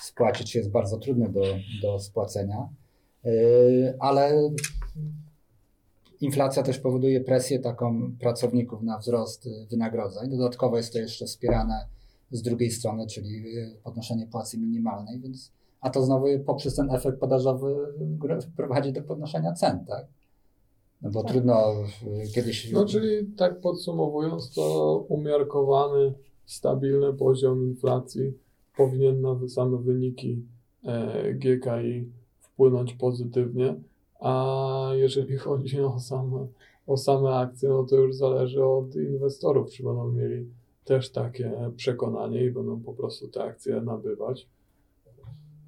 spłacić, 0.01 0.55
jest 0.55 0.69
bardzo 0.69 0.97
trudny 0.97 1.29
do, 1.29 1.43
do 1.81 1.99
spłacenia, 1.99 2.69
yy, 3.23 3.97
ale 3.99 4.49
inflacja 6.21 6.63
też 6.63 6.79
powoduje 6.79 7.21
presję 7.21 7.59
taką 7.59 8.17
pracowników 8.19 8.81
na 8.81 8.97
wzrost 8.97 9.49
wynagrodzeń. 9.69 10.29
Dodatkowo 10.29 10.77
jest 10.77 10.93
to 10.93 10.99
jeszcze 10.99 11.25
wspierane 11.25 11.85
z 12.31 12.41
drugiej 12.41 12.71
strony, 12.71 13.07
czyli 13.07 13.43
podnoszenie 13.83 14.27
płacy 14.27 14.57
minimalnej, 14.57 15.19
więc 15.19 15.51
a 15.81 15.89
to 15.89 16.03
znowu 16.03 16.39
poprzez 16.45 16.75
ten 16.75 16.91
efekt 16.91 17.19
podażowy 17.19 17.75
prowadzi 18.57 18.93
do 18.93 19.01
podnoszenia 19.01 19.53
cen, 19.53 19.85
tak? 19.85 20.05
No 21.05 21.11
bo 21.11 21.23
tak. 21.23 21.31
trudno 21.31 21.73
kiedyś. 22.35 22.71
No 22.71 22.85
czyli 22.85 23.25
tak 23.37 23.59
podsumowując, 23.59 24.53
to 24.53 24.97
umiarkowany, 25.09 26.13
stabilny 26.45 27.13
poziom 27.13 27.67
inflacji 27.67 28.33
powinien 28.77 29.21
na 29.21 29.39
same 29.47 29.77
wyniki 29.77 30.41
e, 30.83 31.33
GKI 31.33 32.11
wpłynąć 32.39 32.93
pozytywnie, 32.93 33.75
a 34.19 34.91
jeżeli 34.93 35.37
chodzi 35.37 35.81
o 35.81 35.99
same, 35.99 36.47
o 36.87 36.97
same 36.97 37.35
akcje, 37.35 37.69
no 37.69 37.83
to 37.83 37.95
już 37.95 38.15
zależy 38.15 38.65
od 38.65 38.95
inwestorów, 38.95 39.71
czy 39.71 39.83
będą 39.83 40.11
mieli 40.11 40.49
też 40.85 41.11
takie 41.11 41.71
przekonanie 41.75 42.45
i 42.45 42.51
będą 42.51 42.79
po 42.79 42.93
prostu 42.93 43.27
te 43.27 43.43
akcje 43.43 43.81
nabywać, 43.81 44.47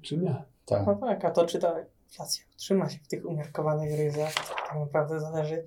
czy 0.02 0.18
nie. 0.18 0.42
Tak. 0.66 0.86
No 0.86 0.94
tak, 0.94 1.24
a 1.24 1.30
to 1.30 1.46
czy 1.46 1.58
ta 1.58 1.74
inflacja 2.08 2.44
utrzyma 2.54 2.88
się 2.88 2.98
w 2.98 3.08
tych 3.08 3.26
umiarkowanych 3.26 3.98
ryzach, 3.98 4.34
tak 4.68 4.78
naprawdę 4.78 5.20
zależy 5.20 5.64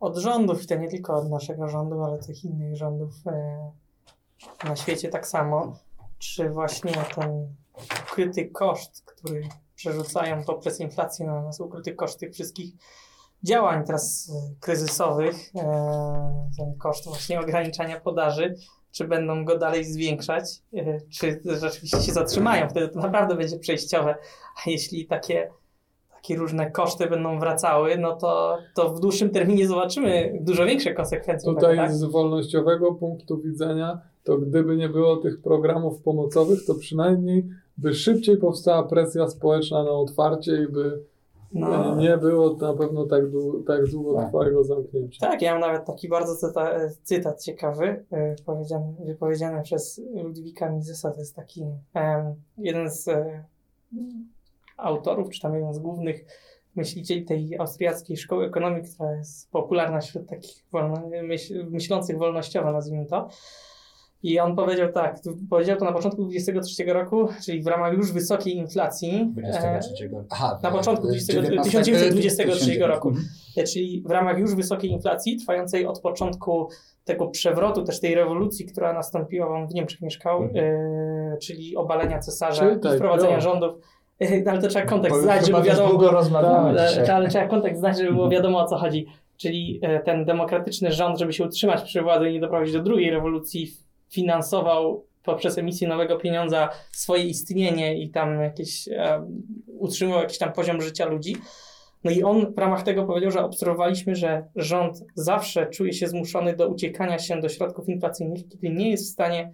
od 0.00 0.16
rządów 0.16 0.62
i 0.62 0.66
to 0.66 0.74
nie 0.74 0.88
tylko 0.88 1.14
od 1.14 1.30
naszego 1.30 1.68
rządu, 1.68 2.04
ale 2.04 2.18
tych 2.18 2.44
innych 2.44 2.76
rządów 2.76 3.14
e, 3.26 3.70
na 4.64 4.76
świecie 4.76 5.08
tak 5.08 5.26
samo. 5.26 5.76
Czy 6.18 6.50
właśnie 6.50 6.92
ten 7.14 7.54
ukryty 8.10 8.46
koszt, 8.46 9.02
który 9.04 9.48
przerzucają 9.74 10.44
poprzez 10.44 10.80
inflację 10.80 11.26
na 11.26 11.42
nas, 11.42 11.60
ukryty 11.60 11.94
koszt 11.94 12.20
tych 12.20 12.32
wszystkich 12.32 12.74
działań 13.42 13.84
teraz 13.84 14.30
e, 14.30 14.54
kryzysowych, 14.60 15.36
e, 15.56 16.50
ten 16.58 16.74
koszt 16.78 17.04
właśnie 17.04 17.40
ograniczania 17.40 18.00
podaży, 18.00 18.54
czy 18.92 19.04
będą 19.04 19.44
go 19.44 19.58
dalej 19.58 19.84
zwiększać, 19.84 20.62
czy 21.18 21.40
rzeczywiście 21.44 22.02
się 22.02 22.12
zatrzymają, 22.12 22.68
wtedy 22.68 22.88
to 22.88 23.00
naprawdę 23.00 23.34
będzie 23.34 23.58
przejściowe. 23.58 24.14
A 24.56 24.70
jeśli 24.70 25.06
takie 25.06 25.50
takie 26.20 26.36
różne 26.36 26.70
koszty 26.70 27.06
będą 27.06 27.38
wracały, 27.38 27.98
no 27.98 28.16
to, 28.16 28.58
to 28.74 28.88
w 28.88 29.00
dłuższym 29.00 29.30
terminie 29.30 29.68
zobaczymy 29.68 30.38
dużo 30.40 30.66
większe 30.66 30.94
konsekwencje. 30.94 31.54
Tutaj 31.54 31.76
tak? 31.76 31.92
z 31.92 32.04
wolnościowego 32.04 32.94
punktu 32.94 33.38
widzenia, 33.38 34.00
to 34.24 34.38
gdyby 34.38 34.76
nie 34.76 34.88
było 34.88 35.16
tych 35.16 35.42
programów 35.42 36.02
pomocowych, 36.02 36.66
to 36.66 36.74
przynajmniej 36.74 37.48
by 37.78 37.94
szybciej 37.94 38.36
powstała 38.36 38.82
presja 38.82 39.28
społeczna 39.28 39.84
na 39.84 39.90
otwarcie 39.90 40.52
i 40.62 40.72
by 40.72 41.02
no. 41.52 41.96
nie 41.96 42.16
było 42.16 42.56
na 42.56 42.72
pewno 42.72 43.06
tak, 43.06 43.30
dłu 43.30 43.62
tak 43.62 43.86
długotrwałego 43.86 44.64
zamknięcia. 44.64 45.26
Tak, 45.26 45.42
ja 45.42 45.52
mam 45.52 45.60
nawet 45.60 45.84
taki 45.84 46.08
bardzo 46.08 46.48
cyta 46.48 46.70
cytat 47.02 47.42
ciekawy, 47.42 48.04
powiedziany, 48.46 48.94
wypowiedziany 49.06 49.62
przez 49.62 50.00
Ludwika 50.14 50.70
Misesa. 50.70 51.10
To 51.10 51.18
jest 51.18 51.36
taki 51.36 51.64
jeden 52.58 52.90
z 52.90 53.06
yy, 53.06 53.42
autorów, 54.80 55.30
czy 55.30 55.40
tam 55.40 55.54
jeden 55.54 55.74
z 55.74 55.78
głównych 55.78 56.24
myślicieli 56.76 57.24
tej 57.24 57.58
austriackiej 57.58 58.16
szkoły 58.16 58.46
ekonomii, 58.46 58.82
która 58.82 59.12
jest 59.12 59.50
popularna 59.50 60.00
wśród 60.00 60.28
takich 60.28 60.64
wolno, 60.72 61.10
myśl, 61.22 61.66
myślących 61.70 62.18
wolnościowo, 62.18 62.72
nazwijmy 62.72 63.06
to. 63.06 63.28
I 64.22 64.38
on 64.38 64.56
powiedział 64.56 64.92
tak, 64.92 65.16
powiedział 65.50 65.76
to 65.78 65.84
na 65.84 65.92
początku 65.92 66.24
23 66.24 66.84
roku, 66.84 67.28
czyli 67.44 67.62
w 67.62 67.66
ramach 67.66 67.92
już 67.92 68.12
wysokiej 68.12 68.56
inflacji. 68.56 69.32
23. 69.32 70.04
E, 70.04 70.24
Aha, 70.30 70.58
na 70.62 70.70
początku 70.70 71.06
20, 71.06 71.42
1923 71.62 72.78
roku. 72.78 73.08
Mhm. 73.08 73.26
Czyli 73.66 74.02
w 74.06 74.10
ramach 74.10 74.38
już 74.38 74.54
wysokiej 74.54 74.90
inflacji, 74.90 75.36
trwającej 75.36 75.86
od 75.86 76.00
początku 76.00 76.68
tego 77.04 77.26
przewrotu, 77.26 77.84
też 77.84 78.00
tej 78.00 78.14
rewolucji, 78.14 78.66
która 78.66 78.92
nastąpiła, 78.92 79.48
on 79.48 79.68
w 79.68 79.74
Niemczech 79.74 80.00
mieszkał, 80.00 80.42
mhm. 80.42 80.64
e, 80.64 81.36
czyli 81.42 81.76
obalenia 81.76 82.18
cesarza 82.18 82.70
i 82.70 82.76
wprowadzenia 82.96 83.40
no. 84.44 84.50
ale 84.50 84.60
to 84.60 84.68
trzeba 84.68 84.86
kontekst 84.86 85.22
znać, 85.22 85.46
żeby 85.46 85.62
wiadomo. 85.62 85.88
Ale, 86.68 87.14
ale 87.14 87.28
trzeba 87.28 87.46
kontekst 87.46 87.80
znać, 87.80 87.98
żeby 87.98 88.12
było 88.12 88.28
wiadomo 88.28 88.58
o 88.58 88.66
co 88.66 88.76
chodzi. 88.76 89.06
Czyli 89.36 89.80
e, 89.82 90.00
ten 90.00 90.24
demokratyczny 90.24 90.92
rząd, 90.92 91.18
żeby 91.18 91.32
się 91.32 91.44
utrzymać 91.44 91.82
przy 91.82 92.02
władzy 92.02 92.30
i 92.30 92.32
nie 92.32 92.40
doprowadzić 92.40 92.74
do 92.74 92.82
drugiej 92.82 93.10
rewolucji, 93.10 93.76
finansował 94.10 95.04
poprzez 95.24 95.58
emisję 95.58 95.88
nowego 95.88 96.16
pieniądza 96.16 96.68
swoje 96.92 97.24
istnienie 97.24 98.02
i 98.02 98.10
tam 98.10 98.42
jakieś 98.42 98.88
um, 98.88 99.42
utrzymywał 99.66 100.20
jakiś 100.20 100.38
tam 100.38 100.52
poziom 100.52 100.80
życia 100.80 101.06
ludzi. 101.06 101.36
No 102.04 102.10
i 102.10 102.22
on 102.22 102.54
w 102.54 102.58
ramach 102.58 102.82
tego 102.82 103.04
powiedział, 103.04 103.30
że 103.30 103.44
obserwowaliśmy, 103.44 104.14
że 104.14 104.44
rząd 104.56 105.04
zawsze 105.14 105.66
czuje 105.66 105.92
się 105.92 106.08
zmuszony 106.08 106.56
do 106.56 106.68
uciekania 106.68 107.18
się 107.18 107.40
do 107.40 107.48
środków 107.48 107.88
inflacyjnych, 107.88 108.48
kiedy 108.48 108.70
nie 108.70 108.90
jest 108.90 109.06
w 109.06 109.12
stanie 109.12 109.52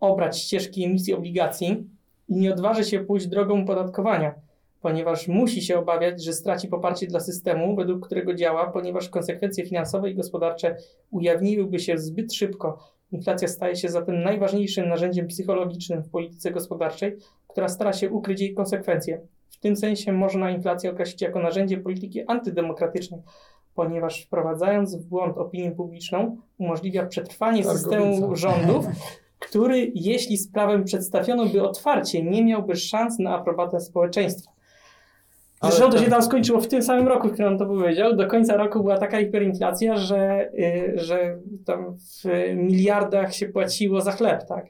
obrać 0.00 0.38
ścieżki 0.38 0.84
emisji 0.84 1.14
obligacji, 1.14 1.86
i 2.28 2.36
nie 2.36 2.52
odważy 2.52 2.84
się 2.84 3.00
pójść 3.00 3.26
drogą 3.26 3.62
opodatkowania, 3.62 4.34
ponieważ 4.80 5.28
musi 5.28 5.62
się 5.62 5.78
obawiać, 5.78 6.24
że 6.24 6.32
straci 6.32 6.68
poparcie 6.68 7.06
dla 7.06 7.20
systemu, 7.20 7.76
według 7.76 8.06
którego 8.06 8.34
działa, 8.34 8.66
ponieważ 8.66 9.08
konsekwencje 9.08 9.66
finansowe 9.66 10.10
i 10.10 10.14
gospodarcze 10.14 10.76
ujawniłyby 11.10 11.78
się 11.78 11.98
zbyt 11.98 12.34
szybko. 12.34 12.78
Inflacja 13.12 13.48
staje 13.48 13.76
się 13.76 13.88
zatem 13.88 14.22
najważniejszym 14.22 14.88
narzędziem 14.88 15.26
psychologicznym 15.26 16.02
w 16.02 16.10
polityce 16.10 16.50
gospodarczej, 16.50 17.16
która 17.48 17.68
stara 17.68 17.92
się 17.92 18.10
ukryć 18.10 18.40
jej 18.40 18.54
konsekwencje. 18.54 19.20
W 19.50 19.58
tym 19.58 19.76
sensie 19.76 20.12
można 20.12 20.50
inflację 20.50 20.90
określić 20.90 21.22
jako 21.22 21.40
narzędzie 21.40 21.78
polityki 21.78 22.22
antydemokratycznej, 22.26 23.20
ponieważ 23.74 24.24
wprowadzając 24.24 24.96
w 24.96 25.06
błąd 25.06 25.38
opinię 25.38 25.70
publiczną, 25.70 26.36
umożliwia 26.58 27.06
przetrwanie 27.06 27.64
systemu 27.64 28.36
rządów, 28.36 28.86
który, 29.46 29.92
jeśli 29.94 30.38
sprawę 30.38 30.84
przedstawiono 30.84 31.46
by 31.46 31.62
otwarcie, 31.62 32.22
nie 32.22 32.44
miałby 32.44 32.76
szans 32.76 33.18
na 33.18 33.34
aprobatę 33.34 33.80
społeczeństwa. 33.80 34.50
Zresztą 35.62 35.86
to 35.86 35.92
tak. 35.92 36.04
się 36.04 36.10
tam 36.10 36.22
skończyło 36.22 36.60
w 36.60 36.68
tym 36.68 36.82
samym 36.82 37.08
roku, 37.08 37.28
w 37.28 37.32
którym 37.32 37.52
on 37.52 37.58
to 37.58 37.66
powiedział. 37.66 38.16
Do 38.16 38.26
końca 38.26 38.56
roku 38.56 38.80
była 38.80 38.98
taka 38.98 39.18
hiperinflacja, 39.18 39.96
że, 39.96 40.50
y, 40.54 40.92
że 40.96 41.38
tam 41.64 41.96
w 41.96 42.24
miliardach 42.56 43.34
się 43.34 43.48
płaciło 43.48 44.00
za 44.00 44.12
chleb, 44.12 44.46
tak? 44.48 44.66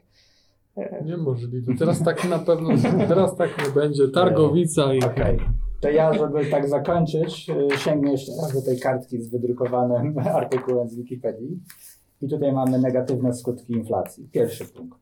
E, 0.77 1.03
Niemożliwe. 1.05 1.73
Teraz 1.79 2.03
tak 2.03 2.29
na 2.29 2.39
pewno, 2.39 2.69
teraz 3.07 3.35
tak 3.35 3.49
nie 3.65 3.81
będzie. 3.81 4.07
Targowica 4.07 4.93
i... 4.93 5.03
Okej. 5.03 5.39
To 5.81 5.89
ja, 5.89 6.13
żeby 6.13 6.45
tak 6.45 6.69
zakończyć, 6.69 7.49
y, 7.73 7.77
sięgnę 7.77 8.11
jeszcze 8.11 8.31
raz 8.41 8.53
do 8.53 8.61
tej 8.61 8.79
kartki 8.79 9.21
z 9.21 9.31
wydrukowanym 9.31 10.19
artykułem 10.41 10.87
z 10.87 10.95
Wikipedii. 10.95 11.59
I 12.21 12.27
tutaj 12.27 12.51
mamy 12.53 12.79
negatywne 12.79 13.33
skutki 13.33 13.73
inflacji. 13.73 14.29
Pierwszy 14.31 14.65
punkt. 14.65 14.99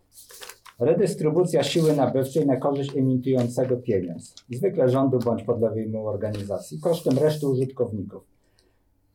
Redystrybucja 0.79 1.63
siły 1.63 1.95
nabywczej 1.95 2.45
na 2.45 2.57
korzyść 2.57 2.97
emitującego 2.97 3.77
pieniądz, 3.77 4.35
zwykle 4.49 4.89
rządu 4.89 5.19
bądź 5.19 5.43
podległej 5.43 5.87
mu 5.87 6.07
organizacji, 6.07 6.79
kosztem 6.79 7.17
reszty 7.17 7.47
użytkowników. 7.47 8.23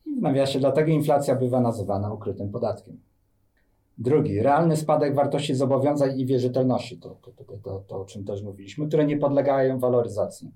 I 0.07 0.17
w 0.17 0.23
nawiasie, 0.23 0.59
dlatego 0.59 0.91
inflacja 0.91 1.37
bywa 1.37 1.61
nazywana 1.61 2.13
ukrytym 2.13 2.51
podatkiem. 2.51 3.01
Drugi, 3.99 4.43
realny 4.43 4.77
spadek 4.77 5.15
wartości 5.15 5.55
zobowiązań 5.55 6.21
i 6.21 6.27
wierzytelności, 6.27 6.99
to, 6.99 7.17
to, 7.23 7.31
to, 7.45 7.59
to, 7.63 7.85
to 7.87 8.01
o 8.01 8.05
czym 8.05 8.25
też 8.25 8.43
mówiliśmy, 8.43 8.89
które 8.89 9.07
nie 9.07 9.17
podlegają 9.17 9.79
waloryzacji. 9.79 10.51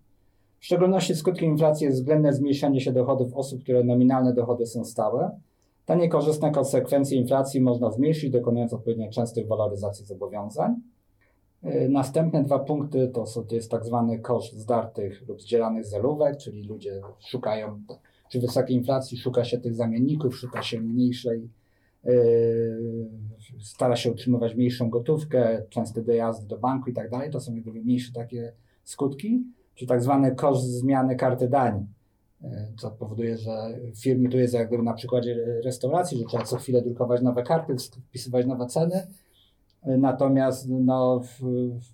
W 0.60 0.64
szczególności 0.64 1.14
skutkiem 1.14 1.50
inflacji 1.50 1.84
jest 1.84 1.98
względne 1.98 2.32
zmniejszenie 2.32 2.80
się 2.80 2.92
dochodów 2.92 3.34
osób, 3.34 3.62
które 3.62 3.84
nominalne 3.84 4.34
dochody 4.34 4.66
są 4.66 4.84
stałe. 4.84 5.40
Te 5.86 5.96
niekorzystne 5.96 6.50
konsekwencje 6.50 7.18
inflacji 7.18 7.60
można 7.60 7.90
zmniejszyć, 7.90 8.30
dokonując 8.30 8.72
odpowiednio 8.72 9.10
częstych 9.10 9.46
waloryzacji 9.46 10.06
zobowiązań. 10.06 10.74
Yy, 11.62 11.88
Następne 11.88 12.42
dwa 12.42 12.58
punkty 12.58 13.08
to, 13.08 13.26
są, 13.26 13.44
to 13.44 13.54
jest 13.54 13.70
tak 13.70 13.84
zwany 13.84 14.18
koszt 14.18 14.52
zdartych 14.52 15.28
lub 15.28 15.42
zdzielanych 15.42 15.84
zelówek, 15.84 16.36
czyli 16.36 16.62
ludzie 16.62 17.00
szukają, 17.20 17.82
przy 18.28 18.40
wysokiej 18.40 18.76
inflacji 18.76 19.18
szuka 19.18 19.44
się 19.44 19.58
tych 19.58 19.74
zamienników, 19.74 20.36
szuka 20.36 20.62
się 20.62 20.80
mniejszej, 20.80 21.50
yy, 22.04 23.10
stara 23.60 23.96
się 23.96 24.12
utrzymywać 24.12 24.54
mniejszą 24.54 24.90
gotówkę, 24.90 25.62
częste 25.70 26.02
dojazdy 26.02 26.46
do 26.46 26.58
banku 26.58 26.90
i 26.90 26.92
tak 26.92 27.10
dalej. 27.10 27.30
To 27.30 27.40
są 27.40 27.54
jakby 27.54 27.72
mniejsze 27.72 28.12
takie 28.12 28.52
skutki 28.84 29.44
czy 29.74 29.86
tak 29.86 30.02
zwany 30.02 30.34
koszt 30.34 30.64
zmiany 30.64 31.16
karty 31.16 31.48
dań, 31.48 31.86
co 32.78 32.90
powoduje, 32.90 33.36
że 33.36 33.78
firmy, 33.96 34.28
tu 34.28 34.38
jest 34.38 34.54
jak 34.54 34.68
gdyby 34.68 34.82
na 34.82 34.94
przykładzie 34.94 35.60
restauracji, 35.64 36.18
że 36.18 36.24
trzeba 36.24 36.44
co 36.44 36.56
chwilę 36.56 36.82
drukować 36.82 37.22
nowe 37.22 37.42
karty, 37.42 37.76
wpisywać 38.08 38.46
nowe 38.46 38.66
ceny, 38.66 39.06
E, 39.84 39.98
natomiast 39.98 40.68
no, 40.68 41.20
w, 41.20 41.40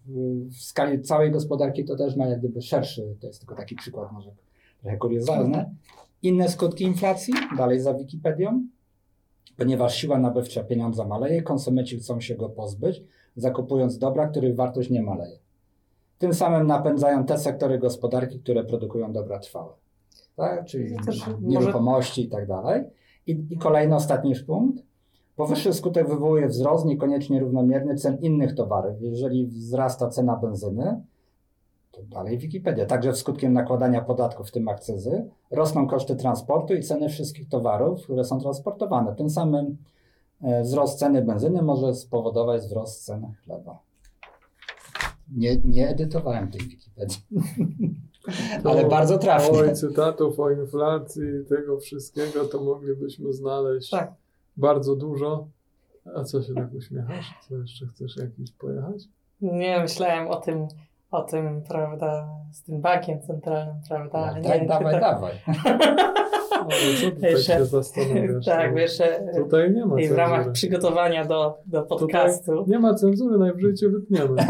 w, 0.07 0.49
w 0.49 0.63
skali 0.63 1.03
całej 1.03 1.31
gospodarki 1.31 1.85
to 1.85 1.97
też 1.97 2.17
ma 2.17 2.27
jak 2.27 2.39
gdyby 2.39 2.63
szerszy, 2.63 3.17
to 3.21 3.27
jest 3.27 3.41
tylko 3.41 3.55
taki 3.55 3.75
przykład 3.77 4.13
może 4.13 4.31
trochę 4.81 4.97
kuriozalny. 4.97 5.75
Inne 6.23 6.49
skutki 6.49 6.85
inflacji, 6.85 7.35
dalej 7.57 7.81
za 7.81 7.95
Wikipedią, 7.95 8.67
ponieważ 9.57 9.95
siła 9.95 10.19
nabywcza 10.19 10.65
pieniądza 10.65 11.05
maleje, 11.05 11.43
konsumenci 11.43 11.99
chcą 11.99 12.21
się 12.21 12.35
go 12.35 12.49
pozbyć, 12.49 13.03
zakupując 13.37 13.99
dobra, 13.99 14.29
których 14.29 14.57
wartość 14.57 14.91
nie 14.91 15.03
maleje. 15.03 15.39
Tym 16.19 16.35
samym 16.35 16.67
napędzają 16.67 17.25
te 17.25 17.39
sektory 17.39 17.79
gospodarki, 17.79 18.39
które 18.39 18.65
produkują 18.65 19.13
dobra 19.13 19.39
trwałe. 19.39 19.73
Tak? 20.41 20.65
Czyli 20.65 20.97
może- 21.07 21.37
nieruchomości 21.41 22.25
i 22.25 22.29
tak 22.29 22.47
dalej. 22.47 22.85
I, 23.27 23.47
I 23.51 23.59
kolejny, 23.59 23.95
ostatni 23.95 24.35
punkt. 24.47 24.83
Powyższy 25.37 25.73
skutek 25.73 26.09
wywołuje 26.09 26.49
wzrost 26.49 26.85
niekoniecznie 26.85 27.41
równomierny 27.41 27.95
cen 27.95 28.19
innych 28.21 28.55
towarów. 28.55 29.03
Jeżeli 29.03 29.47
wzrasta 29.47 30.09
cena 30.09 30.37
benzyny, 30.37 31.03
to 31.91 32.03
dalej 32.03 32.39
Wikipedia, 32.39 32.87
także 32.87 33.15
skutkiem 33.15 33.53
nakładania 33.53 34.01
podatków, 34.01 34.49
w 34.49 34.53
tym 34.53 34.69
akcyzy, 34.69 35.29
rosną 35.51 35.87
koszty 35.87 36.17
transportu 36.17 36.75
i 36.75 36.83
ceny 36.83 37.09
wszystkich 37.09 37.49
towarów, 37.49 38.03
które 38.03 38.25
są 38.25 38.41
transportowane. 38.41 39.15
Tym 39.15 39.31
samym 39.31 39.77
e, 40.43 40.63
wzrost 40.63 40.99
ceny 40.99 41.23
benzyny 41.23 41.63
może 41.63 41.95
spowodować 41.95 42.63
wzrost 42.63 43.05
cen 43.05 43.33
chleba. 43.45 43.79
Nie, 45.37 45.57
nie 45.65 45.89
edytowałem 45.89 46.51
tej 46.51 46.61
Wikipedii. 46.61 47.19
Ale 48.65 48.85
bardzo 48.85 49.19
trafnie. 49.19 49.59
Oj, 49.59 49.75
cytatów 49.75 50.41
o 50.41 50.51
inflacji 50.51 51.23
i 51.43 51.45
tego 51.49 51.79
wszystkiego 51.81 52.45
to 52.45 52.61
moglibyśmy 52.61 53.33
znaleźć 53.33 53.91
tak. 53.91 54.13
bardzo 54.57 54.97
dużo. 54.97 55.47
A 56.17 56.25
co 56.25 56.43
się 56.43 56.55
tak 56.55 56.75
uśmiechasz? 56.75 57.35
Co 57.49 57.57
jeszcze 57.57 57.87
chcesz 57.87 58.17
jakiś 58.17 58.53
pojechać? 58.53 59.05
Nie 59.41 59.81
myślałem 59.81 60.29
o 60.29 60.37
tym, 60.37 60.69
o 61.11 61.23
tym, 61.23 61.63
prawda, 61.69 62.29
z 62.53 62.63
tym 62.63 62.81
bankiem 62.81 63.21
centralnym, 63.21 63.75
prawda? 63.89 64.19
ale 64.19 64.41
nie 64.41 64.49
Daj, 64.49 64.59
wiem, 64.59 64.69
czy 64.69 64.75
dawaj, 64.75 64.95
to- 64.95 65.01
dawaj. 65.01 65.33
Ale 66.61 66.71
co 67.01 67.11
ty 67.11 67.21
tak 67.21 67.31
Jeszcze- 67.31 67.53
się 67.59 67.65
zastanawiasz? 67.65 68.45
Tak, 68.47 68.73
No, 68.73 68.79
jeszcze 68.81 69.33
Tutaj 69.37 69.71
nie 69.75 69.87
ma 69.87 69.97
w 69.97 70.11
ramach 70.13 70.37
cenzury. 70.37 70.53
przygotowania 70.53 71.25
do, 71.25 71.59
do 71.67 71.83
Tutaj 71.83 71.99
podcastu. 71.99 72.65
nie 72.67 72.79
ma 72.79 72.95
cenzury, 72.95 73.39
najwyżej 73.39 73.75
cię 73.75 73.89
wytniemy. 73.89 74.37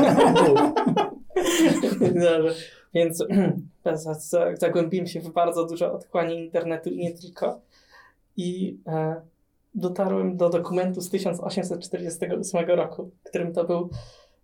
Dobrze. 2.01 2.55
Więc 2.95 3.25
za- 3.85 4.15
za- 4.15 4.57
zagłębiłem 4.57 5.07
się 5.07 5.21
w 5.21 5.33
bardzo 5.33 5.67
dużo 5.67 5.93
otchłani 5.93 6.39
internetu 6.39 6.91
i 6.91 6.99
nie 6.99 7.13
tylko. 7.13 7.61
I 8.37 8.79
e, 8.87 9.21
dotarłem 9.75 10.37
do 10.37 10.49
dokumentu 10.49 11.01
z 11.01 11.11
1848 11.11 12.69
roku, 12.69 13.11
którym 13.25 13.53
to 13.53 13.65
był 13.65 13.91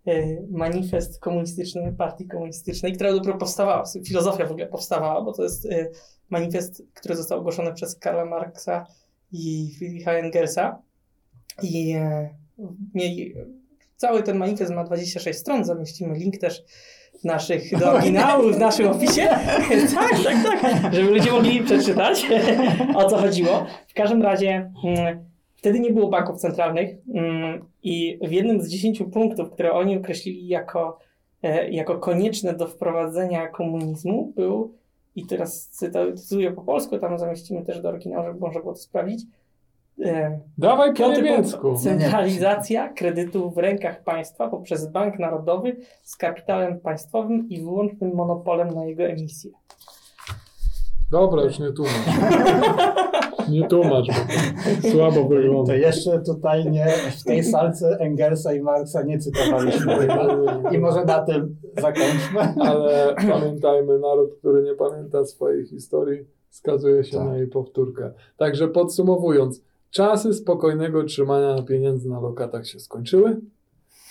e, 0.07 0.13
manifest 0.51 1.21
komunistyczny 1.21 1.95
Partii 1.99 2.29
Komunistycznej, 2.29 2.93
która 2.93 3.13
dopiero 3.13 3.39
powstawała, 3.39 3.85
filozofia 4.07 4.47
w 4.47 4.51
ogóle 4.51 4.67
powstawała, 4.67 5.23
bo 5.23 5.33
to 5.33 5.43
jest 5.43 5.67
e, 5.67 5.91
manifest, 6.31 6.83
który 6.95 7.17
został 7.17 7.39
ogłoszony 7.39 7.73
przez 7.73 7.99
Karla 7.99 8.25
Marksa 8.25 8.87
i 9.33 9.75
Friedricha 9.79 10.13
Engelsa. 10.13 10.83
I 11.63 11.93
e, 11.93 12.35
mieli, 12.95 13.35
cały 13.97 14.23
ten 14.23 14.37
manifest 14.39 14.73
ma 14.73 14.85
26 14.85 15.39
stron, 15.39 15.65
zamieścimy 15.65 16.19
link 16.19 16.39
też 16.39 16.65
naszych, 17.27 17.79
do 17.79 17.93
oryginału 17.93 18.53
w 18.53 18.59
naszym 18.59 18.89
opisie. 18.89 19.23
tak, 19.95 20.11
tak, 20.25 20.61
tak, 20.61 20.95
żeby 20.95 21.11
ludzie 21.11 21.33
mogli 21.33 21.61
przeczytać, 21.61 22.27
o 22.97 23.11
co 23.11 23.17
chodziło. 23.17 23.67
W 23.89 23.95
każdym 23.95 24.23
razie 24.23 24.71
mm, 24.85 25.25
wtedy 25.57 25.81
nie 25.81 25.93
było 25.93 26.09
banków 26.09 26.37
centralnych 26.37 26.97
mm, 27.15 27.65
i 27.83 28.19
w 28.23 28.33
jednym 28.33 28.63
z 28.63 28.69
10 28.69 29.03
punktów, 29.13 29.51
które 29.51 29.73
oni 29.73 29.97
określili 29.97 30.49
jako, 30.49 30.99
e, 31.43 31.71
jako 31.71 31.99
konieczne 31.99 32.55
do 32.55 32.67
wprowadzenia 32.67 33.49
komunizmu 33.49 34.33
był, 34.37 34.75
i 35.17 35.27
teraz 35.27 35.69
cytuję 36.15 36.53
po 36.53 36.63
polsku, 36.63 36.99
tam 36.99 37.19
zamieścimy 37.19 37.65
też 37.65 37.81
do 37.81 37.89
oryginału, 37.89 38.27
żeby 38.27 38.41
można 38.41 38.61
było 38.61 38.73
to 38.73 38.79
sprawdzić, 38.79 39.25
e, 40.05 40.41
Dawaj 40.59 40.95
po 40.95 41.09
niemiecku. 41.13 41.77
Centralizacja 41.77 42.89
kredytu 42.89 43.51
w 43.51 43.59
rękach 43.59 44.05
państwa 44.05 44.49
poprzez 44.49 44.87
Bank 44.93 45.19
Narodowy 45.19 45.77
z 46.03 46.17
kapitałem 46.17 46.81
państwowym 46.81 47.49
i 47.49 47.61
wyłącznym 47.61 48.15
monopolem 48.15 48.71
na 48.71 48.85
jego 48.85 49.03
emisję. 49.03 49.51
Dobra, 51.11 51.43
już 51.45 51.59
nie 51.59 51.73
tłumacz. 51.73 52.07
Nie 53.49 53.69
tłumacz, 53.69 54.07
bo 54.83 54.91
słabo 54.91 55.25
wygląda. 55.29 55.73
To 55.73 55.79
jeszcze 55.79 56.21
tutaj 56.23 56.71
nie, 56.71 56.87
w 57.21 57.25
tej 57.25 57.45
salce 57.45 57.97
Engelsa 58.01 58.55
i 58.55 58.61
Marksa 58.61 59.03
nie 59.03 59.19
cytowaliśmy. 59.19 60.09
I 60.73 60.79
może 60.79 61.05
na 61.05 61.23
tym 61.23 61.57
zakończmy. 61.81 62.41
Ale 62.71 63.15
pamiętajmy, 63.29 63.99
naród, 63.99 64.35
który 64.39 64.63
nie 64.63 64.75
pamięta 64.75 65.25
swojej 65.25 65.67
historii, 65.67 66.25
skazuje 66.51 67.05
się 67.05 67.17
Tak. 67.17 67.27
na 67.27 67.37
jej 67.37 67.47
powtórkę. 67.47 68.13
Także 68.37 68.69
podsumowując, 68.69 69.63
czasy 69.97 70.35
spokojnego 70.35 71.05
trzymania 71.05 71.63
pieniędzy 71.63 72.09
na 72.09 72.21
lokatach 72.21 72.67
się 72.67 72.81
skończyły. 72.81 73.41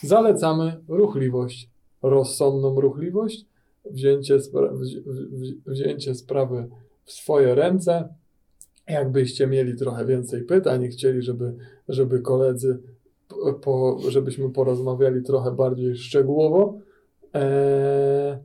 Zalecamy 0.03 0.81
ruchliwość, 0.87 1.69
rozsądną 2.01 2.81
ruchliwość, 2.81 3.45
wzięcie, 3.91 4.37
spra- 4.39 4.77
wzi- 4.79 5.03
wzi- 5.31 5.61
wzięcie 5.65 6.15
sprawy 6.15 6.67
w 7.03 7.11
swoje 7.11 7.55
ręce. 7.55 8.13
Jakbyście 8.87 9.47
mieli 9.47 9.75
trochę 9.75 10.05
więcej 10.05 10.43
pytań 10.43 10.83
i 10.83 10.87
chcieli, 10.87 11.21
żeby, 11.21 11.53
żeby 11.87 12.19
koledzy, 12.21 12.79
po, 13.61 13.99
żebyśmy 14.09 14.49
porozmawiali 14.49 15.23
trochę 15.23 15.51
bardziej 15.51 15.95
szczegółowo, 15.95 16.79
Eee, 17.33 18.37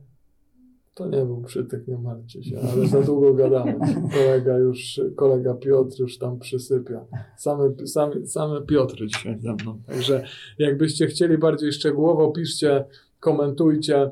to 0.93 1.05
nie 1.05 1.25
był 1.25 1.41
przytyk, 1.41 1.87
nie 1.87 1.97
martwcie 1.97 2.43
się, 2.43 2.57
ale 2.73 2.87
za 2.87 3.01
długo 3.01 3.33
gadamy. 3.33 3.75
Kolega 4.13 4.57
już, 4.57 5.01
kolega 5.15 5.53
Piotr 5.53 5.99
już 5.99 6.17
tam 6.17 6.39
przysypia. 6.39 7.05
Same, 7.37 7.87
same, 7.87 8.27
same 8.27 8.61
Piotry 8.61 9.07
dzisiaj 9.07 9.39
ze 9.39 9.53
mną. 9.53 9.81
Także 9.87 10.23
jakbyście 10.59 11.07
chcieli 11.07 11.37
bardziej 11.37 11.71
szczegółowo, 11.71 12.31
piszcie, 12.31 12.85
komentujcie, 13.19 14.09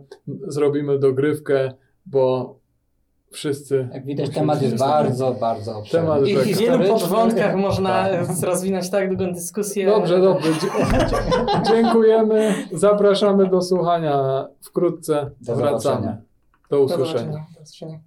zrobimy 0.47 0.99
dogrywkę, 0.99 1.73
bo 2.05 2.55
wszyscy. 3.31 3.89
Jak 3.93 4.05
widać, 4.05 4.29
temat 4.29 4.61
jest 4.61 4.77
bardzo, 4.77 5.35
bardzo 5.41 5.77
obszerny. 5.77 6.07
Temat 6.07 6.27
I 6.27 6.53
w 6.53 6.57
wielu 6.57 6.83
podwątkach 6.83 7.55
można 7.55 8.09
Tak. 8.09 8.27
rozwinąć 8.43 8.89
tak 8.89 9.17
długą 9.17 9.33
dyskusję. 9.33 9.85
Dobrze, 9.85 10.21
dobrze. 10.21 10.49
Dziękujemy. 11.69 12.53
Zapraszamy 12.73 13.49
do 13.49 13.61
słuchania 13.61 14.47
wkrótce. 14.61 15.31
Do 15.41 15.55
Wracamy. 15.55 16.28
Do 16.69 16.81
usłyszenia. 16.81 17.45
Do 17.55 17.61
usłyszenia. 17.61 17.99